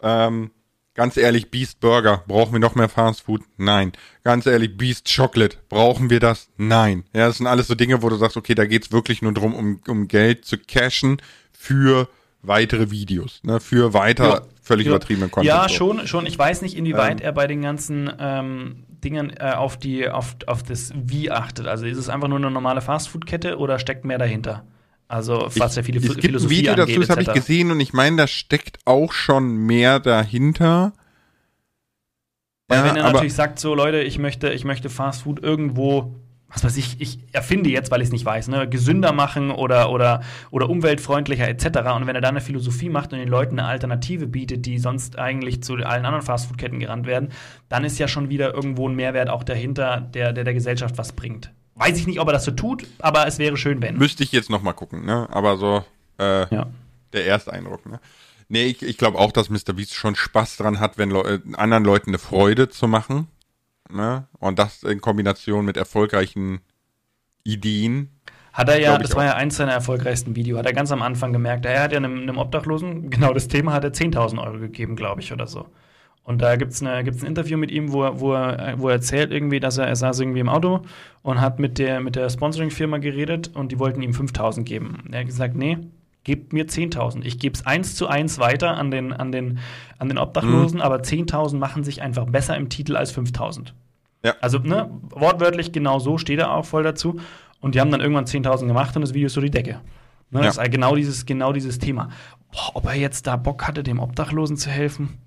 Ähm, 0.00 0.52
ganz 0.94 1.16
ehrlich, 1.16 1.50
Beast 1.50 1.80
Burger, 1.80 2.22
brauchen 2.28 2.52
wir 2.52 2.60
noch 2.60 2.76
mehr 2.76 2.88
Fast 2.88 3.22
Food? 3.22 3.42
Nein. 3.56 3.92
Ganz 4.22 4.46
ehrlich, 4.46 4.76
Beast 4.76 5.12
Chocolate, 5.12 5.56
brauchen 5.68 6.08
wir 6.08 6.20
das? 6.20 6.48
Nein. 6.56 7.02
Ja, 7.12 7.26
das 7.26 7.38
sind 7.38 7.48
alles 7.48 7.66
so 7.66 7.74
Dinge, 7.74 8.02
wo 8.02 8.08
du 8.08 8.16
sagst, 8.16 8.36
okay, 8.36 8.54
da 8.54 8.64
geht's 8.64 8.92
wirklich 8.92 9.22
nur 9.22 9.32
drum, 9.32 9.54
um, 9.54 9.80
um 9.88 10.06
Geld 10.06 10.44
zu 10.44 10.56
cashen 10.56 11.20
für 11.52 12.08
weitere 12.42 12.90
Videos, 12.90 13.40
ne, 13.42 13.60
für 13.60 13.92
weiter 13.94 14.28
Ja. 14.28 14.40
völlig 14.62 14.86
Ja. 14.86 14.92
übertriebene 14.92 15.28
Content. 15.28 15.46
Ja, 15.46 15.68
schon, 15.68 16.06
schon. 16.06 16.26
Ich 16.26 16.38
weiß 16.38 16.62
nicht, 16.62 16.76
inwieweit 16.76 17.20
Ähm. 17.20 17.26
er 17.26 17.32
bei 17.32 17.46
den 17.46 17.62
ganzen 17.62 18.10
ähm, 18.18 18.84
Dingen 18.88 19.30
äh, 19.36 19.52
auf, 19.56 19.76
die, 19.76 20.08
auf, 20.08 20.36
auf 20.46 20.62
das 20.62 20.92
Wie 20.94 21.30
achtet. 21.30 21.66
Also 21.66 21.86
ist 21.86 21.98
es 21.98 22.08
einfach 22.08 22.28
nur 22.28 22.38
eine 22.38 22.50
normale 22.50 22.80
Fastfood-Kette 22.80 23.58
oder 23.58 23.78
steckt 23.78 24.04
mehr 24.04 24.18
dahinter? 24.18 24.64
Also, 25.08 25.48
was 25.56 25.74
ja 25.74 25.82
viele 25.82 25.98
es 25.98 26.04
gibt 26.04 26.18
ein 26.18 26.22
Philosophie 26.22 26.58
Video 26.58 26.72
angeht, 26.72 26.88
dazu, 26.90 27.00
das 27.00 27.10
habe 27.10 27.22
ich 27.22 27.32
gesehen 27.32 27.72
und 27.72 27.80
ich 27.80 27.92
meine, 27.92 28.16
da 28.16 28.26
steckt 28.28 28.78
auch 28.84 29.12
schon 29.12 29.56
mehr 29.56 29.98
dahinter. 29.98 30.92
Weil 32.68 32.78
Ja, 32.78 32.84
wenn 32.84 32.96
er 32.96 33.12
natürlich 33.12 33.34
sagt, 33.34 33.58
so 33.58 33.74
Leute, 33.74 34.02
ich 34.02 34.18
möchte, 34.20 34.50
ich 34.52 34.64
möchte 34.64 34.88
Fastfood 34.88 35.42
irgendwo 35.42 36.14
was 36.52 36.64
weiß 36.64 36.76
ich, 36.76 37.00
ich 37.00 37.18
erfinde 37.32 37.70
jetzt, 37.70 37.90
weil 37.90 38.00
ich 38.00 38.08
es 38.08 38.12
nicht 38.12 38.24
weiß, 38.24 38.48
ne, 38.48 38.68
gesünder 38.68 39.12
machen 39.12 39.50
oder, 39.50 39.90
oder, 39.90 40.22
oder 40.50 40.68
umweltfreundlicher 40.68 41.48
etc. 41.48 41.66
Und 41.94 42.06
wenn 42.06 42.14
er 42.16 42.20
da 42.20 42.28
eine 42.28 42.40
Philosophie 42.40 42.88
macht 42.88 43.12
und 43.12 43.18
den 43.20 43.28
Leuten 43.28 43.58
eine 43.58 43.68
Alternative 43.68 44.26
bietet, 44.26 44.66
die 44.66 44.78
sonst 44.78 45.18
eigentlich 45.18 45.62
zu 45.62 45.74
allen 45.74 46.04
anderen 46.04 46.22
Fastfood-Ketten 46.22 46.80
gerannt 46.80 47.06
werden, 47.06 47.30
dann 47.68 47.84
ist 47.84 47.98
ja 47.98 48.08
schon 48.08 48.28
wieder 48.30 48.52
irgendwo 48.54 48.88
ein 48.88 48.94
Mehrwert 48.96 49.28
auch 49.30 49.44
dahinter, 49.44 50.00
der 50.00 50.32
der, 50.32 50.44
der 50.44 50.54
Gesellschaft 50.54 50.98
was 50.98 51.12
bringt. 51.12 51.52
Weiß 51.76 51.96
ich 51.96 52.06
nicht, 52.06 52.20
ob 52.20 52.28
er 52.28 52.32
das 52.32 52.44
so 52.44 52.50
tut, 52.50 52.86
aber 52.98 53.26
es 53.26 53.38
wäre 53.38 53.56
schön, 53.56 53.80
wenn. 53.80 53.96
Müsste 53.96 54.22
ich 54.22 54.32
jetzt 54.32 54.50
noch 54.50 54.60
mal 54.62 54.72
gucken, 54.72 55.04
ne? 55.06 55.28
Aber 55.30 55.56
so 55.56 55.84
äh, 56.18 56.52
Ja. 56.54 56.66
der 57.12 57.24
erste 57.24 57.52
Eindruck, 57.52 57.86
ne? 57.86 58.00
Nee, 58.48 58.64
ich, 58.64 58.82
ich 58.82 58.98
glaube 58.98 59.18
auch, 59.18 59.30
dass 59.30 59.48
Mr. 59.48 59.72
Beast 59.74 59.94
schon 59.94 60.16
Spaß 60.16 60.56
dran 60.56 60.80
hat, 60.80 60.98
wenn 60.98 61.10
Leu 61.10 61.38
anderen 61.54 61.84
Leuten 61.84 62.10
eine 62.10 62.18
Freude 62.18 62.68
zu 62.68 62.88
machen. 62.88 63.28
Ne? 63.94 64.26
Und 64.38 64.58
das 64.58 64.82
in 64.82 65.00
Kombination 65.00 65.64
mit 65.64 65.76
erfolgreichen 65.76 66.60
Ideen. 67.44 68.10
Hat 68.52 68.68
er 68.68 68.80
ja, 68.80 68.98
das 68.98 69.14
war 69.14 69.24
ja 69.24 69.34
eins 69.34 69.56
seiner 69.56 69.72
erfolgreichsten 69.72 70.34
Videos, 70.34 70.58
hat 70.58 70.66
er 70.66 70.72
ganz 70.72 70.90
am 70.90 71.02
Anfang 71.02 71.32
gemerkt. 71.32 71.64
Er 71.66 71.82
hat 71.82 71.92
ja 71.92 71.98
einem, 71.98 72.22
einem 72.22 72.38
Obdachlosen, 72.38 73.10
genau 73.10 73.32
das 73.32 73.48
Thema, 73.48 73.72
hat 73.72 73.84
er 73.84 73.92
10.000 73.92 74.42
Euro 74.42 74.58
gegeben, 74.58 74.96
glaube 74.96 75.20
ich, 75.20 75.32
oder 75.32 75.46
so. 75.46 75.66
Und 76.22 76.42
da 76.42 76.56
gibt 76.56 76.72
es 76.72 76.80
gibt's 76.80 77.22
ein 77.22 77.28
Interview 77.28 77.56
mit 77.56 77.70
ihm, 77.70 77.92
wo 77.92 78.04
er, 78.04 78.20
wo, 78.20 78.34
er, 78.34 78.78
wo 78.78 78.88
er 78.88 78.96
erzählt 78.96 79.32
irgendwie, 79.32 79.58
dass 79.58 79.78
er, 79.78 79.86
er 79.86 79.96
saß 79.96 80.20
irgendwie 80.20 80.40
im 80.40 80.48
Auto 80.48 80.82
und 81.22 81.40
hat 81.40 81.58
mit 81.58 81.78
der, 81.78 82.00
mit 82.00 82.14
der 82.14 82.28
Sponsoring-Firma 82.28 82.98
geredet 82.98 83.50
und 83.54 83.72
die 83.72 83.78
wollten 83.78 84.02
ihm 84.02 84.12
5.000 84.12 84.64
geben. 84.64 85.04
Er 85.10 85.20
hat 85.20 85.26
gesagt, 85.26 85.56
nee, 85.56 85.78
gebt 86.24 86.52
mir 86.52 86.66
10.000. 86.66 87.22
Ich 87.24 87.38
gebe 87.38 87.54
es 87.54 87.66
eins 87.66 87.94
zu 87.94 88.06
eins 88.06 88.38
weiter 88.38 88.76
an 88.76 88.90
den, 88.90 89.12
an 89.12 89.32
den, 89.32 89.58
an 89.98 90.08
den 90.08 90.18
Obdachlosen, 90.18 90.80
aber 90.80 90.96
10.000 90.96 91.56
machen 91.56 91.84
sich 91.84 92.02
einfach 92.02 92.26
besser 92.26 92.56
im 92.56 92.68
Titel 92.68 92.96
als 92.96 93.16
5.000. 93.16 93.72
Ja. 94.24 94.34
Also, 94.40 94.58
ne, 94.58 94.90
wortwörtlich 95.10 95.72
genau 95.72 95.98
so 95.98 96.18
steht 96.18 96.38
er 96.38 96.52
auch 96.52 96.66
voll 96.66 96.82
dazu. 96.82 97.20
Und 97.60 97.74
die 97.74 97.80
haben 97.80 97.90
dann 97.90 98.00
irgendwann 98.00 98.26
10.000 98.26 98.66
gemacht 98.66 98.94
und 98.96 99.02
das 99.02 99.14
Video 99.14 99.26
ist 99.26 99.34
so 99.34 99.40
die 99.40 99.50
Decke. 99.50 99.80
Ne, 100.30 100.40
Ja. 100.40 100.46
Das 100.46 100.58
ist 100.58 100.70
genau 100.70 100.94
dieses, 100.94 101.26
genau 101.26 101.52
dieses 101.52 101.78
Thema. 101.78 102.10
Boah, 102.52 102.70
ob 102.76 102.86
er 102.86 102.94
jetzt 102.94 103.26
da 103.26 103.36
Bock 103.36 103.66
hatte, 103.66 103.82
dem 103.82 103.98
Obdachlosen 103.98 104.56
zu 104.56 104.70
helfen, 104.70 105.18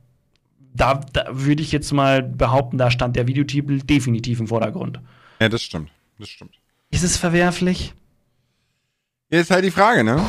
da, 0.76 1.02
da 1.14 1.26
würde 1.30 1.62
ich 1.62 1.72
jetzt 1.72 1.92
mal 1.92 2.24
behaupten, 2.24 2.78
da 2.78 2.90
stand 2.92 3.16
der 3.16 3.28
Videotitel 3.28 3.80
definitiv 3.80 4.40
im 4.40 4.48
Vordergrund. 4.48 5.00
Ja, 5.40 5.50
das 5.50 5.62
stimmt. 5.62 5.92
Das 6.20 6.30
stimmt. 6.30 6.56
Ist 6.90 7.04
es 7.04 7.18
verwerflich? 7.18 7.94
Ist 9.30 9.52
halt 9.52 9.66
die 9.66 9.72
Frage, 9.72 10.04
ne? 10.04 10.22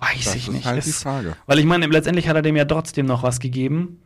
Weiß 0.00 0.24
Das 0.24 0.34
ich 0.36 0.48
ist 0.48 0.52
nicht. 0.54 0.66
halt 0.66 0.84
Frage. 0.84 1.36
Weil 1.46 1.58
ich 1.58 1.64
meine, 1.64 1.86
letztendlich 1.86 2.28
hat 2.28 2.36
er 2.36 2.42
dem 2.42 2.56
ja 2.56 2.64
trotzdem 2.64 3.06
noch 3.06 3.22
was 3.22 3.40
gegeben. 3.40 4.00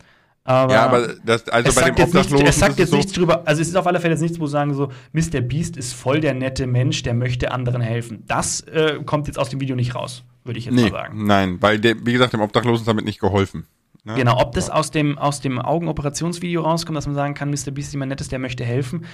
Aber, 0.45 0.73
ja, 0.75 0.87
aber 0.87 1.15
das, 1.25 1.49
also 1.49 1.73
bei 1.81 1.83
dem 1.91 1.97
sagt, 1.97 1.99
jetzt, 2.01 2.15
nicht, 2.15 2.25
Obdachlosen 2.27 2.47
es 2.49 2.59
sagt 2.59 2.73
ist 2.73 2.79
jetzt 2.79 2.91
so, 2.91 2.97
nichts 2.97 3.13
drüber, 3.13 3.43
also 3.47 3.63
es 3.63 3.69
ist 3.69 3.77
auf 3.77 3.87
alle 3.87 4.01
Fälle 4.01 4.15
jetzt 4.15 4.23
nichts, 4.23 4.41
wo 4.41 4.47
sagen 4.49 4.75
so, 4.75 4.91
Mr. 5.13 5.41
Beast 5.41 5.77
ist 5.77 5.93
voll 5.95 6.21
der 6.21 6.35
nette 6.35 6.67
Mensch, 6.67 7.03
der 7.05 7.15
möchte 7.15 7.53
anderen 7.53 7.81
helfen. 7.81 8.25
Das 8.27 8.61
äh, 8.63 8.99
kommt 9.07 9.29
jetzt 9.29 9.39
aus 9.39 9.51
dem 9.51 9.61
Video 9.61 9.77
nicht 9.77 9.95
raus, 9.95 10.25
würde 10.43 10.59
ich 10.59 10.65
jetzt 10.65 10.75
Nee, 10.75 10.91
mal 10.91 10.91
sagen. 10.91 11.27
nein, 11.27 11.59
weil 11.61 11.79
der, 11.79 11.95
wie 12.05 12.13
gesagt, 12.13 12.33
dem 12.33 12.41
Obdachlosen 12.41 12.83
ist 12.83 12.89
damit 12.89 13.05
nicht 13.05 13.21
geholfen. 13.21 13.67
Ne? 14.03 14.15
Genau, 14.17 14.41
ob 14.41 14.53
das 14.55 14.69
aus 14.69 14.91
dem, 14.91 15.17
aus 15.17 15.41
dem 15.41 15.61
Augenoperationsvideo 15.61 16.63
rauskommt, 16.63 16.97
dass 16.97 17.07
man 17.07 17.15
sagen 17.15 17.35
kann, 17.35 17.49
Mr. 17.51 17.71
Beast 17.71 17.89
ist 17.89 17.93
jemand 17.93 18.09
Nettes, 18.09 18.29
der 18.29 18.41
möchte 18.41 18.65
helfen. 18.65 19.05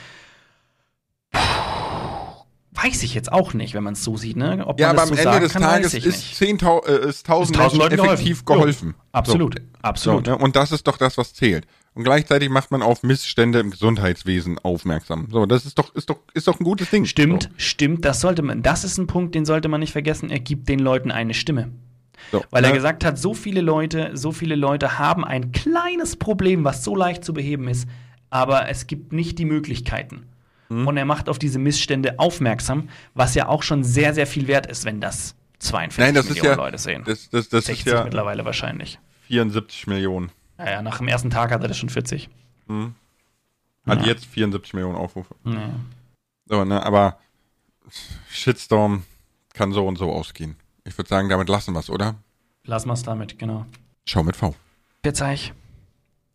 Weiß 2.73 3.03
ich 3.03 3.15
jetzt 3.15 3.33
auch 3.33 3.55
nicht, 3.55 3.75
wenn 3.75 3.83
man 3.83 3.95
es 3.95 4.05
so 4.05 4.17
sieht, 4.17 4.37
ne? 4.37 4.65
Ob 4.67 4.79
Ja, 4.79 4.89
man 4.89 4.97
aber 4.99 5.03
am 5.05 5.09
so 5.09 5.15
Ende 5.15 5.41
des 5.41 5.53
kann, 5.55 5.63
Tages 5.63 5.95
ist 5.95 6.05
nicht. 6.41 6.61
10.000 6.63 6.87
äh, 6.87 7.09
ist 7.09 7.29
1000 7.29 7.57
Ist 7.57 7.63
1000 7.63 7.83
Menschen 7.91 8.05
effektiv 8.05 8.45
geholfen. 8.45 8.45
geholfen. 8.45 8.95
Jo, 8.99 9.05
absolut, 9.13 9.55
So. 9.55 9.61
absolut. 9.83 10.27
So, 10.27 10.33
ne? 10.33 10.39
Und 10.39 10.55
das 10.55 10.71
ist 10.73 10.87
doch 10.87 10.99
das, 10.99 11.17
was 11.17 11.33
zählt. 11.35 11.67
Und 11.95 12.05
gleichzeitig 12.05 12.51
macht 12.51 12.71
man 12.71 12.83
auf 12.83 13.03
Missstände 13.03 13.59
im 13.59 13.71
Gesundheitswesen 13.71 14.59
aufmerksam. 14.59 15.29
So, 15.33 15.47
das 15.47 15.65
ist 15.67 15.79
doch, 15.79 15.95
ist 15.95 16.11
doch, 16.11 16.19
ist 16.35 16.47
doch 16.47 16.61
ein 16.61 16.65
gutes 16.65 16.91
Ding. 16.91 17.07
Stimmt, 17.07 17.51
stimmt, 17.57 18.05
das 18.05 18.21
sollte 18.21 18.43
man, 18.43 18.63
das 18.63 18.85
ist 18.85 18.99
ein 18.99 19.07
Punkt, 19.09 19.35
den 19.35 19.45
sollte 19.47 19.69
man 19.69 19.81
nicht 19.81 19.93
vergessen, 19.93 20.31
er 20.31 20.39
gibt 20.41 20.69
den 20.69 20.79
Leuten 20.79 21.11
eine 21.11 21.35
Stimme. 21.35 21.73
So. 22.31 22.39
So, 22.41 22.45
Weil 22.51 22.65
er 22.65 22.71
ne? 22.71 22.77
gesagt 22.77 23.05
hat, 23.05 23.19
so 23.19 23.33
viele 23.33 23.61
Leute, 23.63 24.11
so 24.15 24.31
viele 24.33 24.55
Leute 24.57 24.99
haben 24.99 25.25
ein 25.25 25.53
kleines 25.53 26.17
Problem, 26.17 26.65
was 26.65 26.85
so 26.85 26.95
leicht 26.95 27.25
zu 27.25 27.33
beheben 27.33 27.67
ist, 27.69 27.89
aber 28.29 28.69
es 28.69 28.87
gibt 28.87 29.13
nicht 29.13 29.39
die 29.39 29.45
Möglichkeiten. 29.47 30.27
Hm. 30.69 30.87
Und 30.87 30.97
er 30.97 31.05
macht 31.05 31.29
auf 31.29 31.39
diese 31.39 31.59
Missstände 31.59 32.19
aufmerksam, 32.19 32.89
was 33.15 33.35
ja 33.35 33.49
auch 33.49 33.63
schon 33.63 33.85
sehr, 33.85 34.15
sehr 34.15 34.27
viel 34.27 34.47
wert 34.49 34.67
ist, 34.67 34.85
wenn 34.85 35.01
das 35.01 35.35
42 35.61 35.99
Nein, 35.99 36.15
das 36.15 36.27
ist 36.27 36.31
Millionen 36.35 36.51
ja, 36.59 36.65
Leute 36.65 36.79
sehen. 36.79 37.03
das, 37.07 37.31
das, 37.31 37.49
das 37.49 37.65
60 37.67 37.87
ist 37.87 37.93
ja 37.93 38.05
mittlerweile 38.05 38.45
wahrscheinlich. 38.45 38.99
74 39.27 39.87
Millionen. 39.87 40.31
Naja, 40.57 40.83
nach 40.83 40.99
dem 40.99 41.09
ersten 41.09 41.31
Tag 41.31 41.51
hat 41.51 41.63
er 41.63 41.69
das 41.69 41.79
schon 41.79 41.89
40. 41.89 42.29
Hat 43.87 44.01
Ja. 44.01 44.07
jetzt 44.07 44.27
74 44.27 44.75
Millionen 44.75 44.97
Aufrufe. 44.97 45.35
Ja. 45.45 45.71
So, 46.47 46.65
ne, 46.65 46.85
aber 46.85 47.19
Shitstorm 48.31 49.05
kann 49.55 49.73
so 49.73 49.87
und 49.87 49.97
so 49.97 50.13
ausgehen. 50.13 50.57
Ich 50.85 50.97
würde 50.97 51.09
sagen, 51.09 51.29
damit 51.29 51.49
lassen 51.49 51.73
wir 51.75 51.81
es, 51.81 51.91
oder? 51.91 52.17
Lassen 52.65 52.89
wir 52.89 52.95
es 52.95 53.03
damit, 53.03 53.39
genau. 53.39 53.67
Schau 54.07 54.23
mit 54.23 54.37
V. 54.37 54.55
Jetzt 55.05 55.23
euch. 55.23 55.53